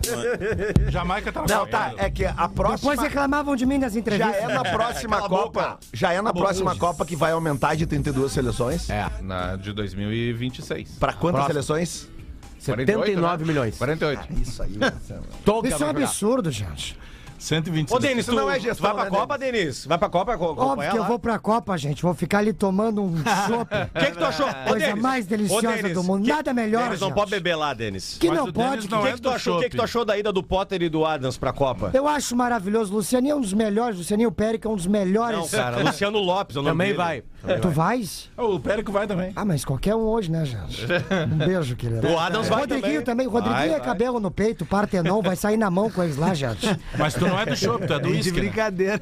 Jamaica 0.90 1.32
tá 1.32 1.42
na 1.42 1.46
Não, 1.46 1.66
tá, 1.66 1.92
é 1.98 2.10
que 2.10 2.24
a 2.24 2.48
próxima. 2.48 2.92
Depois 2.92 3.00
reclamavam 3.00 3.54
de 3.54 3.66
mim 3.66 3.78
nas 3.78 3.92
Já 3.92 3.98
entrevistas. 3.98 4.36
é 4.36 4.48
na 4.48 4.64
próxima 4.64 5.20
Copa. 5.20 5.36
boca. 5.36 5.78
Já 5.92 6.12
é 6.12 6.22
na 6.22 6.32
próxima 6.32 6.74
Copa 6.76 7.04
que 7.04 7.14
vai 7.14 7.32
aumentar 7.32 7.74
de 7.74 7.86
32 7.86 8.32
seleções. 8.32 8.88
É. 8.88 9.10
Na, 9.20 9.56
de 9.56 9.72
2026. 9.72 10.92
Pra 10.98 11.12
quantas 11.12 11.46
seleções? 11.46 12.08
79 12.58 13.44
milhões. 13.44 13.76
48. 13.78 14.28
Isso 14.42 14.62
aí, 14.62 14.70
Isso 14.70 15.12
é 15.12 15.50
um 15.50 15.62
vai 15.62 15.70
jogar. 15.70 15.90
absurdo, 15.90 16.50
gente. 16.50 16.98
126. 17.40 17.92
Ô, 17.92 17.98
Denis, 17.98 18.26
tu, 18.26 18.32
Isso 18.32 18.40
não 18.40 18.50
é 18.50 18.60
gestão, 18.60 18.86
vai 18.94 18.94
pra 18.94 19.10
né, 19.10 19.18
Copa, 19.18 19.38
Denis? 19.38 19.86
Vai 19.86 19.98
pra 19.98 20.08
Copa? 20.08 20.36
co- 20.38 20.54
Óbvio 20.56 20.90
que 20.90 20.96
eu 20.98 21.04
vou 21.04 21.18
pra 21.18 21.38
Copa, 21.38 21.76
gente. 21.78 22.02
Vou 22.02 22.14
ficar 22.14 22.38
ali 22.38 22.52
tomando 22.52 23.02
um 23.02 23.16
chopp. 23.46 23.70
O 23.74 23.98
que, 24.00 24.10
que 24.12 24.18
tu 24.18 24.24
achou? 24.24 24.46
Ô, 24.48 24.54
Coisa 24.68 24.86
Denis, 24.86 25.02
mais 25.02 25.26
deliciosa 25.26 25.72
Denis, 25.76 25.92
do 25.94 26.02
mundo. 26.04 26.24
que- 26.24 26.30
Nada 26.30 26.52
melhor, 26.52 26.84
Denis, 26.84 27.00
não 27.00 27.12
pode 27.12 27.30
beber 27.30 27.54
lá, 27.56 27.72
Denis. 27.74 28.16
Que 28.20 28.28
Mas 28.28 28.38
não 28.38 28.52
pode. 28.52 28.90
não 28.90 28.98
O 29.00 29.02
que- 29.02 29.08
que, 29.10 29.14
que 29.16 29.22
tu 29.22 29.30
achou? 29.30 29.56
O 29.56 29.60
que, 29.60 29.70
que 29.70 29.76
tu 29.76 29.82
achou 29.82 30.04
da 30.04 30.16
ida 30.18 30.32
do 30.32 30.42
Potter 30.42 30.82
e 30.82 30.88
do 30.88 31.04
Adams 31.04 31.36
pra 31.38 31.52
Copa? 31.52 31.90
Eu 31.94 32.06
acho 32.06 32.36
maravilhoso. 32.36 32.92
Lucianinho 32.92 33.32
é 33.32 33.36
um 33.36 33.40
dos 33.40 33.52
melhores. 33.54 33.96
Lucianinho 33.98 34.30
Périca 34.30 34.68
é 34.68 34.70
um 34.70 34.76
dos 34.76 34.86
melhores. 34.86 35.38
Não, 35.38 35.48
cara, 35.48 35.78
Luciano 35.82 36.18
Lopes, 36.18 36.56
o 36.56 36.60
nome 36.62 36.70
Também 36.72 36.86
dele. 36.88 36.98
vai. 36.98 37.22
Tu 37.62 37.68
vais? 37.70 38.28
O 38.36 38.60
Périco 38.60 38.92
vai 38.92 39.06
também. 39.06 39.32
Ah, 39.34 39.44
mas 39.44 39.64
qualquer 39.64 39.94
um 39.94 40.00
hoje, 40.00 40.30
né, 40.30 40.44
gente? 40.44 40.84
Um 41.32 41.38
beijo, 41.38 41.74
querido. 41.76 42.06
O 42.10 42.18
Adams 42.18 42.48
vai 42.48 42.60
Rodriguinho 42.60 43.02
também. 43.02 43.04
também. 43.04 43.26
Rodriguinho 43.26 43.56
Vai, 43.58 43.68
é 43.68 43.78
vai. 43.78 43.80
cabelo 43.80 44.20
no 44.20 44.30
peito, 44.30 44.64
Partenon, 44.66 45.22
vai 45.22 45.36
sair 45.36 45.56
na 45.56 45.70
mão 45.70 45.90
com 45.90 46.02
eles 46.02 46.16
lá, 46.16 46.34
gente. 46.34 46.66
Mas 46.98 47.14
tu 47.14 47.26
não 47.26 47.38
é 47.38 47.46
do 47.46 47.56
chopp, 47.56 47.86
tu 47.86 47.92
é 47.94 47.98
do 47.98 48.08
De 48.08 48.14
uísque. 48.14 48.32
né? 48.32 48.40
brincadeira. 48.40 49.00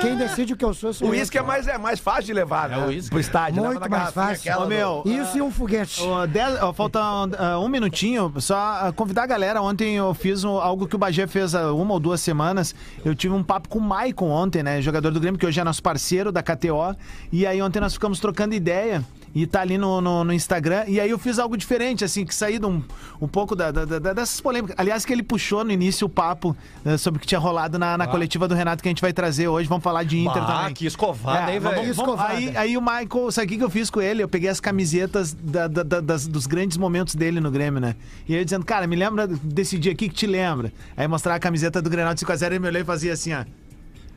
Quem 0.00 0.16
decide 0.16 0.52
o 0.52 0.56
que 0.56 0.64
eu 0.64 0.74
sou, 0.74 0.92
sou 0.92 1.08
O 1.08 1.10
eu. 1.14 1.18
uísque 1.18 1.38
é 1.38 1.42
mais, 1.42 1.66
é 1.68 1.78
mais 1.78 2.00
fácil 2.00 2.24
de 2.24 2.32
levar, 2.32 2.68
né? 2.68 2.78
o 2.78 2.86
uísque. 2.88 3.10
Pro 3.10 3.20
estádio. 3.20 3.62
Muito 3.62 3.74
leva 3.74 3.80
na 3.80 3.88
mais 3.88 4.12
garrafinha 4.14 4.26
fácil. 4.36 4.50
aquela 4.50 4.62
Ô, 4.62 4.64
do- 4.64 5.04
meu, 5.04 5.22
Isso 5.22 5.38
e 5.38 5.42
um 5.42 5.50
foguete. 5.50 6.02
Ô, 6.02 6.26
dez- 6.26 6.60
ó, 6.62 6.72
falta 6.72 6.98
ah, 7.00 7.58
um 7.60 7.68
minutinho, 7.68 8.32
só 8.40 8.56
ah, 8.56 8.92
convidar 8.94 9.22
a 9.24 9.26
galera. 9.26 9.62
Ontem 9.62 9.96
eu 9.96 10.12
fiz 10.14 10.42
um- 10.44 10.58
algo 10.58 10.86
que 10.88 10.96
o 10.96 10.98
Bagé 10.98 11.26
fez 11.26 11.54
há 11.54 11.72
uma 11.72 11.94
ou 11.94 12.00
duas 12.00 12.20
semanas. 12.20 12.74
Eu 13.04 13.14
tive 13.14 13.34
um 13.34 13.42
papo 13.42 13.68
com 13.68 13.78
o 13.78 13.82
Maicon 13.82 14.28
ontem, 14.30 14.62
né? 14.62 14.80
Jogador 14.82 15.10
do 15.10 15.20
Grêmio, 15.20 15.38
que 15.38 15.46
hoje 15.46 15.60
é 15.60 15.64
nosso 15.64 15.82
parceiro 15.82 16.32
da 16.32 16.42
KTO. 16.42 16.96
E 17.32 17.46
aí 17.46 17.60
ontem 17.62 17.75
nós 17.80 17.92
ficamos 17.94 18.18
trocando 18.20 18.54
ideia. 18.54 19.04
e 19.34 19.46
tá 19.46 19.60
ali 19.60 19.76
no, 19.76 20.00
no, 20.00 20.24
no 20.24 20.32
Instagram. 20.32 20.84
E 20.88 20.98
aí 20.98 21.10
eu 21.10 21.18
fiz 21.18 21.38
algo 21.38 21.58
diferente, 21.58 22.02
assim, 22.02 22.24
que 22.24 22.34
saí 22.34 22.58
de 22.58 22.64
um, 22.64 22.82
um 23.20 23.28
pouco 23.28 23.54
da, 23.54 23.70
da- 23.70 23.84
da- 23.84 24.12
dessas 24.14 24.40
polêmicas. 24.40 24.74
Aliás, 24.78 25.04
que 25.04 25.12
ele 25.12 25.22
puxou 25.22 25.62
no 25.62 25.70
início 25.70 26.06
o 26.06 26.08
papo 26.08 26.56
eh, 26.86 26.96
sobre 26.96 27.18
o 27.18 27.20
que 27.20 27.26
tinha 27.26 27.38
rolado 27.38 27.78
na, 27.78 27.98
na 27.98 28.06
coletiva 28.06 28.48
do 28.48 28.54
Renato 28.54 28.82
que 28.82 28.88
a 28.88 28.90
gente 28.90 29.02
vai 29.02 29.12
trazer 29.12 29.46
hoje. 29.46 29.68
Vamos 29.68 29.84
falar 29.84 30.04
de 30.04 30.18
Inter 30.20 30.40
Bah, 30.42 30.60
também. 30.60 30.72
que 30.74 30.86
escovada, 30.86 31.52
hein, 31.52 31.60
velho? 31.60 31.74
vamos- 31.74 31.90
Escovada. 31.90 32.32
aí, 32.32 32.56
aí 32.56 32.76
o 32.78 32.80
Michael, 32.80 33.30
sabe 33.30 33.44
o 33.44 33.48
que 33.50 33.58
que 33.58 33.64
eu 33.64 33.68
fiz 33.68 33.90
com 33.90 34.00
ele? 34.00 34.22
Eu 34.22 34.28
peguei 34.28 34.48
as 34.48 34.58
camisetas 34.58 35.34
da- 35.34 35.68
da- 35.68 35.82
da- 35.82 36.00
das- 36.00 36.26
dos 36.26 36.46
grandes 36.46 36.78
momentos 36.78 37.14
dele 37.14 37.38
no 37.38 37.50
Grêmio, 37.50 37.78
né? 37.78 37.94
E 38.26 38.34
aí 38.34 38.42
dizendo, 38.42 38.64
cara, 38.64 38.86
me 38.86 38.96
lembra 38.96 39.26
desse 39.26 39.76
dia 39.78 39.92
aqui 39.92 40.08
que 40.08 40.14
te 40.14 40.26
lembra. 40.26 40.72
Aí 40.96 41.06
mostrar 41.06 41.34
a 41.34 41.38
camiseta 41.38 41.82
do 41.82 41.90
Grenal 41.90 42.14
de 42.14 42.20
5x0 42.20 42.46
ele 42.52 42.58
me 42.60 42.68
olhou 42.68 42.80
e 42.80 42.84
fazia 42.86 43.12
assim, 43.12 43.34
ó. 43.34 43.44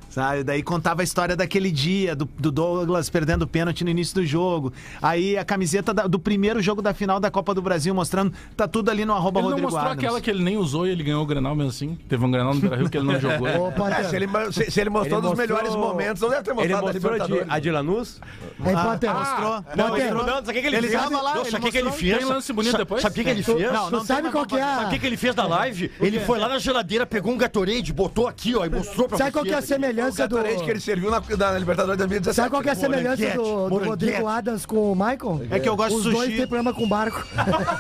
Sabe? 0.10 0.44
Daí 0.44 0.64
contava 0.64 1.02
a 1.02 1.04
história 1.04 1.36
daquele 1.36 1.72
dia, 1.72 2.16
do, 2.16 2.28
do 2.38 2.52
Douglas 2.52 3.10
perdendo 3.10 3.44
o 3.44 3.48
pênalti 3.48 3.84
no 3.84 3.90
início 3.90 4.16
do 4.16 4.26
jogo. 4.26 4.74
Aí 5.02 5.38
a 5.38 5.46
camiseta 5.46 5.94
da- 5.94 6.08
do 6.08 6.18
primeiro 6.20 6.62
jogo 6.62 6.82
da 6.82 6.94
final 6.94 7.20
da 7.20 7.30
Copa 7.30 7.54
do 7.54 7.62
Brasil, 7.62 7.94
mostrando. 7.94 8.34
Tá 8.58 8.68
tudo 8.68 8.90
ali 8.90 9.06
no 9.06 9.14
arroba 9.14 9.40
Ele 9.40 9.50
não 9.50 9.60
mostrou 9.60 9.80
Adams. 9.82 9.98
aquela 10.04 10.20
que 10.22 10.30
ele 10.30 10.44
nem 10.44 10.58
usou 10.58 10.88
e 10.88 10.92
ele 10.92 11.04
ganhou 11.04 11.24
o 11.24 11.26
Grenal 11.26 11.56
mesmo 11.56 11.70
assim. 11.70 11.98
Teve 12.08 12.26
um 12.26 12.32
Grenal 12.32 12.54
no 12.54 12.60
Beira-Rio 12.60 12.90
que 12.90 12.98
ele 12.98 13.06
não 13.08 13.20
jogou. 13.22 13.72
Potter, 13.72 14.00
É, 14.00 14.04
se, 14.06 14.16
ele, 14.16 14.28
se, 14.52 14.72
se 14.72 14.82
ele 14.82 14.90
mostrou 14.90 15.20
Ele 15.20 15.28
dos 15.28 15.38
mostrou- 15.38 15.58
melhores 15.58 15.76
momentos, 15.76 16.22
não 16.22 16.30
deve 16.30 16.44
ter 16.44 16.52
Ele 16.52 16.56
mostrado 16.60 16.80
a 16.80 16.92
mostrou 16.94 17.14
de, 17.14 17.20
Libertadores. 17.20 17.54
a 17.54 17.60
de 17.60 17.72
Lanús? 17.72 18.22
Aí, 18.66 18.74
Potter, 18.76 19.14
Mostrou. 19.14 19.52
Potter, 19.64 19.78
Não, 19.78 19.88
mostrou. 19.90 20.26
Não, 20.26 20.46
sabe 20.46 20.50
o 20.50 20.62
que, 20.62 20.68
ele, 20.68 20.76
Ele 20.78 20.88
fez? 20.88 21.02
tava 21.02 21.22
lá, 21.22 21.34
Não, 21.36 21.42
ele 21.42 21.52
sabe 21.52 21.68
o 21.68 21.72
que, 21.72 21.78
ele 21.78 21.92
fez? 21.92 22.18
Tem 22.18 22.26
lance 22.26 22.54
bonito 22.54 22.78
depois? 22.78 23.02
Sabe 23.02 23.20
o 23.20 23.24
que, 23.24 23.30
ele 23.30 23.44
fez? 23.44 23.72
Não, 23.72 23.90
não 23.92 24.04
sabe 24.06 24.30
qual 24.32 24.46
que 24.46 24.56
é 24.56 24.60
Sabe 24.60 24.84
o 24.86 24.88
a... 24.96 25.00
que, 25.00 25.06
ele 25.06 25.18
fez 25.18 25.36
na 25.36 25.46
live? 25.46 25.92
Ele 26.00 26.20
foi 26.20 26.40
lá 26.40 26.48
na 26.50 26.58
geladeira, 26.60 27.06
pegou 27.06 27.32
um 27.34 27.38
Gatorade, 27.38 27.94
botou 27.94 28.28
aqui, 28.28 28.56
ó, 28.56 28.66
e 28.66 28.70
mostrou 28.70 29.08
pra 29.08 29.18
Sabe 29.18 29.32
qual 29.32 29.44
que 29.46 29.52
é 29.52 29.56
a 29.56 29.62
vocês. 29.62 29.70
O 30.08 30.12
semelhança 30.12 30.28
do... 30.28 30.36
Gatorade 30.36 30.64
que 30.64 30.72
ele 30.72 30.80
serviu 30.80 31.12
na, 31.12 31.20
na 31.20 31.60
Libertadores 31.60 31.98
2017. 31.98 32.36
Sabe 32.36 32.50
qual 32.50 32.62
que 32.62 32.70
é 32.70 32.72
a 32.72 32.76
semelhança 32.76 33.30
do, 33.32 33.70
do. 33.70 33.78
Rodrigo 33.78 34.28
Adams 34.28 34.66
com 34.66 34.92
o 34.92 34.96
Michael? 34.96 35.48
É 35.50 35.60
que 35.60 35.68
eu 35.70 35.76
gosto 35.76 35.98
Os 35.98 36.04
de 36.04 36.12
dois 36.12 36.26
sushi 36.26 36.38
têm 36.38 36.48
problema 36.48 36.74
com 36.74 36.88
barco. 36.88 37.26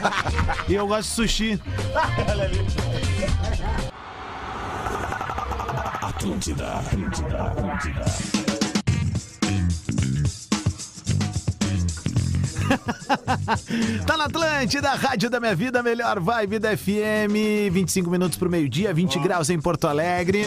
e 0.67 0.73
eu 0.73 0.87
gosto 0.87 1.09
de 1.09 1.15
sushi. 1.15 1.61
Tá 14.05 14.17
na 14.17 14.25
Atlântida, 14.25 14.89
Rádio 14.91 15.29
da 15.29 15.39
Minha 15.39 15.55
Vida, 15.55 15.81
melhor 15.81 16.19
vibe 16.19 16.59
da 16.59 16.75
FM. 16.75 17.71
25 17.71 18.09
minutos 18.09 18.37
pro 18.37 18.49
meio-dia, 18.49 18.93
20 18.93 19.19
graus 19.19 19.49
em 19.49 19.59
Porto 19.59 19.87
Alegre. 19.87 20.45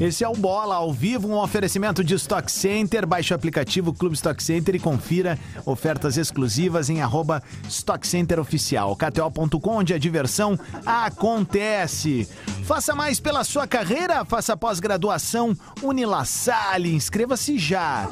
Esse 0.00 0.24
é 0.24 0.28
o 0.28 0.32
Bola 0.32 0.76
ao 0.76 0.92
vivo, 0.92 1.28
um 1.28 1.38
oferecimento 1.38 2.02
de 2.02 2.14
Stock 2.14 2.50
Center. 2.50 3.06
Baixe 3.06 3.32
o 3.32 3.36
aplicativo 3.36 3.92
Clube 3.92 4.14
Stock 4.14 4.42
Center 4.42 4.74
e 4.74 4.78
confira 4.78 5.38
ofertas 5.66 6.16
exclusivas 6.16 6.88
em 6.88 7.02
arroba 7.02 7.42
Stock 7.68 8.06
Center 8.06 8.38
Oficial. 8.38 8.96
KTO.com, 8.96 9.78
onde 9.78 9.92
a 9.92 9.98
diversão 9.98 10.58
acontece. 10.86 12.28
Faça 12.64 12.94
mais 12.94 13.18
pela 13.18 13.42
sua 13.42 13.66
carreira, 13.66 14.24
faça 14.24 14.56
pós-graduação 14.56 15.56
Unilassalle, 15.82 16.94
inscreva-se 16.94 17.58
já. 17.58 18.08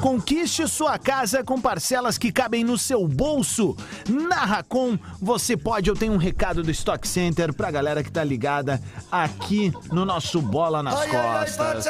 Conquiste 0.00 0.66
sua 0.66 0.98
casa 0.98 1.44
com 1.44 1.60
parcelas 1.60 2.16
que 2.16 2.32
cabem 2.32 2.64
no 2.64 2.77
seu 2.78 3.06
bolso. 3.06 3.76
Na 4.08 4.44
Racon, 4.44 4.98
você 5.20 5.56
pode. 5.56 5.90
Eu 5.90 5.96
tenho 5.96 6.12
um 6.12 6.16
recado 6.16 6.62
do 6.62 6.70
Stock 6.70 7.06
Center 7.06 7.52
pra 7.52 7.70
galera 7.70 8.02
que 8.02 8.10
tá 8.10 8.24
ligada 8.24 8.80
aqui 9.10 9.72
no 9.92 10.04
nosso 10.04 10.40
Bola 10.40 10.82
nas 10.82 10.94
Costas. 11.04 11.86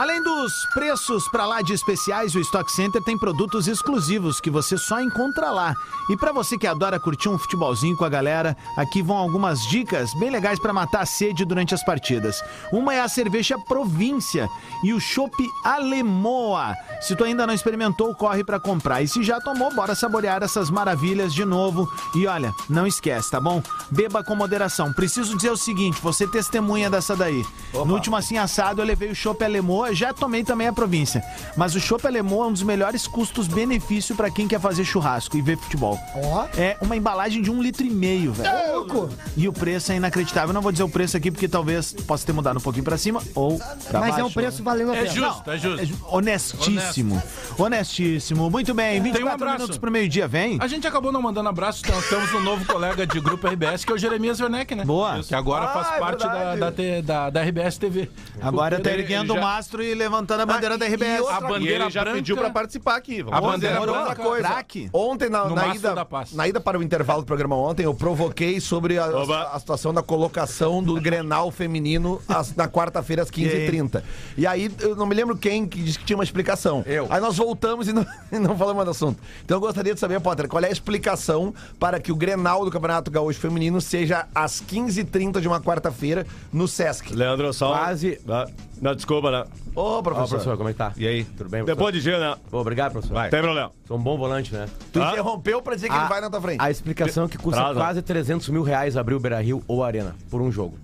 Além 0.00 0.22
dos 0.22 0.64
preços 0.72 1.28
pra 1.28 1.44
lá 1.44 1.60
de 1.60 1.74
especiais, 1.74 2.34
o 2.34 2.40
Stock 2.40 2.72
Center 2.72 3.02
tem 3.02 3.18
produtos 3.18 3.68
exclusivos 3.68 4.40
que 4.40 4.48
você 4.48 4.78
só 4.78 4.98
encontra 4.98 5.50
lá. 5.50 5.74
E 6.08 6.16
pra 6.16 6.32
você 6.32 6.56
que 6.56 6.66
adora 6.66 6.98
curtir 6.98 7.28
um 7.28 7.36
futebolzinho 7.36 7.94
com 7.94 8.06
a 8.06 8.08
galera, 8.08 8.56
aqui 8.78 9.02
vão 9.02 9.18
algumas 9.18 9.60
dicas 9.68 10.14
bem 10.14 10.30
legais 10.30 10.58
pra 10.58 10.72
matar 10.72 11.02
a 11.02 11.06
sede 11.06 11.44
durante 11.44 11.74
as 11.74 11.84
partidas. 11.84 12.42
Uma 12.72 12.94
é 12.94 13.02
a 13.02 13.10
cerveja 13.10 13.58
Província 13.58 14.48
e 14.82 14.94
o 14.94 14.98
chopp 14.98 15.36
Alemoa. 15.62 16.74
Se 17.02 17.14
tu 17.14 17.22
ainda 17.22 17.46
não 17.46 17.52
experimentou, 17.52 18.14
corre 18.14 18.42
pra 18.42 18.58
comprar. 18.58 19.02
E 19.02 19.06
se 19.06 19.22
já 19.22 19.38
tomou, 19.38 19.70
bora 19.74 19.94
saborear 19.94 20.42
essas 20.42 20.70
maravilhas 20.70 21.34
de 21.34 21.44
novo. 21.44 21.86
E 22.14 22.26
olha, 22.26 22.54
não 22.70 22.86
esquece, 22.86 23.30
tá 23.30 23.38
bom? 23.38 23.62
Beba 23.90 24.24
com 24.24 24.34
moderação. 24.34 24.94
Preciso 24.94 25.36
dizer 25.36 25.50
o 25.50 25.58
seguinte, 25.58 26.00
você 26.00 26.26
testemunha 26.26 26.88
dessa 26.88 27.14
daí. 27.14 27.44
No 27.74 27.92
último 27.92 28.16
assim 28.16 28.38
assado 28.38 28.80
eu 28.80 28.86
levei 28.86 29.10
o 29.10 29.14
chopp 29.14 29.44
Alemoa, 29.44 29.89
já 29.94 30.12
tomei 30.12 30.44
também 30.44 30.66
a 30.68 30.72
província. 30.72 31.22
Mas 31.56 31.74
o 31.74 31.80
chopp 31.80 32.06
Alemoa 32.06 32.46
é 32.46 32.48
um 32.48 32.52
dos 32.52 32.62
melhores 32.62 33.06
custos-benefício 33.06 34.14
pra 34.14 34.30
quem 34.30 34.46
quer 34.48 34.60
fazer 34.60 34.84
churrasco 34.84 35.36
e 35.36 35.42
ver 35.42 35.56
futebol. 35.58 35.98
Ó. 36.14 36.46
É 36.56 36.76
uma 36.80 36.96
embalagem 36.96 37.42
de 37.42 37.50
um 37.50 37.62
litro 37.62 37.84
e 37.84 37.90
meio, 37.90 38.32
velho. 38.32 38.74
Louco. 38.74 39.08
E 39.36 39.48
o 39.48 39.52
preço 39.52 39.92
é 39.92 39.96
inacreditável. 39.96 40.50
Eu 40.50 40.54
não 40.54 40.62
vou 40.62 40.72
dizer 40.72 40.84
o 40.84 40.88
preço 40.88 41.16
aqui 41.16 41.30
porque 41.30 41.48
talvez 41.48 41.92
possa 42.06 42.24
ter 42.26 42.32
mudado 42.32 42.58
um 42.58 42.60
pouquinho 42.62 42.84
pra 42.84 42.96
cima 42.98 43.22
ou 43.34 43.58
pra 43.58 44.00
Mas 44.00 44.10
baixo. 44.10 44.20
é 44.20 44.24
um 44.24 44.30
preço 44.30 44.62
valendo 44.62 44.92
a 44.92 44.96
É 44.96 45.02
pena. 45.04 45.14
justo, 45.14 45.50
é 45.50 45.58
justo. 45.58 45.80
É 45.82 46.14
honestíssimo. 46.16 47.22
Honestíssimo. 47.58 48.50
Muito 48.50 48.74
bem. 48.74 49.00
24 49.00 49.28
um 49.28 49.32
abraço. 49.34 49.56
minutos 49.58 49.78
pro 49.78 49.90
meio-dia, 49.90 50.26
vem. 50.26 50.58
A 50.60 50.66
gente 50.66 50.86
acabou 50.86 51.12
não 51.12 51.22
mandando 51.22 51.48
abraço, 51.48 51.82
então 51.84 52.00
temos 52.02 52.32
um 52.32 52.40
novo 52.40 52.64
colega 52.64 53.06
de 53.06 53.20
grupo 53.20 53.46
RBS, 53.46 53.84
que 53.84 53.92
é 53.92 53.94
o 53.94 53.98
Jeremias 53.98 54.40
Werneck, 54.40 54.74
né? 54.74 54.84
Boa. 54.84 55.22
Que 55.22 55.34
agora 55.34 55.68
faz 55.68 55.88
Ah, 55.90 55.96
é 55.96 55.98
parte 55.98 56.24
da, 56.26 56.56
da, 56.56 56.70
da, 57.02 57.30
da 57.30 57.42
RBS 57.42 57.78
TV. 57.78 58.10
Agora 58.40 58.80
tá 58.80 58.90
erguendo 58.90 59.32
o 59.32 59.36
já- 59.36 59.40
mastro 59.40 59.79
e 59.82 59.94
levantando 59.94 60.40
a 60.42 60.46
bandeira 60.46 60.76
da 60.78 60.86
RBS. 60.86 61.26
a 61.28 61.38
E 61.38 61.40
bandeira 61.40 61.84
ele 61.84 61.90
já 61.90 62.00
branca- 62.02 62.16
pediu 62.16 62.36
pra 62.36 62.50
participar 62.50 62.96
aqui. 62.96 63.22
Vamos 63.22 63.38
A 63.38 63.40
bandeira 63.40 63.80
outra 63.80 64.00
branca- 64.02 64.22
coisa. 64.22 64.48
Craque. 64.48 64.90
Ontem, 64.92 65.28
na, 65.28 65.48
na 65.48 65.74
ida, 65.74 65.94
na 66.32 66.48
ida 66.48 66.60
para 66.60 66.78
o 66.78 66.82
intervalo 66.82 67.22
do 67.22 67.26
programa 67.26 67.56
ontem, 67.56 67.84
eu 67.84 67.94
provoquei 67.94 68.60
sobre 68.60 68.98
a, 68.98 69.06
Oba. 69.08 69.50
a 69.52 69.58
situação 69.58 69.92
da 69.94 70.02
colocação 70.02 70.82
do 70.82 71.00
Grenal 71.00 71.50
feminino 71.50 72.20
às- 72.28 72.54
na 72.54 72.68
quarta-feira 72.68 73.22
às 73.22 73.30
15h30. 73.30 74.02
E 74.36 74.46
aí, 74.46 74.70
eu 74.80 74.94
não 74.96 75.06
me 75.06 75.14
lembro 75.14 75.36
quem 75.36 75.66
que 75.66 75.82
disse 75.82 75.98
que 75.98 76.04
tinha 76.04 76.16
uma 76.16 76.24
explicação. 76.24 76.82
Eu. 76.86 77.06
Aí 77.10 77.20
nós 77.20 77.36
voltamos 77.36 77.88
e 77.88 77.92
não, 77.92 78.04
e 78.32 78.38
não 78.38 78.56
falamos 78.56 78.84
do 78.84 78.90
assunto. 78.90 79.20
Então 79.44 79.56
eu 79.56 79.60
gostaria 79.60 79.94
de 79.94 80.00
saber, 80.00 80.20
Potter, 80.20 80.48
qual 80.48 80.62
é 80.62 80.68
a 80.68 80.70
explicação 80.70 81.54
para 81.78 81.98
que 82.00 82.12
o 82.12 82.16
Grenal 82.16 82.64
do 82.64 82.70
Campeonato 82.70 83.10
Gaúcho 83.10 83.38
Feminino 83.40 83.80
seja 83.80 84.26
às 84.34 84.60
15h30 84.60 85.40
de 85.40 85.48
uma 85.48 85.60
quarta-feira 85.60 86.26
no 86.52 86.66
Sesc. 86.68 87.14
Leandro, 87.14 87.52
só... 87.52 87.70
Quase. 87.72 88.20
Ah, 88.28 88.46
Não, 88.80 88.94
desculpa, 88.94 89.30
né? 89.30 89.44
Ô, 89.74 89.80
Ó, 89.98 90.02
professor. 90.02 90.28
professor, 90.28 90.56
como 90.56 90.68
é 90.70 90.72
que 90.72 90.78
tá? 90.78 90.92
E 90.96 91.06
aí? 91.06 91.24
Tudo 91.24 91.50
bem, 91.50 91.64
Depois 91.64 91.92
de 91.94 92.00
dia, 92.00 92.18
né? 92.18 92.34
Pô, 92.50 92.60
obrigado, 92.60 92.92
professor. 92.92 93.12
Vai. 93.14 93.28
Tem 93.28 93.42
problema. 93.42 93.70
Sou 93.86 93.98
um 93.98 94.02
bom 94.02 94.16
volante, 94.16 94.52
né? 94.54 94.66
Tu 94.92 95.02
Ah. 95.02 95.10
interrompeu 95.12 95.60
pra 95.60 95.74
dizer 95.74 95.88
que 95.90 95.94
ele 95.94 96.08
vai 96.08 96.20
na 96.20 96.30
tua 96.30 96.40
frente. 96.40 96.60
A 96.60 96.70
explicação 96.70 97.24
é 97.24 97.28
que 97.28 97.36
custa 97.36 97.60
Traz, 97.60 97.76
ó. 97.76 97.80
quase 97.80 98.00
300 98.02 98.48
mil 98.48 98.62
reais 98.62 98.96
abrir 98.96 99.14
o 99.14 99.20
Beira-Rio 99.20 99.62
ou 99.68 99.84
a 99.84 99.86
Arena 99.86 100.16
por 100.30 100.40
um 100.40 100.50
jogo. 100.50 100.78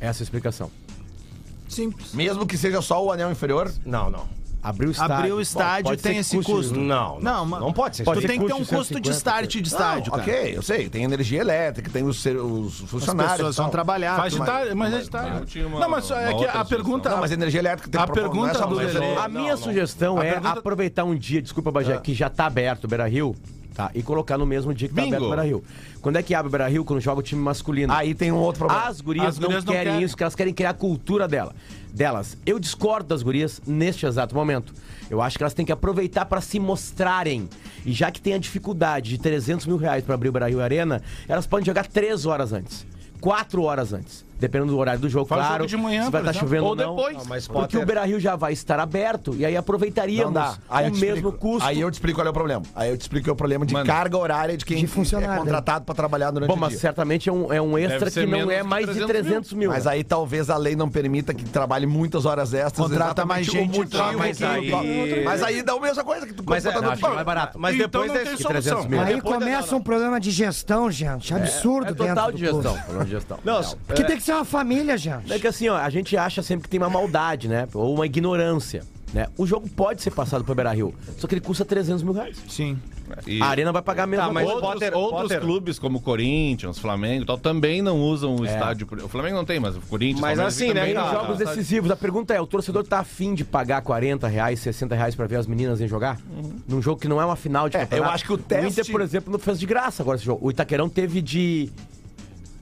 Essa 0.00 0.20
é 0.20 0.22
a 0.22 0.24
explicação. 0.24 0.70
Simples. 1.68 2.12
Mesmo 2.12 2.46
que 2.46 2.56
seja 2.56 2.80
só 2.82 3.04
o 3.04 3.10
anel 3.12 3.30
inferior. 3.30 3.70
Não, 3.84 4.10
não. 4.10 4.26
Abrir 4.62 4.88
o 4.88 4.90
estádio. 4.90 5.14
Abrir 5.16 5.32
o 5.32 5.40
estádio 5.40 5.84
pode 5.84 6.00
ser 6.02 6.08
tem 6.08 6.18
esse 6.18 6.36
custe- 6.36 6.52
custo. 6.52 6.74
Não, 6.74 7.20
Não, 7.20 7.46
não, 7.46 7.60
não 7.60 7.72
pode 7.72 7.96
ser. 7.96 8.04
Pode 8.04 8.18
tu 8.18 8.22
ser 8.22 8.28
tem 8.28 8.40
que 8.40 8.46
ter 8.46 8.52
um 8.54 8.58
custo 8.64 9.00
de 9.00 9.08
150, 9.08 9.10
start 9.10 9.50
de 9.50 9.68
estádio, 9.68 10.10
Não, 10.12 10.18
cara. 10.18 10.22
ok, 10.38 10.56
eu 10.56 10.62
sei. 10.62 10.88
Tem 10.88 11.04
energia 11.04 11.40
elétrica, 11.40 11.88
tem 11.90 12.02
os, 12.02 12.24
os 12.24 12.82
As 12.82 12.90
funcionários. 12.90 13.32
pessoas 13.36 13.54
e 13.54 13.56
tal. 13.56 13.64
vão 13.66 13.70
trabalhar. 13.70 14.16
Faz 14.16 14.32
de 14.32 14.44
tarde, 14.44 14.74
mas 14.74 14.92
é 14.94 14.98
de 14.98 15.10
tarde. 15.10 15.58
Não, 15.68 15.88
mas 15.88 16.10
é 16.10 16.34
que 16.34 16.44
a 16.46 16.64
pergunta. 16.64 17.10
Não, 17.10 17.18
mas 17.18 17.30
energia 17.30 17.60
elétrica 17.60 17.88
tem 17.88 18.00
A 18.00 18.04
é 18.04 18.06
pergunta 18.06 18.66
do 18.66 19.20
A 19.20 19.28
minha 19.28 19.56
sugestão 19.56 20.20
é 20.20 20.36
aproveitar 20.42 21.04
um 21.04 21.14
dia, 21.14 21.40
desculpa, 21.40 21.70
Bagé, 21.70 21.98
que 21.98 22.12
já 22.14 22.28
tá 22.28 22.46
aberto 22.46 22.84
o 22.84 22.88
Beira 22.88 23.06
Rio, 23.06 23.36
tá? 23.76 23.90
E 23.94 24.02
colocar 24.02 24.38
no 24.38 24.46
mesmo 24.46 24.72
dia 24.72 24.88
que 24.88 24.94
tá 24.94 25.02
Bingo. 25.02 25.16
aberto 25.16 25.26
o 25.26 25.36
Beira 25.36 25.44
Rio. 25.46 25.64
Quando 26.00 26.16
é 26.16 26.22
que 26.22 26.34
abre 26.34 26.48
o 26.48 26.50
Beira 26.50 26.66
Rio? 26.68 26.84
Quando 26.84 27.00
joga 27.00 27.20
o 27.20 27.22
time 27.22 27.40
masculino. 27.42 27.92
Aí 27.92 28.14
tem 28.14 28.32
um 28.32 28.38
outro 28.38 28.60
problema. 28.60 28.86
As 28.88 29.00
gurias, 29.00 29.26
As 29.26 29.38
gurias 29.38 29.64
não, 29.64 29.72
não 29.72 29.78
querem, 29.78 29.92
querem. 29.92 30.04
isso, 30.04 30.16
que 30.16 30.22
elas 30.22 30.34
querem 30.34 30.54
criar 30.54 30.70
a 30.70 30.74
cultura 30.74 31.28
dela, 31.28 31.54
delas. 31.92 32.36
Eu 32.46 32.58
discordo 32.58 33.08
das 33.08 33.22
gurias 33.22 33.60
neste 33.66 34.06
exato 34.06 34.34
momento. 34.34 34.72
Eu 35.10 35.20
acho 35.20 35.36
que 35.36 35.42
elas 35.44 35.54
têm 35.54 35.64
que 35.66 35.72
aproveitar 35.72 36.24
para 36.24 36.40
se 36.40 36.58
mostrarem. 36.58 37.48
E 37.84 37.92
já 37.92 38.10
que 38.10 38.20
tem 38.20 38.34
a 38.34 38.38
dificuldade 38.38 39.10
de 39.10 39.18
300 39.18 39.66
mil 39.66 39.76
reais 39.76 40.02
para 40.02 40.14
abrir 40.14 40.30
o 40.30 40.32
Brasil 40.32 40.60
Arena, 40.60 41.02
elas 41.28 41.46
podem 41.46 41.64
jogar 41.66 41.86
3 41.86 42.26
horas 42.26 42.52
antes. 42.52 42.86
4 43.20 43.62
horas 43.62 43.92
antes. 43.92 44.24
Dependendo 44.38 44.72
do 44.72 44.78
horário 44.78 45.00
do 45.00 45.08
jogo, 45.08 45.26
Faz 45.26 45.40
claro. 45.40 45.64
jogo 45.64 45.66
de 45.68 45.76
manhã, 45.76 46.04
se 46.04 46.10
vai 46.10 46.20
estar 46.20 46.30
exemplo. 46.32 46.48
chovendo 46.48 46.64
Ou 46.64 46.70
ou 46.70 46.76
não. 46.76 46.96
depois. 46.96 47.16
Não, 47.16 47.24
mas 47.24 47.46
Porque 47.46 47.60
Potter- 47.62 47.82
o 47.82 47.86
Beira 47.86 48.04
Rio 48.04 48.20
já 48.20 48.36
vai 48.36 48.52
estar 48.52 48.78
aberto 48.78 49.34
e 49.34 49.44
aí 49.46 49.56
aproveitaríamos 49.56 50.26
Não 50.26 50.32
dá. 50.42 50.56
Aí 50.68 50.88
o 50.90 50.92
mesmo 50.92 51.06
explico. 51.06 51.32
custo. 51.32 51.66
Aí 51.68 51.80
eu 51.80 51.90
te 51.90 51.94
explico 51.94 52.18
qual 52.18 52.26
é 52.26 52.30
o 52.30 52.32
problema. 52.32 52.62
Aí 52.74 52.90
eu 52.90 52.98
te 52.98 53.00
explico 53.02 53.24
que 53.24 53.30
é 53.30 53.32
o 53.32 53.36
problema 53.36 53.64
de 53.64 53.72
Manda. 53.72 53.86
carga 53.92 54.16
horária 54.18 54.56
de 54.56 54.64
quem 54.64 54.76
De 54.78 54.86
funcionário, 54.86 55.32
é 55.32 55.36
né? 55.36 55.40
contratado 55.42 55.84
pra 55.84 55.94
trabalhar 55.94 56.30
durante 56.30 56.48
Bom, 56.48 56.54
o 56.54 56.58
mas 56.58 56.70
dia. 56.70 56.78
certamente 56.80 57.28
é 57.28 57.32
um, 57.32 57.52
é 57.52 57.62
um 57.62 57.78
extra 57.78 58.10
que 58.10 58.26
não 58.26 58.50
é 58.50 58.58
que 58.58 58.62
mais 58.62 58.86
de 58.86 58.92
300 58.94 59.06
mil. 59.06 59.22
300 59.22 59.52
mil. 59.54 59.70
Mas 59.70 59.86
aí 59.86 60.04
talvez 60.04 60.50
a 60.50 60.56
lei 60.56 60.76
não 60.76 60.88
permita 60.88 61.32
que 61.32 61.44
trabalhe 61.44 61.86
muitas 61.86 62.26
horas 62.26 62.52
extras. 62.52 62.88
Contrata 62.88 63.24
mais 63.24 63.46
gente, 63.46 63.78
motivo 63.78 63.96
tá, 63.98 64.12
mas 64.12 64.36
que- 64.38 64.44
aí- 64.44 65.24
Mas 65.24 65.42
aí 65.42 65.62
dá 65.62 65.72
a 65.72 65.80
mesma 65.80 66.04
coisa 66.04 66.26
que 66.26 66.34
tu 66.34 66.44
Mas 66.46 66.64
é, 66.66 66.72
botando 66.72 66.90
acho 66.90 67.00
que 67.02 67.08
no- 67.08 67.14
mais 67.14 67.26
barato. 67.26 67.58
Mas 67.58 67.74
Então 67.74 67.86
depois 68.02 68.08
não 68.08 68.14
desse... 68.14 68.26
tem 68.26 68.36
Que 68.36 68.42
300 68.44 68.68
solução. 68.82 68.90
mil. 68.90 69.00
Aí 69.00 69.20
começa 69.20 69.76
um 69.76 69.82
problema 69.82 70.20
de 70.20 70.30
gestão, 70.30 70.90
gente. 70.90 71.32
Absurdo 71.34 71.86
É 71.88 71.92
dentro 71.92 72.06
total 72.08 72.30
do 72.32 72.36
de 72.36 72.44
gestão. 72.44 72.60
clube. 72.62 72.78
Problema 72.82 73.04
de 73.04 73.10
gestão. 73.10 73.38
Não, 73.44 73.62
Porque 73.86 74.04
tem 74.04 74.16
que 74.16 74.22
ser 74.26 74.32
uma 74.34 74.44
família, 74.44 74.96
gente. 74.98 75.32
É 75.32 75.38
que 75.38 75.46
assim, 75.46 75.68
ó, 75.68 75.76
a 75.76 75.88
gente 75.90 76.16
acha 76.16 76.42
sempre 76.42 76.64
que 76.64 76.68
tem 76.68 76.78
uma 76.80 76.90
maldade, 76.90 77.48
né? 77.48 77.66
Ou 77.74 77.94
uma 77.94 78.06
ignorância. 78.06 78.82
Né? 79.14 79.28
O 79.38 79.46
jogo 79.46 79.68
pode 79.70 80.02
ser 80.02 80.10
passado 80.10 80.44
pro 80.44 80.54
Beira 80.54 80.72
Rio, 80.72 80.92
só 81.16 81.28
que 81.28 81.34
ele 81.34 81.40
custa 81.40 81.64
300 81.64 82.02
mil 82.02 82.12
reais. 82.12 82.36
Sim. 82.48 82.76
E 83.24 83.40
A 83.40 83.46
Arena 83.46 83.70
vai 83.70 83.80
pagar 83.80 84.02
a 84.02 84.06
mesma 84.06 84.26
Tá, 84.26 84.32
mas 84.32 84.48
outros, 84.48 84.72
Potter- 84.72 84.96
outros 84.96 85.22
Potter- 85.22 85.40
clubes, 85.40 85.78
como 85.78 86.00
Corinthians, 86.00 86.76
Flamengo 86.76 87.22
e 87.22 87.26
tal, 87.26 87.38
também 87.38 87.80
não 87.80 88.00
usam 88.02 88.34
o 88.34 88.44
estádio. 88.44 88.86
O 89.04 89.08
Flamengo 89.08 89.36
não 89.36 89.44
tem, 89.44 89.60
mas 89.60 89.76
o 89.76 89.80
Corinthians, 89.82 90.20
Mas 90.20 90.30
Palmeiras 90.36 90.54
assim, 90.56 90.74
né, 90.74 90.92
não 90.92 91.04
jogos 91.12 91.28
o 91.28 91.32
estádio. 91.34 91.46
decisivos. 91.56 91.90
A 91.92 91.96
pergunta 91.96 92.34
é: 92.34 92.40
o 92.40 92.46
torcedor 92.48 92.82
tá 92.84 92.98
afim 92.98 93.32
de 93.32 93.44
pagar 93.44 93.80
40 93.80 94.26
reais, 94.26 94.58
60 94.58 94.96
reais 94.96 95.14
pra 95.14 95.24
ver 95.28 95.36
as 95.36 95.46
meninas 95.46 95.80
em 95.80 95.86
jogar? 95.86 96.18
Num 96.68 96.82
jogo 96.82 97.00
que 97.00 97.06
não 97.06 97.20
é 97.20 97.24
uma 97.24 97.36
final 97.36 97.68
de 97.68 97.76
É, 97.76 97.80
campeonato? 97.82 98.10
eu 98.10 98.12
acho 98.12 98.24
que 98.24 98.32
o 98.32 98.34
O 98.34 98.38
teste- 98.38 98.80
Inter, 98.80 98.90
por 98.92 99.00
exemplo, 99.00 99.32
não 99.32 99.38
fez 99.38 99.60
de 99.60 99.66
graça 99.66 100.02
agora 100.02 100.16
esse 100.16 100.26
jogo. 100.26 100.44
O 100.44 100.50
Itaquerão 100.50 100.88
teve 100.88 101.22
de. 101.22 101.70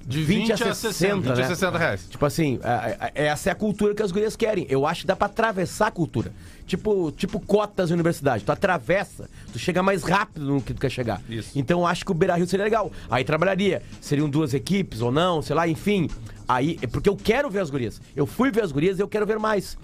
De 0.06 0.22
20 0.22 0.52
a 0.52 0.56
60, 0.74 1.16
20 1.16 1.30
a 1.30 1.34
né? 1.34 1.46
60 1.48 1.78
reais. 1.78 2.06
Tipo 2.10 2.26
assim, 2.26 2.60
é- 2.62 3.10
é- 3.14 3.26
essa 3.26 3.48
é 3.48 3.52
a 3.52 3.54
cultura 3.54 3.94
que 3.94 4.02
as 4.02 4.12
gurias 4.12 4.36
querem. 4.36 4.66
Eu 4.68 4.86
acho 4.86 5.02
que 5.02 5.06
dá 5.06 5.16
pra 5.16 5.26
atravessar 5.26 5.86
a 5.86 5.90
cultura. 5.90 6.32
Tipo, 6.66 7.10
tipo 7.12 7.40
cotas 7.40 7.88
de 7.88 7.94
universidade. 7.94 8.44
Tu 8.44 8.52
atravessa, 8.52 9.28
tu 9.52 9.58
chega 9.58 9.82
mais 9.82 10.02
rápido 10.02 10.44
no 10.46 10.60
que 10.62 10.72
tu 10.74 10.80
quer 10.80 10.90
chegar. 10.90 11.20
Isso. 11.28 11.50
Então 11.58 11.80
eu 11.80 11.86
acho 11.86 12.04
que 12.04 12.10
o 12.10 12.14
Beira 12.14 12.34
Rio 12.36 12.46
seria 12.46 12.64
legal. 12.64 12.90
Aí 13.10 13.24
trabalharia. 13.24 13.82
Seriam 14.00 14.28
duas 14.28 14.54
equipes 14.54 15.00
ou 15.00 15.10
não, 15.12 15.40
sei 15.42 15.54
lá, 15.56 15.66
enfim. 15.68 16.08
Aí, 16.46 16.78
é 16.82 16.86
porque 16.86 17.08
eu 17.08 17.16
quero 17.16 17.48
ver 17.50 17.60
as 17.60 17.70
gurias. 17.70 18.00
Eu 18.14 18.26
fui 18.26 18.50
ver 18.50 18.62
as 18.62 18.72
gurias 18.72 18.98
e 18.98 19.02
eu 19.02 19.08
quero 19.08 19.26
ver 19.26 19.38
mais. 19.38 19.76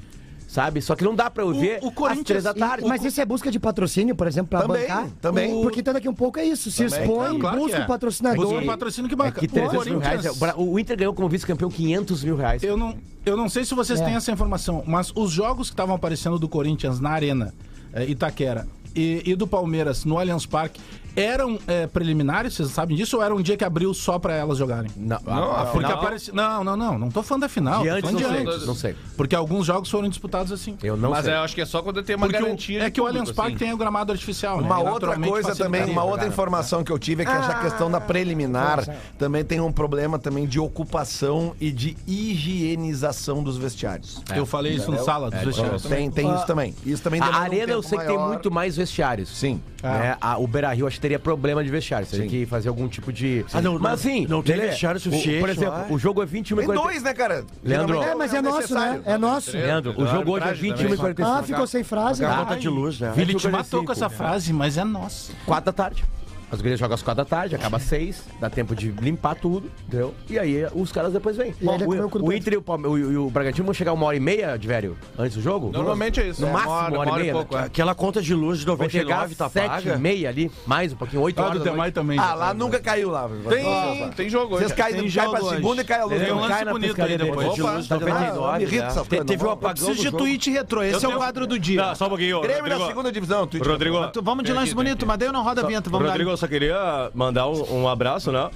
Sabe? 0.51 0.83
Só 0.83 0.97
que 0.97 1.05
não 1.05 1.15
dá 1.15 1.31
pra 1.31 1.45
eu 1.45 1.55
ver 1.55 1.79
o 1.81 1.87
às 1.91 1.95
Corinthians- 1.95 2.27
três 2.27 2.43
da 2.43 2.53
tarde. 2.53 2.85
Mas 2.85 3.05
isso 3.05 3.21
é 3.21 3.25
busca 3.25 3.53
de 3.53 3.61
patrocínio, 3.61 4.17
por 4.17 4.27
exemplo, 4.27 4.49
pra 4.51 4.63
Também, 4.63 4.83
bancar? 4.83 5.07
também. 5.21 5.55
O- 5.55 5.63
Porque 5.63 5.79
então 5.79 5.95
daqui 5.95 6.09
a 6.09 6.11
um 6.11 6.15
pouco 6.15 6.41
é 6.41 6.45
isso. 6.45 6.73
Se 6.73 6.83
expõe, 6.85 7.29
Não, 7.29 7.39
claro 7.39 7.59
busca 7.61 7.77
é. 7.79 7.85
o 7.85 7.87
patrocinador. 7.87 8.45
Busca 8.47 8.61
o 8.61 8.67
patrocínio 8.67 9.09
que 9.09 9.15
É 9.15 9.17
banca. 9.17 9.39
que 9.41 9.47
300 9.47 9.87
mil 9.87 9.99
O 9.99 10.01
reais. 10.01 10.25
É- 10.27 10.31
o 10.57 10.73
O 10.73 10.79
Inter 10.81 10.97
ganhou 10.97 11.15
como 11.15 11.29
vice-campeão 11.29 11.71
500 11.71 12.25
mil 12.25 12.35
reais. 12.35 12.65
Eu 12.65 12.77
não, 12.77 12.97
eu 13.25 13.37
não 13.37 13.49
sei 13.49 13.65
se 13.65 13.77
vocês 13.77 14.01
É. 14.01 14.05
têm 14.05 14.15
essa 14.17 14.33
informação, 14.33 14.83
mas 14.85 15.13
os 15.15 15.31
jogos 15.31 15.69
que 15.69 15.75
estavam 15.75 15.95
aparecendo 15.95 16.37
do 16.37 16.49
Corinthians 16.49 16.99
na 16.99 17.11
Arena 17.11 17.55
eh, 17.93 18.07
Itaquera 18.11 18.67
e, 18.93 19.23
e 19.25 19.37
do 19.37 19.47
Palmeiras 19.47 20.05
no 20.05 20.19
Allianz 20.19 20.47
Parque 20.47 20.81
eram 21.17 21.59
eh, 21.67 21.87
preliminares, 21.87 22.55
vocês 22.55 22.71
sabem 22.71 22.97
disso, 22.97 23.17
ou 23.17 23.23
era 23.23 23.35
um 23.35 23.41
dia 23.43 23.57
que 23.57 23.65
abriu 23.65 23.93
só 23.95 24.19
pra 24.19 24.35
elas 24.35 24.59
jogarem? 24.59 24.91
Não, 24.97 25.19
Não, 25.25 25.53
a- 25.57 25.67
Porque 25.67 25.87
final- 25.87 25.99
aparece. 26.03 26.35
Não, 26.35 26.65
não, 26.65 26.77
não, 26.77 26.99
não 26.99 27.11
tô 27.11 27.23
falando 27.23 27.43
da 27.43 27.49
final. 27.49 27.83
de 27.83 27.89
tô 27.89 27.95
antes, 27.95 28.11
falando 28.11 28.21
não 28.23 28.29
de 28.31 28.37
sei. 28.45 28.47
antes. 28.55 28.67
Não 28.67 28.75
sei. 28.75 28.97
Porque 29.17 29.35
alguns 29.35 29.67
jogos 29.67 29.91
foram 29.91 30.09
disputados 30.09 30.53
assim. 30.53 30.77
Eu 30.83 30.97
não 30.97 31.11
Mas 31.11 31.25
sei. 31.25 31.35
eu 31.35 31.39
acho 31.41 31.55
que 31.55 31.61
é 31.61 31.67
só 31.67 31.83
quando 31.83 32.03
tem 32.03 32.17
uma 32.17 32.27
Porque 32.27 32.41
o- 32.43 32.45
garantia. 32.47 32.81
é 32.83 32.85
de 32.87 32.91
que 32.91 33.01
o 33.01 33.07
Allianz 33.07 33.31
Parque 33.33 33.55
assim. 33.57 33.65
tem 33.65 33.73
o 33.73 33.77
gramado 33.77 34.13
artificial, 34.13 34.61
né? 34.61 34.67
Uma 34.67 34.81
E 34.81 34.89
outra 34.89 35.19
coisa 35.19 35.55
também, 35.57 35.85
uma 35.85 36.05
outra 36.05 36.27
informação 36.27 36.83
que 36.85 36.91
eu 36.93 36.99
tive 36.99 37.23
é 37.23 37.27
que 37.27 37.33
essa 37.33 37.55
questão 37.55 37.91
da 37.91 38.01
preliminar 38.01 38.85
também 39.19 39.45
tem 39.45 39.61
um 39.61 39.73
problema 39.73 40.19
também 40.19 40.47
de 40.47 40.59
ocupação 40.59 41.55
e 41.61 41.71
de 41.71 41.97
higienização 42.07 43.43
dos 43.43 43.57
vestiários. 43.57 44.23
Eu 44.35 44.45
falei 44.47 44.73
isso 44.75 44.91
no 44.91 44.99
sala 45.05 45.31
dos 45.31 45.41
vestiários. 45.43 45.83
Tem, 45.83 46.11
tem 46.11 46.35
isso 46.35 46.47
também. 46.47 46.75
Isso 46.85 47.03
também 47.03 47.21
A 47.21 47.29
um 47.31 47.35
arena 47.35 47.73
eu 47.73 47.83
sei 47.83 47.99
que 47.99 48.07
tem 48.07 48.19
muito 48.19 48.51
mais 48.51 48.77
vestiários. 48.77 49.29
Sim. 49.29 49.61
Né? 49.83 50.17
A- 50.21 50.37
o 50.39 50.47
Beira 50.47 50.71
Rio 50.73 50.87
acho 50.87 51.00
teria 51.01 51.19
problema 51.19 51.65
de 51.65 51.71
vestiário. 51.71 52.07
Teria 52.07 52.27
que 52.29 52.47
fazer 52.47 52.69
algum 52.69 52.87
tipo 52.89 53.13
de. 53.13 53.45
Ah, 53.53 53.61
não, 53.61 53.79
Mas 53.79 53.95
assim. 54.01 54.27
não 54.29 54.43
tem 54.43 54.57
vestiário 54.57 54.99
o- 54.99 55.01
suficiente 55.03 55.41
Por 55.41 55.49
exemplo, 55.49 55.73
lá. 55.75 55.87
o 55.91 55.99
jogo 55.99 56.23
é 56.23 56.27
21 56.27 56.57
e 56.57 56.59
Tem 56.59 56.67
40. 56.67 56.87
dois, 56.89 57.03
né, 57.03 57.15
cara? 57.15 57.45
Leandro. 57.65 58.03
É, 58.03 58.15
mas 58.15 58.35
é 58.35 58.41
nosso, 58.43 58.75
né? 58.75 59.01
É 59.05 59.19
nosso. 59.19 59.53
Leandro, 59.53 59.95
o 60.01 60.07
jogo 60.07 60.33
hoje 60.33 60.45
é 60.45 60.49
arbitragem 60.49 60.63
21 60.63 60.73
e 60.73 60.97
também. 60.97 60.97
45. 60.99 61.31
Ah, 61.39 61.43
ficou 61.43 61.67
sem 61.67 61.83
frase. 61.85 62.25
A 62.25 62.29
né? 62.29 62.37
conta 62.37 62.57
de 62.57 62.69
luz, 62.69 63.01
né? 63.01 63.13
Ele 63.17 63.35
te 63.35 63.49
45. 63.49 63.57
matou 63.57 63.85
com 63.85 63.93
essa 63.93 64.09
frase, 64.09 64.53
mas 64.53 64.77
é 64.79 64.85
nossa. 64.85 65.33
4 65.47 65.67
da 65.67 65.73
tarde. 65.73 66.05
As 66.51 66.61
gurias 66.61 66.81
jogam 66.81 66.95
às 66.95 67.03
4 67.03 67.25
da 67.25 67.29
tarde, 67.29 67.55
acaba 67.55 67.77
às 67.77 67.85
6, 67.85 68.25
dá 68.41 68.51
tempo 68.51 68.75
de 68.75 68.91
limpar 68.91 69.37
tudo, 69.37 69.71
entendeu? 69.87 70.15
E 70.29 70.39
aí 70.39 70.67
os 70.75 70.91
caras 70.91 71.13
depois 71.13 71.37
vêm. 71.37 71.55
E 71.61 71.65
comeu 71.65 72.03
o, 72.03 72.07
o 72.07 72.11
tudo. 72.11 72.33
Inter 72.33 72.55
e 72.55 72.57
o, 72.57 72.65
o, 72.67 72.99
e 72.99 73.17
o 73.17 73.31
Bragantino 73.31 73.65
vão 73.65 73.75
chegar 73.75 73.93
uma 73.93 74.07
hora 74.07 74.17
e 74.17 74.21
meia, 74.21 74.57
de 74.57 74.67
velho, 74.67 74.97
antes 75.19 75.37
do 75.37 75.43
jogo? 75.43 75.71
Normalmente 75.73 76.21
é 76.21 76.29
isso. 76.29 76.41
No 76.41 76.49
é 76.49 76.53
máximo, 76.53 76.73
uma 76.73 76.99
hora 76.99 77.11
e 77.11 77.15
meia, 77.23 77.33
pouco, 77.33 77.55
né? 77.55 77.63
é. 77.63 77.67
Aquela 77.67 77.95
conta 77.95 78.21
de 78.21 78.35
luz 78.35 78.59
de 78.59 78.67
Vão 78.67 78.77
chegar 78.89 79.17
99 79.27 79.33
às 79.33 79.37
tá 79.39 79.49
7 79.49 79.69
paga. 79.69 79.95
e 79.95 79.99
meia 79.99 80.29
ali, 80.29 80.51
mais 80.67 80.93
um 80.93 80.97
pouquinho, 80.97 81.23
8 81.23 81.39
Ah, 81.39 81.45
horas 81.45 81.59
do 81.63 81.65
da 81.65 81.91
também. 81.91 82.19
Ah, 82.19 82.35
lá 82.35 82.55
nunca 82.55 82.81
caiu 82.81 83.11
lá. 83.11 83.29
Tem, 83.49 84.11
tem 84.11 84.29
jogo 84.29 84.55
hoje. 84.55 84.65
Vocês 84.65 84.73
caem, 84.73 84.97
Tem 84.97 85.11
cai 85.11 85.29
pra 85.29 85.43
hoje. 85.43 85.57
segunda 85.57 85.83
e 85.83 85.85
cai 85.85 86.01
a 86.01 86.05
luz. 86.05 86.21
Tem 86.21 86.33
um 86.33 86.41
lance 86.41 86.65
bonito 86.65 87.03
aí 87.03 87.19
depois. 87.19 87.59
luz 87.59 87.87
de 87.87 87.95
vendo? 87.95 88.01
99, 88.01 88.59
me 88.59 88.65
irrita 88.65 88.95
né? 88.95 89.25
Teve 89.25 89.45
um 89.45 89.51
apagão 89.51 89.87
Preciso 89.87 90.11
de 90.11 90.17
tweet 90.17 90.51
retrô. 90.51 90.83
Esse 90.83 91.05
é 91.05 91.09
o 91.09 91.17
quadro 91.17 91.47
do 91.47 91.59
dia. 91.59 91.95
Só 91.95 92.07
um 92.07 92.09
pouquinho. 92.09 92.41
Grêmio 92.41 92.63
na 92.63 92.69
Rodrigo. 92.71 92.89
segunda 92.89 93.13
divisão. 93.13 93.49
Rodrigo, 93.65 93.97
Vamos 94.23 94.45
de 94.45 94.53
lance 94.53 94.75
bonito, 94.75 95.07
mas 95.07 95.19
daí 95.19 95.31
não 95.33 95.43
roda 95.43 95.63
a 95.63 95.67
vinheta. 95.67 95.89
Vamos 95.89 96.09
lá. 96.09 96.40
Só 96.41 96.47
queria 96.49 97.11
mandar 97.15 97.49
um, 97.49 97.83
um 97.83 97.87
abraço, 97.89 98.33
né? 98.33 98.49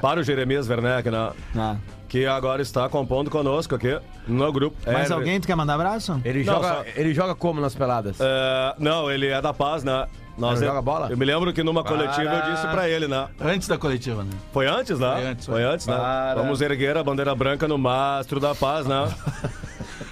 Para 0.00 0.20
o 0.20 0.22
Jeremias 0.22 0.68
Werneck, 0.68 1.10
né? 1.10 1.30
Ah. 1.56 1.74
Que 2.08 2.24
agora 2.24 2.62
está 2.62 2.88
compondo 2.88 3.28
conosco 3.28 3.74
aqui 3.74 3.98
no 4.28 4.52
grupo. 4.52 4.76
Mais 4.86 5.10
É, 5.10 5.14
alguém 5.14 5.40
tu 5.40 5.46
quer 5.48 5.56
mandar 5.56 5.74
abraço? 5.74 6.20
Ele, 6.24 6.44
Não, 6.44 6.54
joga, 6.54 6.68
só- 6.68 6.84
ele 6.94 7.12
joga 7.12 7.34
como 7.34 7.60
nas 7.60 7.74
peladas? 7.74 8.16
é, 8.20 8.74
não, 8.78 9.10
ele 9.10 9.26
é 9.26 9.42
da 9.42 9.52
paz, 9.52 9.82
né? 9.82 10.06
Nós 10.38 10.60
Ele 10.60 10.68
joga 10.68 10.80
bola? 10.82 11.08
Eu 11.10 11.16
me 11.16 11.24
lembro 11.24 11.52
que 11.52 11.64
numa 11.64 11.82
coletiva 11.82 12.22
eu 12.32 12.40
Para. 12.42 12.50
disse 12.52 12.66
pra 12.68 12.88
ele, 12.88 13.08
né? 13.08 13.26
Antes 13.40 13.66
da 13.66 13.76
coletiva, 13.76 14.22
né? 14.22 14.30
Foi 14.52 14.68
antes, 14.68 15.00
né? 15.00 15.12
Foi 15.16 15.26
antes, 15.26 15.46
Foi 15.46 15.54
foi. 15.54 15.64
antes, 15.64 15.86
né? 15.88 15.96
Para. 15.96 16.34
Vamos 16.42 16.60
erguer 16.60 16.96
a 16.96 17.02
bandeira 17.02 17.34
branca 17.34 17.66
no 17.66 17.76
mastro 17.76 18.38
da 18.38 18.54
paz, 18.54 18.86
né? 18.86 19.08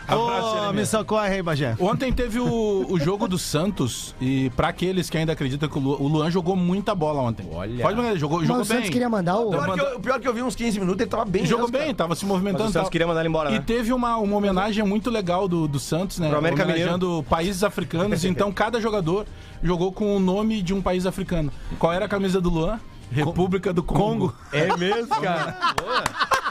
Ô, 0.09 0.73
me 0.73 0.85
socorre 0.85 1.29
aí, 1.37 1.43
Bagé. 1.43 1.77
Ontem 1.81 2.12
teve 2.12 2.38
o, 2.38 2.87
o 2.90 3.01
jogo 3.01 3.27
do 3.27 3.38
Santos 3.38 4.14
e 4.21 4.51
pra 4.51 4.69
aqueles 4.69 5.09
que 5.09 5.17
ainda 5.17 5.33
acreditam 5.33 5.69
que 5.69 5.79
o 5.79 5.81
Lu- 5.81 6.03
o 6.03 6.09
Luan 6.09 6.31
jogou 6.31 6.55
muita 6.57 6.95
bola 6.95 7.21
ontem. 7.23 7.47
Olha. 7.53 7.83
Pode 7.83 7.97
mandar, 7.97 8.11
ele 8.11 8.19
jogou, 8.19 8.38
Mas 8.38 8.47
jogou 8.49 8.62
o 8.62 8.64
Santos 8.64 8.90
queria 8.90 9.09
mandar 9.09 9.38
o. 9.38 9.51
Pior 9.51 9.73
que 9.75 9.81
eu- 9.81 9.97
O 9.97 10.01
pior 10.01 10.21
que 10.21 10.29
eu 10.29 10.35
vi 10.35 10.43
uns 10.43 10.55
15 10.55 10.79
minutos, 10.79 11.01
ele 11.01 11.11
tava 11.11 11.25
bem. 11.25 11.47
Jogou 11.47 11.67
mesmo, 11.67 11.73
bem, 11.79 11.83
cara. 11.87 11.95
tava 11.95 12.14
se 12.14 12.25
Mas 12.25 12.33
movimentando. 12.33 12.64
o 12.64 12.71
e 12.71 12.73
Santos 12.73 12.90
queria 12.90 13.07
mandar 13.07 13.21
ele 13.21 13.29
embora, 13.31 13.51
E 13.51 13.55
né? 13.55 13.64
teve 13.67 13.93
uma, 13.93 14.17
uma 14.19 14.37
homenagem 14.37 14.85
muito 14.85 15.11
legal 15.11 15.49
do, 15.49 15.67
do 15.67 15.79
Santos, 15.79 16.19
né? 16.19 16.29
Pro 16.29 16.38
América 16.38 16.62
Homenageando 16.64 17.25
países 17.29 17.64
africanos. 17.64 18.25
então, 18.27 18.53
cada 18.53 18.81
jogador 18.81 19.27
jogou 19.62 19.90
com 19.93 20.17
o 20.17 20.21
nome 20.21 20.61
de 20.62 20.75
um 20.75 20.83
país 20.83 21.07
africano. 21.07 21.51
Qual 21.79 21.93
era 21.93 22.05
a 22.05 22.09
camisa 22.09 22.40
do 22.40 22.51
Luan? 22.51 22.79
República 23.11 23.73
do 23.73 23.83
Congo. 23.83 24.35
É 24.53 24.77
mesmo, 24.77 25.09
cara? 25.21 25.57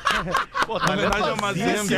Pô, 0.65 0.79
tá 0.79 0.93
Homenagem 0.93 1.29
ao 1.29 1.37
Mazembe. 1.37 1.95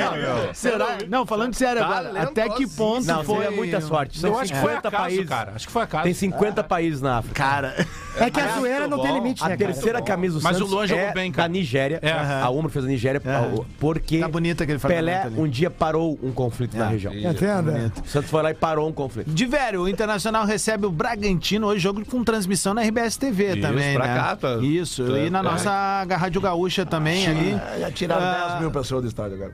Será? 0.54 0.97
Não, 1.08 1.25
falando 1.25 1.54
sério 1.54 1.84
agora. 1.84 2.21
Até 2.23 2.49
que 2.49 2.67
ponto 2.67 3.06
Não, 3.06 3.23
foi... 3.23 3.49
muita 3.49 3.80
sorte. 3.82 4.19
São 4.19 4.32
Eu 4.32 4.39
acho 4.39 4.54
que 4.54 4.60
foi 4.60 4.69
50 4.71 4.88
acaso, 4.88 5.04
países. 5.04 5.30
cara. 5.30 5.51
Acho 5.56 5.67
que 5.67 5.73
foi 5.73 5.82
acaso. 5.84 6.04
Tem 6.04 6.13
50 6.13 6.63
países 6.63 7.01
na 7.01 7.17
África. 7.19 7.36
Cara, 7.36 7.86
É 8.17 8.30
que 8.30 8.39
a 8.39 8.47
zoeira 8.58 8.88
não 8.88 9.01
tem 9.01 9.13
limite, 9.13 9.43
A 9.43 9.49
né, 9.49 9.58
cara? 9.58 9.71
terceira 9.73 10.01
camisa 10.01 10.39
do 10.39 10.43
Mas 10.43 10.56
o 10.56 10.60
Santos 10.60 10.71
Luan 10.73 10.88
jogou 10.88 11.04
é 11.06 11.13
bem, 11.13 11.32
cara. 11.32 11.47
da 11.47 11.51
Nigéria. 11.51 11.99
É. 12.01 12.12
A 12.41 12.49
Uma 12.49 12.69
fez 12.69 12.84
da 12.86 12.89
Nigéria 12.91 13.21
Aham. 13.25 13.65
porque 13.80 14.19
Tá 14.19 14.28
bonito 14.28 14.63
aquele 14.63 14.80
Pelé 14.80 15.12
fragmento 15.13 15.28
ali. 15.39 15.47
um 15.47 15.49
dia 15.51 15.69
parou 15.69 16.17
um 16.23 16.32
conflito 16.32 16.78
na 16.78 16.88
região. 16.88 17.13
Entenda? 17.13 17.91
O 18.04 18.08
Santos 18.08 18.30
foi 18.32 18.41
lá 18.41 18.51
e 18.51 18.54
parou 18.54 18.88
um 18.88 18.93
conflito. 18.93 19.30
de 19.30 19.45
velho, 19.45 19.82
o 19.82 19.89
Internacional 19.89 20.45
recebe 20.45 20.86
o 20.86 20.91
Bragantino 20.91 21.67
hoje, 21.67 21.80
jogo 21.82 22.04
com 22.06 22.23
transmissão 22.23 22.73
na 22.73 22.82
RBS 22.82 23.17
TV 23.17 23.51
Isso, 23.54 23.62
também, 23.62 23.95
pra 23.95 24.08
né? 24.08 24.15
cá, 24.15 24.36
tá- 24.36 24.56
Isso, 24.62 25.06
tá- 25.06 25.17
e 25.19 25.30
na 25.30 25.43
tá. 25.43 25.51
nossa 25.51 26.04
Rádio 26.17 26.41
Gaúcha 26.41 26.86
também 26.86 27.28
ali. 27.28 27.60
Tiraram 28.08 28.26
Ah. 28.26 28.48
10 28.50 28.62
mil 28.62 28.72
pessoas 28.72 29.02
do 29.04 29.08
estádio 29.08 29.36
agora. 29.36 29.54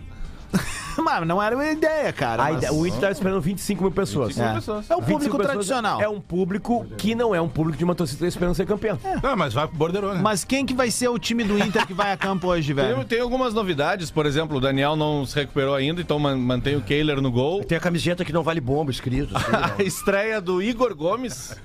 Mas 0.97 1.25
não 1.25 1.41
era 1.41 1.55
uma 1.55 1.65
ideia, 1.71 2.11
cara. 2.11 2.43
A 2.47 2.51
mas- 2.51 2.63
ide- 2.63 2.73
O 2.73 2.79
Inter 2.85 2.95
estava 2.95 3.11
esperando 3.13 3.39
25 3.41 3.81
mil 3.83 3.91
pessoas. 3.91 4.27
25 4.35 4.49
É. 4.49 4.53
pessoas. 4.55 4.91
É 4.91 4.95
o 4.95 4.99
25 4.99 5.31
público 5.31 5.43
tradicional. 5.53 6.01
É 6.01 6.09
um 6.09 6.19
público 6.19 6.85
que 6.97 7.15
não 7.15 7.33
é 7.33 7.39
um 7.39 7.47
público 7.47 7.77
de 7.77 7.83
uma 7.85 7.95
torcida 7.95 8.17
que 8.17 8.23
tá 8.25 8.27
esperando 8.27 8.53
ser 8.55 8.65
campeão. 8.67 8.99
Não, 9.23 9.35
mas 9.37 9.53
vai 9.53 9.65
pro 9.67 9.77
Bordeiro, 9.77 10.13
né? 10.13 10.19
Mas 10.21 10.43
quem 10.43 10.65
que 10.65 10.73
vai 10.73 10.91
ser 10.91 11.07
o 11.07 11.17
time 11.17 11.45
do 11.45 11.57
Inter 11.57 11.87
que 11.87 11.93
vai 11.93 12.11
a 12.11 12.17
campo 12.17 12.47
hoje, 12.47 12.73
Tem, 12.73 12.83
velho? 12.83 13.05
tem 13.05 13.21
algumas 13.21 13.53
novidades, 13.53 14.11
por 14.11 14.25
exemplo, 14.25 14.57
o 14.57 14.59
Daniel 14.59 14.97
não 14.97 15.25
se 15.25 15.33
recuperou 15.35 15.73
ainda, 15.75 16.01
então 16.01 16.19
man- 16.19 16.35
mantém 16.37 16.75
o 16.75 16.81
Kehler 16.81 17.21
no 17.21 17.31
gol. 17.31 17.63
Tem 17.63 17.77
a 17.77 17.81
camiseta 17.81 18.25
que 18.25 18.33
não 18.33 18.43
vale 18.43 18.59
bomba 18.59 18.91
escrito. 18.91 19.35
assim, 19.37 19.45
A 19.55 19.67
né? 19.69 19.75
estreia 19.85 20.41
do 20.41 20.61
Igor 20.61 20.93
Gomes. 20.93 21.55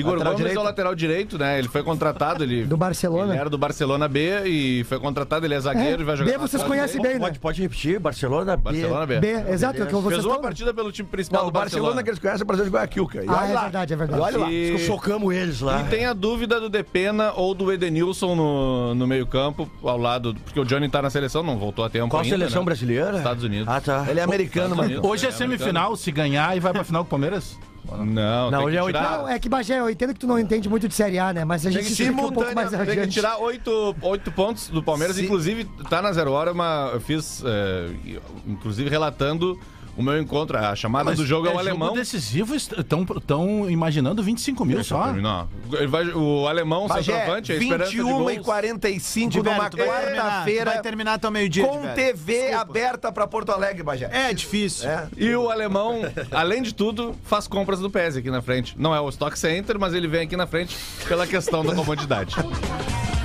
Igor 0.00 0.12
Lateral 0.12 0.32
Gomes 0.32 0.38
direito. 0.38 0.56
é 0.58 0.60
o 0.60 0.64
lateral 0.64 0.94
direito, 0.94 1.38
né? 1.38 1.58
Ele 1.58 1.68
foi 1.68 1.82
contratado, 1.82 2.42
ele. 2.44 2.64
Do 2.66 2.76
Barcelona. 2.76 3.32
Ele 3.32 3.40
era 3.40 3.50
do 3.50 3.58
Barcelona 3.58 4.08
B 4.08 4.42
e 4.46 4.84
foi 4.84 4.98
contratado, 4.98 5.44
ele 5.46 5.54
é 5.54 5.60
zagueiro 5.60 6.02
e 6.02 6.04
vai 6.04 6.16
jogar. 6.16 6.30
B 6.32 6.38
vocês 6.38 6.62
conhecem 6.62 7.00
bem, 7.00 7.14
né? 7.14 7.18
Pode, 7.20 7.38
pode 7.38 7.62
repetir, 7.62 7.98
Barcelona 7.98 8.56
B. 8.56 8.62
Barcelona 8.62 9.06
B. 9.06 9.18
B, 9.20 9.28
exato, 9.50 9.82
é 9.82 9.86
que 9.86 9.92
vocês 9.92 10.14
Fez 10.14 10.24
uma 10.24 10.38
partida 10.40 10.72
pelo 10.74 10.90
time 10.92 11.08
principal 11.08 11.42
Não, 11.42 11.48
o 11.48 11.50
do 11.50 11.54
Barcelona. 11.54 11.86
Barcelona 11.94 12.02
que 12.02 12.10
eles 12.10 12.18
conhecem 12.18 12.40
é 12.40 12.44
o 12.44 12.46
Brasil 12.46 12.64
de 12.64 12.70
Guayaquil, 12.70 13.06
cara. 13.06 13.24
E 13.24 13.28
Ah, 13.28 13.32
olha 13.42 13.50
é 13.50 13.54
lá. 13.54 13.62
verdade, 13.62 13.92
é 13.92 13.96
verdade. 13.96 14.20
E 14.20 14.24
olha 14.24 14.38
lá. 14.38 14.50
E, 14.52 14.78
Socamos 14.86 15.34
eles 15.34 15.60
lá. 15.60 15.80
e 15.82 15.84
tem 15.84 16.06
a 16.06 16.12
dúvida 16.12 16.60
do 16.60 16.68
Depena 16.68 17.32
ou 17.34 17.54
do 17.54 17.72
Edenilson 17.72 18.34
no, 18.34 18.94
no 18.94 19.06
meio-campo, 19.06 19.68
ao 19.82 19.98
lado. 19.98 20.34
Porque 20.44 20.58
o 20.60 20.64
Johnny 20.64 20.88
tá 20.88 21.00
na 21.02 21.10
seleção, 21.10 21.42
não 21.42 21.58
voltou 21.58 21.84
a 21.84 21.90
tempo 21.90 22.08
Qual 22.08 22.22
ainda, 22.22 22.36
seleção 22.36 22.62
né? 22.62 22.66
brasileira? 22.66 23.16
Estados 23.18 23.44
Unidos. 23.44 23.68
Ah, 23.68 23.80
tá. 23.80 24.06
Ele 24.08 24.20
é 24.20 24.22
americano, 24.22 24.74
mano. 24.76 25.06
Hoje 25.06 25.26
é 25.26 25.30
semifinal, 25.30 25.96
se 25.96 26.10
ganhar 26.10 26.56
e 26.56 26.60
vai 26.60 26.72
pra 26.72 26.84
final 26.84 27.02
com 27.04 27.08
o 27.08 27.10
Palmeiras? 27.10 27.58
Não, 27.96 28.50
Não, 28.50 28.58
tem 28.58 28.66
hoje 28.66 28.76
que 28.76 28.82
é 28.82 28.86
tirar, 28.86 29.18
Não, 29.18 29.28
é 29.28 29.38
que, 29.38 29.48
Bagé, 29.48 29.80
eu 29.80 29.90
entendo 29.90 30.14
que 30.14 30.20
tu 30.20 30.26
não 30.26 30.38
entende 30.38 30.68
muito 30.68 30.88
de 30.88 30.94
Série 30.94 31.18
A, 31.18 31.32
né? 31.32 31.44
Mas 31.44 31.66
a 31.66 31.70
Tem 31.70 31.78
gente 31.78 31.86
que, 31.86 32.02
explica 32.02 32.12
um 32.26 32.32
pouco 32.32 32.54
mais 32.54 32.70
tem 32.70 33.00
que 33.00 33.08
tirar 33.08 33.38
oito, 33.38 33.96
oito 34.02 34.30
pontos 34.32 34.68
do 34.68 34.82
Palmeiras. 34.82 35.16
Sim. 35.16 35.24
Inclusive, 35.24 35.64
tá 35.88 36.02
na 36.02 36.12
zero 36.12 36.32
hora, 36.32 36.52
uma, 36.52 36.90
eu 36.92 37.00
fiz, 37.00 37.42
é, 37.44 37.88
inclusive, 38.46 38.90
relatando 38.90 39.58
O 39.98 40.02
meu 40.02 40.16
encontro, 40.18 40.56
a 40.56 40.76
chamada 40.76 41.12
do 41.12 41.26
jogo 41.26 41.48
é, 41.48 41.52
o 41.52 41.58
alemão. 41.58 41.88
Jogo 41.88 41.98
decisivo, 41.98 42.54
estão 42.54 43.68
imaginando 43.68 44.22
25 44.22 44.64
mil 44.64 44.76
Deixa 44.76 44.94
eu 44.94 44.98
só. 44.98 45.04
terminar. 45.06 45.48
Ele 45.72 45.86
vai- 45.88 46.06
o 46.06 46.46
alemão, 46.46 46.86
Bagé, 46.86 47.02
centroavante, 47.12 47.52
a 47.52 47.56
esperança 47.56 47.90
de 47.90 47.96
21 47.96 48.30
e 48.30 48.34
gols. 48.36 48.46
45 48.46 49.30
De 49.30 49.38
numa 49.42 49.50
velho, 49.58 49.70
tu 49.70 49.76
vai 49.78 49.86
terminar, 49.88 50.22
tu 50.22 50.28
quarta-feira 50.28 50.70
vai 50.70 50.82
terminar 50.82 51.14
até 51.14 51.28
o 51.28 51.30
meio-dia. 51.32 51.66
com. 51.66 51.82
TV 51.94 52.52
aberta 52.52 53.10
pra 53.10 53.26
Porto 53.26 53.50
Alegre, 53.50 53.82
Bagé. 53.82 54.08
É 54.12 54.32
difícil. 54.32 54.88
É. 54.88 55.08
E 55.16 55.34
o 55.34 55.50
alemão, 55.50 56.00
além 56.30 56.62
de 56.62 56.72
tudo, 56.72 57.14
faz 57.24 57.48
compras 57.48 57.80
do 57.80 57.90
PES 57.90 58.16
aqui 58.18 58.30
na 58.30 58.40
frente. 58.40 58.76
Não 58.78 58.94
é 58.94 59.00
o 59.00 59.08
Stock 59.08 59.36
Center, 59.36 59.78
mas 59.80 59.94
ele 59.94 60.06
vem 60.06 60.22
aqui 60.22 60.36
na 60.36 60.46
frente 60.46 60.76
pela 61.08 61.26
questão 61.26 61.64
da 61.64 61.74
comodidade. 61.74 62.36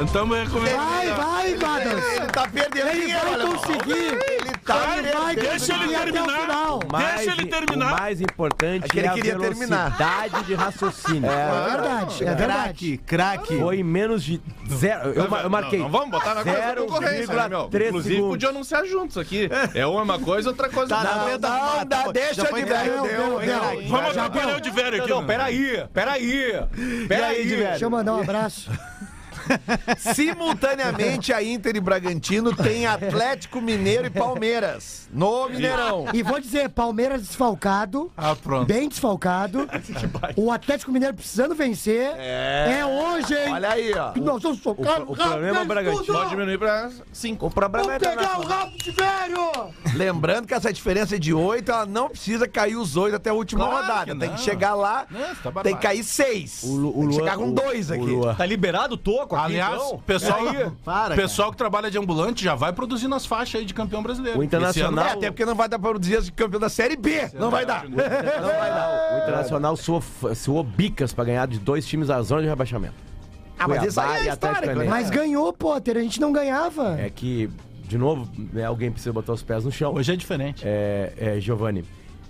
Então, 0.00 0.26
recomendando. 0.28 0.76
Vai, 0.76 1.08
vai, 1.12 1.54
Madas. 1.56 2.04
Ele 2.12 2.26
tá 2.26 2.48
perdendo 2.48 2.88
Ele 2.88 3.12
vai 3.12 3.46
conseguir. 3.46 3.92
Ele 3.92 4.52
tá 4.64 4.74
Vai, 4.74 5.02
vai 5.02 5.36
Deixa 5.36 5.74
ele 5.74 5.84
conseguir 5.84 5.94
até 5.94 6.10
o 6.10 6.12
terminar. 6.12 6.78
Mais- 6.90 7.16
Deixa 7.16 7.32
ele 7.32 7.46
terminar. 7.46 7.92
O 7.94 8.00
mais 8.00 8.20
importante 8.20 8.84
É 8.84 8.88
que 8.88 8.98
ele 8.98 9.06
é 9.06 9.10
a 9.10 9.12
queria 9.14 9.38
terminar. 9.38 9.90
velocidade 9.90 10.44
de 10.46 10.54
raciocínio. 10.54 11.30
É 11.30 11.70
verdade, 11.70 12.24
é 12.24 12.34
verdade. 12.34 12.98
Craque, 12.98 12.98
craque. 12.98 13.58
Foi 13.58 13.78
em 13.78 13.82
menos 13.84 14.22
de 14.24 14.40
zero. 14.72 15.10
Eu, 15.10 15.24
eu 15.24 15.50
marquei. 15.50 15.78
Não, 15.78 15.86
não 15.86 15.92
vamos 15.92 16.10
botar 16.10 16.34
na 16.34 16.42
coisa 16.42 16.58
da 16.58 16.74
concorrência, 16.76 17.34
né, 17.34 17.48
meu? 17.48 17.68
0,3 17.68 17.88
Inclusive, 17.88 18.14
segundos. 18.14 18.30
podia 18.34 18.48
anunciar 18.48 18.86
juntos 18.86 19.18
aqui. 19.18 19.48
É 19.74 19.86
uma 19.86 20.18
coisa, 20.18 20.48
outra 20.50 20.68
coisa. 20.68 20.94
Tá, 20.96 21.02
não. 21.04 21.16
não, 21.28 21.38
Não, 21.78 21.86
tá, 21.86 22.12
deixa 22.12 22.42
de 22.44 22.64
velho. 22.64 23.88
Vamos 23.88 24.10
atrapalhar 24.16 24.56
o 24.56 24.60
de 24.60 24.70
velho 24.70 25.02
aqui. 25.02 25.10
Não, 25.10 25.24
peraí, 25.24 25.84
peraí. 25.92 26.60
Peraí, 27.08 27.46
Deixa 27.46 27.84
eu 27.84 27.90
mandar 27.90 28.14
um 28.14 28.20
abraço. 28.20 28.70
Simultaneamente, 30.14 31.32
a 31.32 31.42
Inter 31.42 31.76
e 31.76 31.80
Bragantino 31.80 32.54
tem 32.54 32.86
Atlético 32.86 33.60
Mineiro 33.60 34.06
e 34.06 34.10
Palmeiras 34.10 35.08
no 35.12 35.48
Mineirão. 35.48 36.06
E 36.12 36.22
vou 36.22 36.40
dizer, 36.40 36.68
Palmeiras 36.70 37.22
desfalcado. 37.22 38.10
Ah, 38.16 38.34
pronto. 38.34 38.66
Bem 38.66 38.88
desfalcado. 38.88 39.68
O 40.36 40.50
Atlético 40.50 40.90
Mineiro 40.92 41.14
precisando 41.14 41.54
vencer. 41.54 42.12
É, 42.16 42.84
hoje, 42.84 43.34
hein? 43.34 43.52
Olha 43.52 43.70
aí, 43.70 43.92
ó. 43.94 44.12
Nós 44.18 44.42
vamos 44.42 44.60
socar 44.62 45.02
o 45.02 45.14
problema 45.16 45.58
é 45.58 45.62
o 45.62 45.64
Bragantino. 45.66 46.14
Pode 46.14 46.30
diminuir 46.30 46.58
pra 46.58 46.90
5. 47.12 47.46
O 47.46 47.50
problema 47.50 47.94
é 47.94 47.98
Vamos 47.98 48.16
pegar 48.16 48.40
o 48.40 48.42
rabo 48.44 48.76
de 48.78 48.90
velho! 48.90 49.50
Lembrando 49.94 50.46
que 50.46 50.54
essa 50.54 50.72
diferença 50.72 51.16
é 51.16 51.18
de 51.18 51.34
8, 51.34 51.70
ela 51.70 51.86
não 51.86 52.08
precisa 52.08 52.48
cair 52.48 52.76
os 52.76 52.96
8 52.96 53.16
até 53.16 53.30
a 53.30 53.34
última 53.34 53.66
Claro 53.66 53.82
rodada. 53.86 54.12
que 54.14 54.20
Tem 54.20 54.32
que 54.34 54.40
chegar 54.40 54.74
lá, 54.74 55.06
Não, 55.10 55.52
tá 55.52 55.62
tem 55.62 55.76
que 55.76 55.82
cair 55.82 56.02
6. 56.04 56.62
O 56.64 56.74
Lu- 56.76 56.90
o 56.90 57.00
tem 57.00 57.08
que 57.08 57.14
chegar 57.16 57.36
com 57.36 57.48
o- 57.48 57.52
2 57.52 57.90
o 57.90 57.94
aqui. 57.94 58.36
Tá 58.38 58.46
liberado 58.46 58.94
o 58.94 58.98
toco 58.98 59.31
aqui, 59.34 59.44
Aliás, 59.46 59.82
então? 59.82 59.98
pessoal, 60.00 60.40
Para, 60.84 61.14
pessoal 61.14 61.50
que 61.50 61.56
trabalha 61.56 61.90
de 61.90 61.98
ambulante 61.98 62.44
já 62.44 62.54
vai 62.54 62.72
produzindo 62.72 63.14
as 63.14 63.26
faixas 63.26 63.60
aí 63.60 63.66
de 63.66 63.74
campeão 63.74 64.02
brasileiro. 64.02 64.38
O 64.38 64.42
Internacional- 64.42 65.04
É, 65.06 65.12
até 65.12 65.30
porque 65.30 65.44
não 65.44 65.54
vai 65.54 65.68
dar 65.68 65.78
para 65.78 65.98
dias 65.98 66.26
de 66.26 66.32
campeão 66.32 66.60
da 66.60 66.68
Série 66.68 66.96
B. 66.96 67.30
Não 67.34 67.50
vai 67.50 67.64
dar. 67.66 67.84
Não 67.88 67.96
vai 67.96 68.70
dar. 68.70 69.12
O 69.14 69.22
Internacional 69.22 69.76
suou, 69.76 70.02
suou 70.34 70.62
bicas 70.64 71.12
pra 71.12 71.24
ganhar 71.24 71.46
de 71.46 71.58
dois 71.58 71.86
times 71.86 72.08
da 72.08 72.20
zona 72.22 72.42
de 72.42 72.48
rebaixamento. 72.48 72.94
Ah, 73.58 73.68
mas 73.68 73.84
isso 73.84 74.00
aí 74.00 74.26
é 74.28 74.32
histórico, 74.32 74.66
né? 74.74 74.86
Mas 74.88 75.10
ganhou, 75.10 75.52
Potter, 75.52 75.96
a 75.96 76.00
gente 76.00 76.20
não 76.20 76.32
ganhava. 76.32 76.98
É 77.00 77.08
que, 77.10 77.48
de 77.86 77.96
novo, 77.96 78.28
né, 78.52 78.64
alguém 78.64 78.90
precisa 78.90 79.12
botar 79.12 79.32
os 79.32 79.42
pés 79.42 79.64
no 79.64 79.70
chão. 79.70 79.94
Hoje 79.94 80.12
é 80.12 80.16
diferente. 80.16 80.62
É, 80.66 81.12
é 81.16 81.40
Giovanni. 81.40 81.84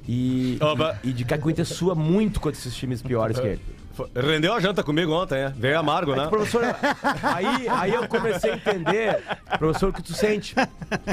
E, 0.07 0.59
e, 1.05 1.09
e 1.09 1.13
de 1.13 1.25
cá 1.25 1.39
que 1.39 1.47
o 1.47 1.51
Inter 1.51 1.65
sua 1.65 1.95
muito 1.95 2.41
contra 2.41 2.59
esses 2.59 2.75
times 2.75 3.01
piores 3.01 3.39
que 3.39 3.47
ele. 3.47 3.61
Rendeu 4.15 4.53
a 4.55 4.61
janta 4.61 4.83
comigo 4.83 5.13
ontem, 5.13 5.39
é? 5.39 5.49
Veio 5.51 5.79
amargo, 5.79 6.15
né? 6.15 6.27
Professor, 6.29 6.63
aí, 7.23 7.69
aí 7.69 7.93
eu 7.95 8.09
comecei 8.09 8.53
a 8.53 8.55
entender, 8.57 9.23
professor, 9.59 9.91
o 9.91 9.93
que 9.93 10.03
tu 10.03 10.15
sente. 10.15 10.55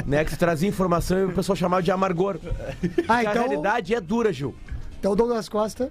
Né? 0.06 0.24
Que 0.24 0.30
tu 0.32 0.38
trazia 0.38 0.68
informação 0.68 1.18
e 1.18 1.24
o 1.24 1.32
pessoal 1.32 1.56
chamava 1.56 1.82
de 1.82 1.90
amargor. 1.90 2.38
Ah, 3.08 3.22
E 3.22 3.26
a 3.26 3.30
então, 3.30 3.42
realidade 3.48 3.94
é 3.94 4.00
dura, 4.00 4.32
Gil. 4.32 4.54
então 4.98 5.12
o 5.12 5.16
Douglas 5.16 5.48
Costa. 5.48 5.90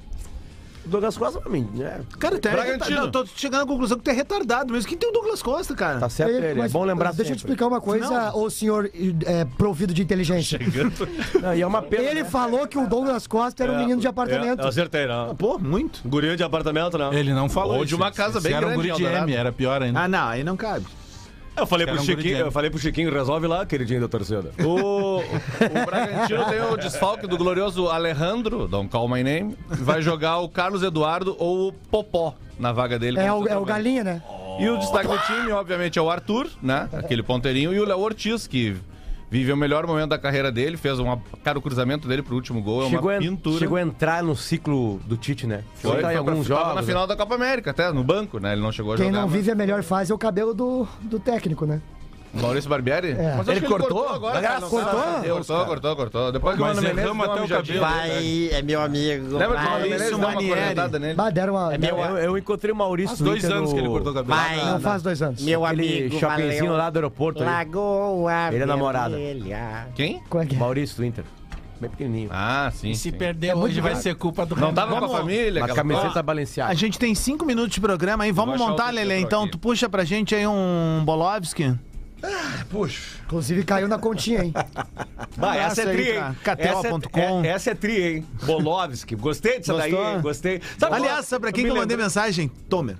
O 0.86 0.90
Douglas 0.90 1.18
Costa 1.18 1.42
pra 1.42 1.52
mim, 1.52 1.68
né? 1.74 2.02
Cara, 2.18 2.38
é 2.38 2.40
Bragantino. 2.40 3.02
Não, 3.02 3.12
tô 3.12 3.26
chegando 3.26 3.64
à 3.64 3.66
conclusão 3.68 3.98
que 3.98 4.04
tu 4.04 4.10
é 4.10 4.14
retardado 4.14 4.74
mesmo. 4.74 4.88
Quem 4.88 4.98
tem 4.98 5.10
o 5.10 5.12
Douglas 5.12 5.42
Costa, 5.42 5.76
cara? 5.76 6.00
Tá 6.00 6.10
certo 6.10 6.32
ele, 6.32 6.46
é 6.48 6.54
Mas, 6.54 6.72
bom 6.72 6.84
lembrar 6.84 7.14
Deixa 7.14 7.32
eu 7.32 7.36
te 7.36 7.40
sempre. 7.40 7.54
explicar 7.54 7.68
uma 7.68 7.82
coisa, 7.82 8.34
ô 8.36 8.50
senhor 8.50 8.90
é, 9.26 9.46
provido 9.58 9.94
de 9.94 10.02
inteligência. 10.02 10.60
Não, 11.42 11.54
e 11.54 11.62
é 11.62 11.68
uma 11.68 11.82
pena, 11.82 12.04
Ele 12.04 12.24
né? 12.24 12.30
falou 12.30 12.68
que 12.68 12.78
o 12.78 12.88
Douglas 12.88 13.28
Costa 13.28 13.64
era 13.64 13.74
um 13.74 13.78
menino 13.78 14.00
de 14.00 14.08
apartamento. 14.08 14.62
É, 14.62 14.64
eu 14.64 14.68
acertei, 14.68 15.06
não. 15.06 15.36
Pô, 15.36 15.58
muito. 15.60 16.02
Guria 16.08 16.36
de 16.36 16.44
apartamento, 16.44 16.98
não. 16.98 17.14
Ele 17.14 17.34
não 17.34 17.50
falou 17.50 17.78
Ou 17.78 17.86
de 17.86 17.96
uma 17.96 18.12
casa 18.12 18.40
bem 18.42 18.54
era 18.54 18.66
um 18.68 18.70
grande 18.72 18.90
guri 18.92 19.04
de. 19.04 19.06
M, 19.06 19.34
era 19.34 19.52
pior 19.52 19.82
ainda. 19.82 20.02
Ah, 20.02 20.08
não, 20.08 20.28
aí 20.28 20.44
não 20.44 20.58
cabe. 20.58 20.86
Eu 21.60 21.68
falei 21.68 21.86
pro 21.86 21.96
um 21.96 22.04
Chiquinho, 22.04 22.38
eu 22.38 22.52
falei 22.52 22.70
pro 22.70 22.80
Chiquinho, 22.80 23.12
resolve 23.12 23.46
lá, 23.46 23.66
queridinho 23.66 24.00
da 24.02 24.08
torcida. 24.08 24.52
O, 24.64 25.20
o 25.20 25.86
Bragantino 25.86 26.46
tem 26.46 26.62
o 26.62 26.78
desfalque 26.78 27.28
do 27.28 27.38
glorioso 27.38 27.90
Alejandro, 27.90 28.68
don't 28.68 28.90
call 28.90 29.10
my 29.10 29.22
name, 29.22 29.58
vai 29.68 30.02
jogar 30.02 30.38
o 30.40 30.48
Carlos 30.48 30.84
Eduardo 30.84 31.36
ou 31.38 31.68
o 31.68 31.74
Popó 31.74 32.36
na 32.58 32.72
vaga 32.72 32.98
dele. 32.98 33.20
É 33.20 33.30
como 33.30 33.44
o, 33.44 33.48
é 33.48 33.58
o. 33.58 33.66
Galinha, 33.66 34.04
né? 34.04 34.22
E 34.60 34.70
o 34.70 34.78
destaque 34.78 35.08
do 35.08 35.18
time, 35.20 35.52
obviamente, 35.52 36.00
é 36.00 36.02
o 36.02 36.10
Arthur, 36.10 36.50
né? 36.62 36.90
Aquele 36.94 37.24
ponteirinho, 37.24 37.74
e 37.74 37.80
o 37.80 37.86
Léo 37.86 38.00
Ortiz, 38.00 38.48
que 38.48 38.76
vive 39.30 39.52
o 39.52 39.58
melhor 39.58 39.86
momento 39.86 40.10
da 40.10 40.18
carreira 40.18 40.52
dele, 40.52 40.76
fez 40.78 40.98
uma, 41.00 41.22
cara, 41.44 41.58
o 41.60 41.62
cruzamento 41.62 42.08
dele 42.08 42.22
pro 42.24 42.36
último 42.36 42.62
gol, 42.62 42.86
é 42.86 42.90
Chegou 42.90 43.10
uma 43.12 43.18
a, 43.18 43.20
pintura. 43.20 43.60
chegou 43.60 43.78
a 43.78 43.82
entrar 43.82 44.24
no 44.24 44.36
ciclo 44.36 45.00
do 45.06 45.16
Tite, 45.18 45.46
né? 45.46 45.64
Foi, 45.76 45.92
Foi, 45.92 46.00
em 46.00 46.04
foi 46.04 46.12
pra- 46.12 46.18
alguns 46.20 46.48
tava 46.48 46.62
jogos. 46.62 46.76
na 46.76 46.84
final 46.84 47.06
da 47.08 47.16
Copa 47.16 47.36
América, 47.36 47.72
até, 47.72 47.92
no 47.92 48.04
banco, 48.04 48.40
né? 48.40 48.54
Ele 48.54 48.62
não 48.62 48.72
chegou 48.72 48.94
a 48.94 48.96
Quem 48.98 49.06
jogar. 49.08 49.20
não 49.22 49.28
mas- 49.28 49.36
vive 49.38 49.52
a 49.52 49.56
melhor 49.56 49.84
fase 49.84 50.12
é 50.12 50.16
o 50.16 50.18
cabelo 50.18 50.54
do, 50.54 50.88
do 51.02 51.20
técnico, 51.20 51.66
né? 51.66 51.82
Maurício 52.34 52.70
Barbieri? 52.70 53.12
É. 53.12 53.36
Mas 53.38 53.48
Ele 53.48 53.62
que 53.62 53.68
cortou? 53.68 54.08
agora, 54.08 54.40
cara, 54.42 54.60
não 54.60 54.70
Cortou? 54.70 54.92
Cortou, 55.34 55.66
cortou, 55.66 55.96
cortou. 55.96 56.32
Depois 56.32 56.56
que 56.56 56.62
o 56.62 56.66
Mano 56.66 56.82
Menezes 56.82 57.04
deu 57.04 57.24
até 57.24 57.42
o 57.42 57.48
cabelo. 57.48 57.86
é 58.52 58.62
meu 58.62 58.82
amigo. 58.82 59.38
Lembra 59.38 59.58
que 59.58 59.66
o 59.66 59.70
Mano 59.70 59.70
Vai, 59.70 59.82
Menezes 59.82 60.02
isso, 60.08 60.18
deu 60.20 60.28
uma 60.28 60.34
cornetada 60.36 61.00
nele? 61.00 61.14
Bah, 61.16 61.30
deram 61.32 61.54
uma. 61.56 61.78
meu- 61.78 61.98
Eu, 61.98 62.18
eu 62.18 62.38
encontrei 62.38 62.72
o 62.72 62.76
Maurício 62.76 63.18
Faz 63.18 63.20
dois 63.22 63.46
anos 63.46 63.70
no- 63.70 63.76
que 63.76 63.82
ele 63.82 63.90
cortou 63.90 64.12
o 64.12 64.16
cabelo. 64.16 64.36
Vai. 64.40 64.66
Não 64.66 64.80
faz 64.80 65.02
dois 65.02 65.22
anos. 65.22 65.42
Meu 65.42 65.66
Aquele 65.66 66.00
amigo, 66.04 66.20
shoppingzinho 66.20 66.66
valeu. 66.66 66.78
lá 66.78 66.90
do 66.90 66.98
aeroporto. 66.98 67.44
Lagoa 67.44 68.50
Ele 68.54 68.64
é 68.64 68.66
namorada. 68.66 69.16
Vermelha. 69.16 69.88
Quem? 69.96 70.22
Qual 70.30 70.44
é 70.44 70.46
que 70.46 70.56
é? 70.56 70.60
Maurício 70.60 70.98
do 70.98 71.06
Inter. 71.06 71.24
Bem 71.82 71.90
pequenininho. 71.90 72.30
Ah, 72.32 72.70
sim. 72.76 72.90
E 72.92 72.96
se 72.96 73.04
sim. 73.04 73.12
perder 73.12 73.56
hoje 73.56 73.80
vai 73.80 73.96
ser 73.96 74.14
culpa 74.14 74.46
do 74.46 74.54
Não 74.56 74.74
tava 74.74 75.00
com 75.00 75.06
a 75.06 75.10
família? 75.10 75.62
Uma 75.62 75.66
aquela 75.66 75.76
camiseta 75.78 76.06
coisa? 76.08 76.24
Balenciaga. 76.24 76.72
A 76.72 76.76
gente 76.76 77.00
tem 77.00 77.16
cinco 77.16 77.46
minutos 77.46 77.72
de 77.74 77.80
programa 77.80 78.26
aí. 78.26 78.32
Vamos 78.34 78.58
montar, 78.60 78.94
setor 78.94 79.12
Então, 79.14 79.48
tu 79.48 79.58
puxa 79.58 79.88
pra 79.88 80.04
gente 80.04 80.36
aí 80.36 80.46
um 80.46 81.02
Bolovski. 81.06 81.74
Puxa. 82.70 83.20
Inclusive 83.26 83.64
caiu 83.64 83.88
na 83.88 83.98
continha, 83.98 84.44
hein? 84.44 84.54
Bah, 85.38 85.56
essa 85.56 85.84
é 85.84 85.86
tri, 85.94 86.12
hein? 86.12 86.36
KTO.com. 86.44 87.20
Essa, 87.20 87.20
é, 87.20 87.48
é- 87.48 87.48
essa 87.48 87.72
é 87.72 87.76
tri, 87.76 88.02
hein? 88.02 88.28
Bolovski. 88.44 89.16
Gostei 89.16 89.60
disso 89.60 89.76
daí, 89.76 89.92
Gostou? 89.92 90.22
Gostei. 90.22 90.62
Sabe 90.78 90.96
Aliás, 90.96 91.26
sabe 91.26 91.42
pra 91.42 91.52
quem 91.52 91.64
me 91.64 91.70
que 91.70 91.76
eu 91.76 91.80
mandei 91.82 91.98
mensagem? 91.98 92.50
Tomer. 92.70 92.98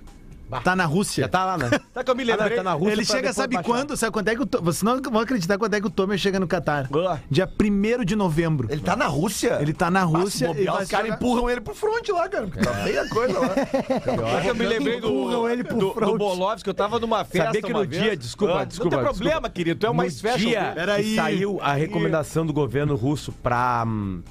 Tá 0.64 0.74
na 0.74 0.84
Rússia. 0.84 1.22
Já 1.24 1.28
tá 1.28 1.44
lá, 1.44 1.56
né? 1.58 1.68
Sabe 1.70 2.04
que 2.04 2.10
eu 2.10 2.14
me 2.16 2.22
Ah, 2.24 2.26
não, 2.26 2.36
lembrei? 2.42 2.56
tá 2.56 2.62
na 2.64 2.72
Rússia 2.72 2.92
Ele 2.92 3.04
chega, 3.04 3.32
sabe 3.32 3.54
baixar. 3.54 3.68
quando? 3.70 3.96
Sabe 3.96 4.12
quando 4.12 4.28
é 4.28 4.34
que 4.34 4.42
o 4.42 4.48
Vocês 4.62 4.82
não 4.82 5.00
vão 5.00 5.20
acreditar 5.20 5.58
quando 5.58 5.74
é 5.74 5.80
que 5.80 5.86
o 5.86 5.90
Tomer 5.90 6.18
chega 6.18 6.40
no 6.40 6.48
Catar. 6.48 6.88
Ah. 7.08 7.18
Dia 7.30 7.48
1 7.48 8.04
de 8.04 8.16
novembro. 8.16 8.66
Ele 8.70 8.80
tá 8.80 8.96
na 8.96 9.06
Rússia? 9.06 9.58
Ele 9.60 9.72
tá 9.72 9.90
na 9.90 10.02
Rússia 10.02 10.48
bobear, 10.48 10.82
os 10.82 10.88
caras 10.88 11.06
jogar- 11.06 11.16
empurram 11.16 11.50
ele 11.50 11.60
pro 11.60 11.74
front 11.74 12.08
lá, 12.08 12.28
cara. 12.28 12.46
Tá 12.48 12.72
feia 12.82 13.02
a 13.02 13.08
coisa 13.08 13.38
lá. 13.38 13.48
Sabe 13.54 14.42
que 14.42 14.48
eu 14.50 14.54
me 14.54 14.66
lembrei 14.66 15.00
do, 15.00 15.08
Empurram 15.08 15.48
ele 15.48 15.62
pro 15.64 15.76
do, 15.78 15.92
do. 15.94 16.18
Bolovski, 16.18 16.68
eu 16.68 16.74
tava 16.74 16.98
numa 16.98 17.24
festa 17.24 17.46
Sabia 17.46 17.62
que 17.62 17.72
uma 17.72 17.82
no 17.84 17.88
vez. 17.88 18.02
dia, 18.02 18.16
desculpa, 18.16 18.60
Ah, 18.60 18.64
desculpa. 18.64 18.96
Não 18.96 19.02
tem 19.02 19.12
problema, 19.12 19.30
desculpa. 19.34 19.50
querido, 19.50 19.80
tu 19.80 19.86
é 19.86 19.90
o 19.90 19.94
mais 19.94 20.22
no 20.22 20.28
fashion. 20.30 20.48
dia 20.48 20.72
Peraí. 20.74 21.14
saiu 21.14 21.58
a 21.62 21.72
recomendação 21.74 22.44
do 22.46 22.52
governo 22.52 22.94
russo 22.96 23.32
pra 23.42 23.84
hum, 23.86 24.22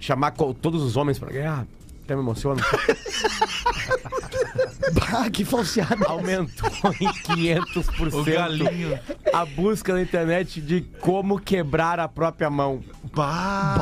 chamar 0.00 0.32
todos 0.32 0.82
os 0.82 0.96
homens 0.96 1.18
pra 1.18 1.30
guerra. 1.30 1.66
Até 2.12 2.16
me 2.16 2.22
emociona. 2.22 2.60
Bah, 4.92 5.30
que 5.30 5.42
falseada. 5.44 6.04
Aumentou 6.06 6.68
em 7.00 7.08
500% 7.08 8.12
O 8.14 8.24
galinho. 8.24 8.98
a 9.32 9.44
busca 9.46 9.92
na 9.94 10.02
internet 10.02 10.60
de 10.60 10.80
como 11.00 11.38
quebrar 11.40 11.98
a 12.00 12.08
própria 12.08 12.50
mão. 12.50 12.80
Bah, 13.14 13.78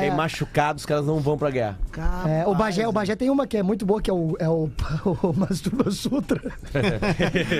Tem 0.00 0.08
é. 0.10 0.14
machucado, 0.14 0.78
os 0.78 0.84
caras 0.86 1.06
não 1.06 1.18
vão 1.20 1.36
pra 1.38 1.50
guerra. 1.50 1.78
É, 2.26 2.46
o, 2.46 2.54
Bagé, 2.54 2.86
o 2.86 2.92
Bagé 2.92 3.16
tem 3.16 3.30
uma 3.30 3.46
que 3.46 3.56
é 3.56 3.62
muito 3.62 3.84
boa, 3.86 4.00
que 4.02 4.10
é 4.10 4.12
o, 4.12 4.36
é 4.38 4.48
o, 4.48 4.70
o 5.22 5.32
Masturba 5.34 5.90
Sutra. 5.90 6.40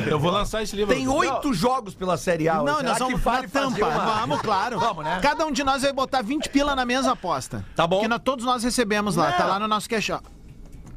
Eu 0.09 0.19
vou 0.19 0.31
lançar 0.31 0.63
esse 0.63 0.77
livro. 0.77 0.95
Tem 0.95 1.09
oito 1.09 1.53
jogos 1.55 1.95
pela 1.95 2.17
Série 2.17 2.49
A. 2.49 2.55
Não, 2.63 2.83
nós 2.83 2.99
vamos 2.99 3.21
vale 3.21 3.49
tampa. 3.49 3.71
fazer 3.71 3.83
uma- 3.85 4.21
Vamos, 4.21 4.41
claro. 4.43 4.79
Vamos, 4.79 5.05
né? 5.05 5.19
Cada 5.23 5.47
um 5.47 5.53
de 5.53 5.65
nós 5.65 5.83
vai 5.83 5.93
botar 5.93 6.23
20 6.23 6.49
pila 6.51 6.75
na 6.77 6.85
mesa 6.85 7.13
aposta. 7.13 7.65
Tá 7.75 7.87
bom. 7.87 7.97
Porque 7.97 8.09
nós- 8.09 8.21
todos 8.23 8.45
nós 8.45 8.63
recebemos 8.65 9.00
lá. 9.17 9.31
Não. 9.31 9.37
Tá 9.37 9.45
lá 9.47 9.59
no 9.59 9.69
nosso 9.69 9.89
cash. 9.89 10.11
ó. 10.11 10.21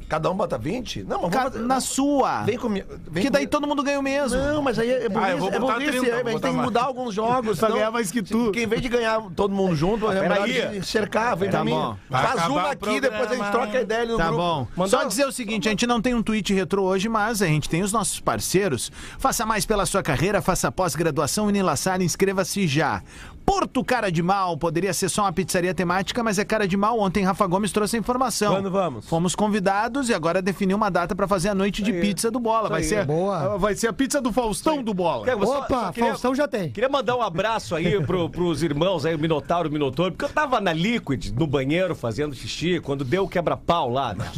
Cada 0.06 0.30
um 0.30 0.36
bota 0.36 0.58
20? 0.58 1.02
Não, 1.04 1.22
mas 1.22 1.30
Ca- 1.32 1.38
vamos 1.44 1.52
fazer... 1.54 1.64
Na 1.66 1.80
sua. 1.80 2.42
Vem 2.42 2.58
comigo. 2.58 2.86
Vem 2.88 2.98
Porque 3.04 3.30
daí 3.30 3.46
comigo. 3.46 3.50
todo 3.50 3.66
mundo 3.66 3.82
ganha 3.82 3.98
o 3.98 4.02
mesmo. 4.02 4.38
Não, 4.38 4.60
mas 4.60 4.78
aí 4.78 4.90
é 4.90 5.08
burrice, 5.08 5.26
Ah, 5.26 5.30
eu 5.30 5.38
vou 5.38 5.48
é 5.48 5.58
botar 5.58 5.72
burrice, 5.72 5.90
30, 5.92 6.06
é, 6.06 6.10
vou 6.10 6.12
a 6.12 6.16
gente 6.18 6.24
botar 6.34 6.40
tem 6.42 6.50
que 6.50 6.56
mais. 6.58 6.64
mudar 6.68 6.82
alguns 6.82 7.14
jogos. 7.14 7.58
Pra 7.58 7.68
senão- 7.68 7.78
ganhar 7.78 7.90
mais 7.90 8.10
que 8.10 8.22
tu. 8.22 8.38
Porque 8.44 8.62
em 8.62 8.66
vez 8.66 8.82
de 8.82 8.88
ganhar 8.90 9.18
todo 9.34 9.54
mundo 9.54 9.74
junto, 9.74 10.06
é 10.12 10.20
melhor 10.20 10.44
Peraí. 10.46 10.78
de 10.78 10.86
cercar, 10.86 11.34
vem 11.36 11.48
Tá 11.48 11.56
pra 11.56 11.64
mim. 11.64 11.70
bom. 11.72 11.96
Vai 12.10 12.22
Faz 12.22 12.34
acabar 12.38 12.50
uma 12.54 12.62
o 12.64 12.70
aqui, 12.70 13.00
depois 13.00 13.32
a 13.32 13.34
gente 13.34 13.50
troca 13.50 13.78
a 13.78 13.80
ideia 13.80 14.02
ali 14.02 14.12
no 14.12 14.18
Tá 14.18 14.24
grupo. 14.26 14.38
bom. 14.42 14.66
Mandou? 14.76 14.88
Só 15.00 15.04
dizer 15.04 15.26
o 15.26 15.32
seguinte, 15.32 15.68
a 15.68 15.70
gente 15.70 15.86
não 15.86 16.00
tem 16.02 16.14
um 16.14 16.22
tweet 16.22 16.52
retrô 16.52 16.84
hoje, 16.84 17.08
mas 17.08 17.40
a 17.40 17.46
gente 17.46 17.66
tem 17.68 17.82
os 17.82 17.90
nossos 17.90 18.20
parceiros. 18.20 18.92
Faça 19.18 19.46
mais 19.46 19.64
pela 19.64 19.86
sua 19.86 20.02
carreira, 20.02 20.42
faça 20.42 20.70
pós-graduação 20.70 21.46
Unilassar, 21.46 22.02
inscreva-se 22.02 22.68
já. 22.68 23.02
Porto 23.44 23.84
Cara 23.84 24.10
de 24.10 24.22
Mal. 24.22 24.56
Poderia 24.56 24.92
ser 24.92 25.08
só 25.08 25.22
uma 25.22 25.32
pizzaria 25.32 25.74
temática, 25.74 26.22
mas 26.22 26.38
é 26.38 26.44
cara 26.44 26.66
de 26.66 26.76
mal. 26.76 26.98
Ontem 26.98 27.22
Rafa 27.24 27.46
Gomes 27.46 27.72
trouxe 27.72 27.96
a 27.96 27.98
informação. 27.98 28.54
Quando 28.54 28.70
vamos? 28.70 29.06
Fomos 29.08 29.34
convidados 29.34 30.08
e 30.08 30.14
agora 30.14 30.40
definiu 30.40 30.76
uma 30.76 30.90
data 30.90 31.14
pra 31.14 31.26
fazer 31.28 31.50
a 31.50 31.54
noite 31.54 31.82
de 31.82 31.92
pizza 31.92 32.30
do 32.30 32.40
Bola. 32.40 32.68
Vai 32.68 32.82
ser, 32.82 33.04
Boa. 33.04 33.58
vai 33.58 33.74
ser 33.74 33.88
a 33.88 33.92
pizza 33.92 34.20
do 34.20 34.32
Faustão 34.32 34.82
do 34.82 34.94
Bola. 34.94 35.24
Quero- 35.24 35.44
só- 35.46 35.58
Opa, 35.60 35.80
só 35.86 35.92
queria- 35.92 36.10
Faustão 36.10 36.34
já 36.34 36.48
tem. 36.48 36.70
Queria 36.70 36.88
mandar 36.88 37.16
um 37.16 37.22
abraço 37.22 37.74
aí 37.74 38.00
pro, 38.04 38.28
pros 38.30 38.62
irmãos 38.62 39.04
aí, 39.04 39.14
o 39.14 39.18
Minotauro 39.18 39.68
e 39.68 39.70
o 39.70 39.72
Minotouro, 39.72 40.12
porque 40.12 40.24
eu 40.24 40.28
tava 40.34 40.60
na 40.60 40.72
Liquid, 40.72 41.30
no 41.38 41.46
banheiro, 41.46 41.94
fazendo 41.94 42.34
xixi, 42.34 42.80
quando 42.80 43.04
deu 43.04 43.24
o 43.24 43.28
quebra-pau 43.28 43.90
lá, 43.90 44.14
né? 44.14 44.30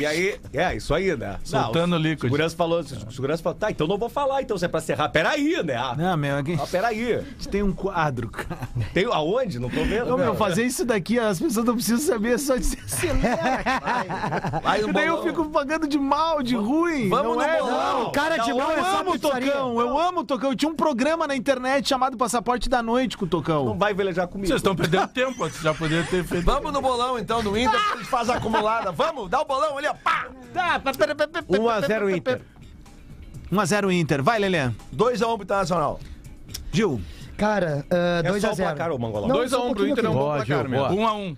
E 0.00 0.06
aí, 0.06 0.38
é, 0.52 0.74
isso 0.76 0.94
aí, 0.94 1.16
né? 1.16 1.38
Soltando 1.44 1.90
Não, 1.92 1.98
o 1.98 2.00
Liquid. 2.00 2.22
Segurança 2.30 2.56
falou, 2.56 2.80
o 2.80 3.12
segurança 3.12 3.42
falou, 3.42 3.58
tá, 3.58 3.70
então 3.70 3.86
não 3.86 3.98
vou 3.98 4.08
falar, 4.08 4.42
então 4.42 4.56
se 4.56 4.64
é 4.64 4.68
pra 4.68 4.80
serrar. 4.80 5.10
Peraí, 5.10 5.62
né? 5.64 5.74
Ah, 5.76 5.94
Não, 5.96 6.16
meu, 6.16 6.36
aqui 6.36 6.56
ah, 6.60 6.66
peraí. 6.66 7.22
tem 7.50 7.62
um 7.62 7.72
quadro, 7.72 8.28
cara. 8.30 8.51
Tem 8.92 9.04
aonde? 9.06 9.58
Não 9.58 9.68
tô 9.68 9.84
vendo. 9.84 10.14
Ô, 10.14 10.16
meu, 10.16 10.34
fazer 10.34 10.64
isso 10.64 10.84
daqui, 10.84 11.18
as 11.18 11.40
pessoas 11.40 11.66
não 11.66 11.74
precisam 11.74 11.98
saber, 11.98 12.34
é 12.34 12.38
só 12.38 12.56
dizer 12.56 12.78
acelera. 12.84 14.60
Vai 14.62 14.82
E 14.82 14.92
daí 14.92 15.06
eu 15.06 15.22
fico 15.22 15.44
pagando 15.46 15.86
de 15.86 15.98
mal, 15.98 16.42
de 16.42 16.56
ruim. 16.56 17.08
Vamos 17.08 17.36
não 17.36 17.42
no 17.42 17.42
é, 17.42 17.58
bolão. 17.58 18.04
não. 18.04 18.12
Cara 18.12 18.38
de 18.38 18.50
eu 18.50 18.56
mal 18.56 18.72
é 18.72 18.80
só 18.80 19.00
amo 19.00 19.12
o. 19.12 19.18
Tocão, 19.18 19.80
eu 19.80 19.98
amo 19.98 20.20
o 20.20 20.24
Tocão. 20.24 20.50
Eu 20.50 20.56
tinha 20.56 20.70
um 20.70 20.74
programa 20.74 21.26
na 21.26 21.36
internet 21.36 21.88
chamado 21.88 22.16
Passaporte 22.16 22.68
da 22.68 22.82
Noite 22.82 23.16
com 23.16 23.24
o 23.24 23.26
Não 23.26 23.30
Tocão. 23.30 23.78
vai 23.78 23.94
velejar 23.94 24.28
comigo. 24.28 24.48
Vocês 24.48 24.58
estão 24.58 24.74
perdendo 24.74 25.08
tempo, 25.08 25.38
vocês 25.38 25.62
já 25.62 25.74
poderiam 25.74 26.04
ter 26.04 26.24
feito. 26.24 26.44
Vamos 26.44 26.72
no 26.72 26.80
bolão 26.80 27.18
então, 27.18 27.42
no 27.42 27.56
Inter, 27.56 27.80
a 27.92 27.96
gente 27.96 28.08
faz 28.08 28.28
a 28.28 28.34
acumulada. 28.34 28.92
Vamos, 28.92 29.30
dá 29.30 29.40
o 29.40 29.44
bolão 29.44 29.78
ali, 29.78 29.86
ó. 29.86 29.94
Pá! 29.94 30.28
1x0 31.48 32.16
Inter. 32.16 32.40
1x0 33.50 33.92
Inter. 33.92 34.22
Vai, 34.22 34.38
Lelê. 34.38 34.70
2x1 34.94 35.34
pro 35.34 35.42
Internacional. 35.42 36.00
Gil. 36.72 37.00
Cara, 37.36 37.84
É 37.90 38.22
só 38.40 38.48
o 38.48 38.50
2x0. 38.52 38.56
placar, 38.56 38.90
ô 38.92 38.98
Mangolão. 38.98 39.28
Não, 39.28 39.36
2x1 39.36 39.48
só 39.48 39.68
um 39.68 39.74
pro 39.74 39.88
Inter 39.88 40.04
é 40.04 40.08
um 40.08 40.14
bom 40.14 40.32
placar 40.34 40.68
mesmo. 40.68 40.88
boa. 40.88 40.92
1 40.92 41.06
a 41.08 41.12
1 41.14 41.36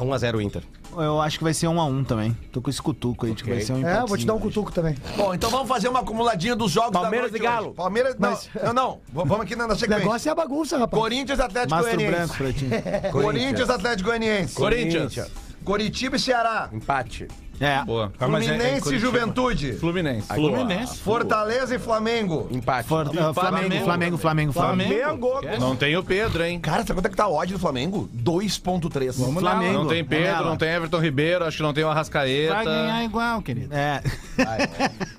1x0 0.00 0.40
Inter. 0.42 0.62
Eu 0.96 1.20
acho 1.20 1.36
que 1.38 1.44
vai 1.44 1.52
ser 1.52 1.66
1x1 1.66 2.04
também. 2.06 2.32
Tô 2.50 2.62
com 2.62 2.70
esse 2.70 2.80
cutuco 2.80 3.26
aí, 3.26 3.34
de 3.34 3.44
que 3.44 3.50
vai 3.50 3.60
ser 3.60 3.72
um 3.74 3.86
É, 3.86 4.04
vou 4.06 4.16
te 4.16 4.24
dar 4.24 4.32
um 4.34 4.38
cutuco 4.38 4.72
também. 4.72 4.94
Bom, 5.16 5.34
então 5.34 5.50
vamos 5.50 5.68
fazer 5.68 5.88
uma 5.88 6.00
acumuladinha 6.00 6.56
dos 6.56 6.70
jogos 6.72 6.92
Palmeiras 6.92 7.30
da 7.30 7.38
noite 7.38 7.42
e 7.42 7.46
Galo. 7.46 7.66
hoje. 7.68 7.76
Palmeiras, 7.76 8.16
não, 8.18 8.30
Mas- 8.30 8.48
não, 8.64 8.72
não, 8.72 9.00
vamos 9.12 9.40
aqui 9.40 9.54
na, 9.54 9.66
na 9.66 9.74
O 9.74 9.76
sequência. 9.76 10.02
negócio 10.04 10.28
é 10.28 10.32
a 10.32 10.34
bagunça, 10.34 10.78
rapaz. 10.78 11.02
Corinthians, 11.02 11.38
Atlético 11.40 11.74
Mastro 11.74 11.96
Goianiense. 11.96 12.38
branco. 12.38 13.12
Corinthians, 13.12 13.70
Atlético 13.70 14.08
Goianiense. 14.08 14.54
Corinthians. 14.54 15.30
Coritiba 15.64 16.16
e 16.16 16.18
Ceará. 16.18 16.70
Empate. 16.72 17.28
É. 17.60 17.84
Boa. 17.84 18.12
Ah, 18.18 18.24
é- 18.24 18.28
Fluminense 18.28 18.94
e. 18.94 18.98
Juventude. 18.98 19.72
Fluminense. 19.74 20.28
Fluminense. 20.28 20.98
Fortaleza 20.98 21.74
e 21.74 21.78
Flamengo. 21.78 22.48
Empate. 22.50 22.88
For- 22.88 23.06
uh, 23.08 23.12
Flamengo, 23.34 23.84
Flamengo, 23.84 24.18
Flamengo, 24.18 24.52
Flamengo. 24.52 24.94
Flamengo. 24.94 25.40
Não 25.58 25.76
tem 25.76 25.96
o 25.96 26.02
Pedro, 26.02 26.44
hein? 26.44 26.58
Cara, 26.60 26.78
sabe 26.82 26.94
quanto 26.94 27.06
é 27.06 27.08
que 27.10 27.16
tá 27.16 27.24
a 27.24 27.28
odd 27.30 27.52
do 27.52 27.58
Flamengo? 27.58 28.08
2.3. 28.14 29.18
Vamos 29.18 29.42
lá, 29.42 29.52
Flamengo. 29.52 29.78
Não 29.78 29.86
tem 29.86 30.04
Pedro, 30.04 30.44
não 30.44 30.56
tem 30.56 30.68
Everton 30.70 30.98
Ribeiro, 30.98 31.44
acho 31.44 31.56
que 31.58 31.62
não 31.62 31.72
tem 31.72 31.84
o 31.84 31.88
Arrascaeta. 31.88 32.54
Vai 32.54 32.64
ganhar 32.64 33.04
igual, 33.04 33.42
querido. 33.42 33.74
É. 33.74 34.02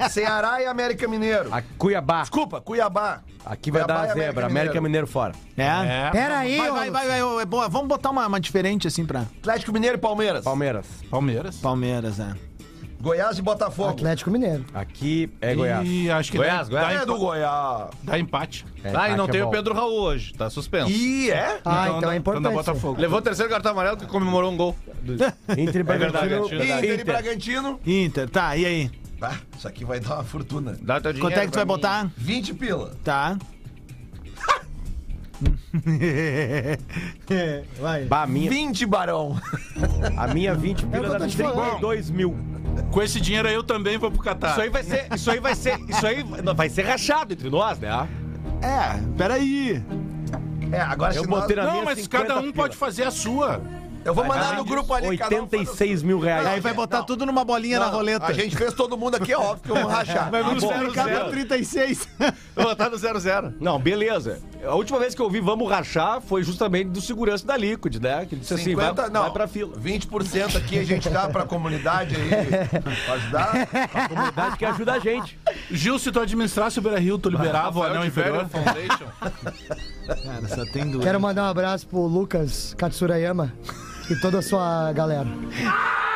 Ceará 0.10 0.62
e 0.62 0.66
América 0.66 1.08
Mineiro. 1.08 1.54
A 1.54 1.62
Cuiabá. 1.78 2.22
Desculpa, 2.22 2.62
Cuiabá. 2.62 3.22
Aqui 3.50 3.72
vai 3.72 3.84
Cuiabá 3.84 3.94
dar 3.94 4.00
a 4.10 4.12
América 4.12 4.26
zebra. 4.28 4.46
América 4.46 4.82
Mineiro 4.82 5.08
fora. 5.08 5.34
É. 5.56 6.10
Pera 6.12 6.38
aí, 6.40 6.58
Vai, 6.58 6.72
vai, 6.72 6.92
vai, 6.92 7.08
vai, 7.08 7.24
ô, 7.24 7.40
é 7.40 7.46
boa. 7.46 7.70
Vamos 7.70 7.88
botar 7.88 8.10
uma, 8.10 8.28
uma 8.28 8.40
diferente 8.40 8.88
assim 8.88 9.06
pra 9.06 9.22
Atlético 9.22 9.72
Mineiro 9.72 9.96
e 9.96 10.00
Palmeiras. 10.00 10.44
Palmeiras. 10.44 10.86
Palmeiras. 11.10 11.56
Palmeiras, 11.58 12.20
é. 12.20 12.34
Goiás 13.00 13.38
e 13.38 13.42
Botafogo. 13.44 13.90
Atlético 13.90 14.32
Mineiro. 14.32 14.66
Aqui 14.74 15.30
é 15.40 15.54
Goiás. 15.54 15.88
E 15.88 16.10
acho 16.10 16.32
que 16.32 16.38
Goiás, 16.38 16.68
dá, 16.68 16.80
Goiás. 16.82 16.96
dá, 16.98 17.04
É 17.04 17.06
do 17.06 17.18
Goiás. 17.18 17.90
dá 18.04 18.18
empate. 18.20 18.66
É, 18.84 18.90
Ah, 18.90 19.10
e 19.10 19.16
não 19.16 19.26
empate 19.26 19.32
tem 19.34 19.42
é 19.42 19.46
o. 19.46 19.50
Pedro 19.52 19.74
Raul 19.76 19.94
hoje, 20.02 20.34
tá 20.34 20.50
suspenso. 20.50 20.90
E 20.90 21.30
é? 21.30 21.60
Ah, 21.64 21.86
então, 21.90 22.02
dá- 22.02 22.14
é 22.14 22.18
Então 22.18 22.34
importante. 22.34 22.54
Botafogo. 22.54 23.00
Levou 23.00 23.20
o 23.20 23.22
terceiro 23.22 23.52
cartão 23.52 23.72
amarelo 23.72 23.98
que 23.98 24.08
comemorou 24.08 24.52
um 24.52 24.58
gol. 24.58 24.76
Inter 25.58 25.82
e 25.82 25.84
verdade, 25.84 26.12
Bragantino. 26.12 26.46
é 26.46 26.58
verdade. 26.58 26.86
Inter 26.88 27.00
e 27.00 27.04
Bragantino. 27.04 27.80
Inter, 27.86 28.30
tá, 28.30 28.58
e 28.58 28.66
aí? 28.66 28.92
Ah, 29.22 29.36
isso 29.58 29.68
aqui 29.68 29.84
vai 29.84 30.00
dar 30.00 30.16
uma 30.16 30.24
fortuna. 30.24 30.78
Dá 30.82 31.02
teu 31.02 31.12
dinheiro. 31.12 31.34
Quanto 31.34 31.42
é 31.42 31.46
que 31.46 31.52
tu 31.52 31.56
vai 31.56 31.66
mim. 31.66 31.68
botar? 31.68 32.12
20 32.18 32.54
pila. 32.54 32.96
Tá. 33.04 33.38
vai. 37.80 38.06
Bah, 38.06 38.24
a 38.24 38.28
minha, 38.28 38.50
20 38.50 38.86
barão. 38.86 39.40
a 40.18 40.28
minha 40.34 40.54
20 40.54 40.84
É 40.84 40.86
o 40.86 40.90
que 40.90 40.98
pila 40.98 41.10
dá 41.10 41.20
tô 41.20 41.28
te 41.28 41.38
falando. 41.38 41.80
32 41.80 42.10
mil. 42.10 42.36
Com 42.92 43.02
esse 43.02 43.20
dinheiro 43.20 43.48
aí 43.48 43.56
eu 43.56 43.64
também 43.64 43.98
vou 43.98 44.12
pro 44.12 44.22
Catar. 44.22 44.52
Isso 44.52 44.62
aí 44.62 44.70
vai 44.70 44.84
ser. 44.84 45.08
Isso 45.14 45.32
aí 45.32 45.40
vai 45.40 45.56
ser. 45.56 45.80
Isso 45.90 46.06
aí 46.06 46.24
não, 46.44 46.54
vai 46.54 46.70
ser 46.70 46.84
rachado 46.84 47.34
entre 47.34 47.50
nós, 47.50 47.80
né? 47.80 48.08
É, 48.62 49.00
peraí. 49.18 49.84
É, 50.72 50.82
agora 50.82 51.16
Eu 51.16 51.24
se 51.24 51.28
botei 51.28 51.56
na 51.56 51.66
Não, 51.66 51.72
minha 51.74 51.86
mas 51.86 52.00
50 52.00 52.26
cada 52.28 52.40
um 52.40 52.44
pila. 52.44 52.54
pode 52.54 52.76
fazer 52.76 53.04
a 53.04 53.12
sua. 53.12 53.62
Eu 54.08 54.14
vou 54.14 54.24
mandar 54.24 54.56
no 54.56 54.64
grupo 54.64 54.94
ali. 54.94 55.18
cada 55.18 55.36
um 55.36 55.48
faz 55.50 55.68
a 55.68 55.72
86 55.72 56.02
mil 56.02 56.18
reais. 56.18 56.48
Aí 56.48 56.62
vai 56.62 56.74
botar 56.74 57.00
não. 57.00 57.06
tudo 57.06 57.26
numa 57.26 57.44
bolinha 57.44 57.78
na 57.78 57.88
roleta. 57.88 58.28
A 58.28 58.32
gente 58.32 58.56
fez 58.56 58.74
todo 58.74 58.98
mundo 58.98 59.16
aqui, 59.16 59.34
é 59.34 59.38
óbvio 59.38 59.64
que 59.64 59.68
vamos 59.68 59.92
rachar. 59.92 60.32
Vai 60.32 60.42
Ah, 60.42 60.46
multiplicar 60.46 61.06
Zero, 61.06 61.26
por 61.26 61.32
36. 61.32 62.08
Eu 62.56 62.64
vou 62.64 62.66
botar 62.68 62.90
no 62.90 62.96
0-0. 62.98 63.56
Não, 63.60 63.78
beleza. 63.78 64.40
A 64.66 64.74
última 64.76 64.98
vez 64.98 65.14
que 65.14 65.22
eu 65.22 65.26
ouvi 65.26 65.40
vamos 65.40 65.70
rachar 65.70 66.22
foi 66.22 66.42
justamente 66.42 66.90
do 66.90 67.02
segurança 67.02 67.46
da 67.46 67.56
Liquid, 67.56 67.98
né? 68.02 68.26
Que 68.26 68.36
disse 68.36 68.54
assim, 68.54 68.64
50, 68.64 68.94
vai, 68.94 69.10
não, 69.12 69.22
vai 69.24 69.32
pra 69.32 69.48
fila. 69.48 69.78
20% 69.78 70.56
aqui 70.56 70.80
a 70.80 70.84
gente 70.84 71.08
dá 71.10 71.30
pra 71.30 71.46
comunidade 71.46 72.16
aí, 72.16 72.82
pra 73.04 73.14
ajudar. 73.14 73.68
A 73.94 74.10
comunidade 74.10 74.58
que 74.58 74.66
ajuda 74.66 74.94
a 74.94 75.00
gente. 75.00 75.38
Gil, 75.70 76.00
se 76.00 76.12
tu 76.12 76.20
administrasse 76.20 76.80
o 76.80 76.82
Beira 76.82 77.00
Rio, 77.00 77.20
tu 77.20 77.30
liberava 77.30 77.78
o 77.80 77.84
anel 77.84 78.06
inferior? 78.06 78.48
Foundation. 78.50 79.06
Cara, 80.24 80.48
só 80.48 80.66
tem 80.72 80.90
duas. 80.90 81.04
Quero 81.04 81.20
mandar 81.20 81.44
um 81.44 81.50
abraço 81.50 81.86
pro 81.86 82.02
Lucas 82.08 82.74
Katsurayama 82.78 83.54
e 84.10 84.16
toda 84.16 84.40
a 84.40 84.42
sua 84.42 84.92
galera. 84.94 85.28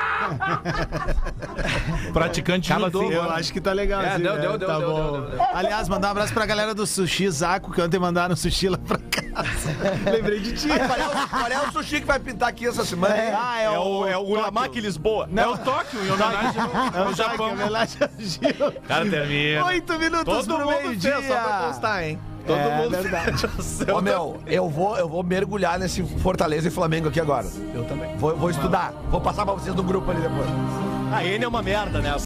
Praticante 2.14 2.72
Acaba 2.72 2.88
judô. 2.88 3.02
assim, 3.06 3.14
Eu 3.14 3.32
acho 3.32 3.54
que 3.54 3.62
tá 3.62 3.74
legal. 3.74 4.02
É, 4.02 4.10
assim, 4.14 4.24
deu, 4.24 4.34
né? 4.36 4.42
deu, 4.42 4.58
deu, 4.58 4.68
tá 4.68 4.78
deu, 4.78 4.89
bom. 4.89 5.12
deu, 5.12 5.30
deu. 5.32 5.42
Aliás, 5.54 5.89
mandar 5.89 6.10
um 6.10 6.12
abraço 6.12 6.34
pra 6.34 6.46
galera 6.46 6.74
do 6.74 6.86
Sushi 6.86 7.30
Zaco, 7.30 7.72
que 7.72 7.82
ontem 7.82 8.00
mandaram 8.00 8.36
sushi 8.36 8.70
lá 8.70 8.78
pra 8.78 8.98
casa. 8.98 9.76
Lembrei 10.10 10.39
de 10.39 10.54
ti. 10.54 10.68
Qual 10.68 10.98
é, 10.98 11.08
o, 11.08 11.28
qual 11.30 11.48
é 11.48 11.68
o 11.68 11.72
sushi 11.72 12.02
que 12.02 12.08
vai 12.08 12.20
pintar 12.20 12.50
aqui 12.50 12.68
essa 12.68 12.86
semana? 12.86 13.14
Ah, 13.16 13.60
é, 13.62 13.70
o, 13.72 14.08
é 14.08 14.18
o 14.18 14.22
Uramaki 14.30 14.80
Lisboa. 14.80 15.28
É 15.36 15.48
o 15.48 15.58
Tóquio, 15.58 16.00
em 16.04 16.12
homenagem 16.12 16.62
ao, 16.96 17.14
Japão. 17.14 17.50
É 17.50 17.54
homenagem 17.54 17.98
ao 18.02 18.10
Gil. 18.20 18.82
Cara, 18.88 19.10
termina. 19.10 19.66
Oito 19.66 20.00
minutos 20.00 20.26
Todo 20.26 20.56
pro 20.56 20.66
mundo 20.66 20.78
meio-dia. 20.84 21.22
só 21.28 21.36
pra 21.36 21.68
constar, 21.68 22.04
hein? 22.04 22.20
Todo 22.46 22.58
É, 22.58 22.78
mundo 22.78 22.89
verdade. 22.92 23.46
Ô, 23.94 24.02
meu, 24.02 24.39
eu 24.48 24.70
vou, 24.70 24.98
eu 24.98 25.08
vou 25.08 25.24
mergulhar 25.24 25.78
nesse 25.80 26.04
Fortaleza 26.04 26.68
e 26.68 26.72
Flamengo 26.72 27.08
aqui 27.10 27.20
agora. 27.20 27.48
Eu 27.74 27.84
também. 27.86 28.16
Vou, 28.18 28.36
vou 28.36 28.50
estudar. 28.50 28.94
Vou 29.10 29.22
passar 29.22 29.46
pra 29.46 29.54
vocês 29.54 29.76
no 29.76 29.84
grupo 29.84 30.10
ali 30.12 30.22
depois. 30.22 30.48
A 31.14 31.26
N 31.26 31.44
é 31.44 31.48
uma 31.48 31.62
merda, 31.62 32.00
né? 32.00 32.12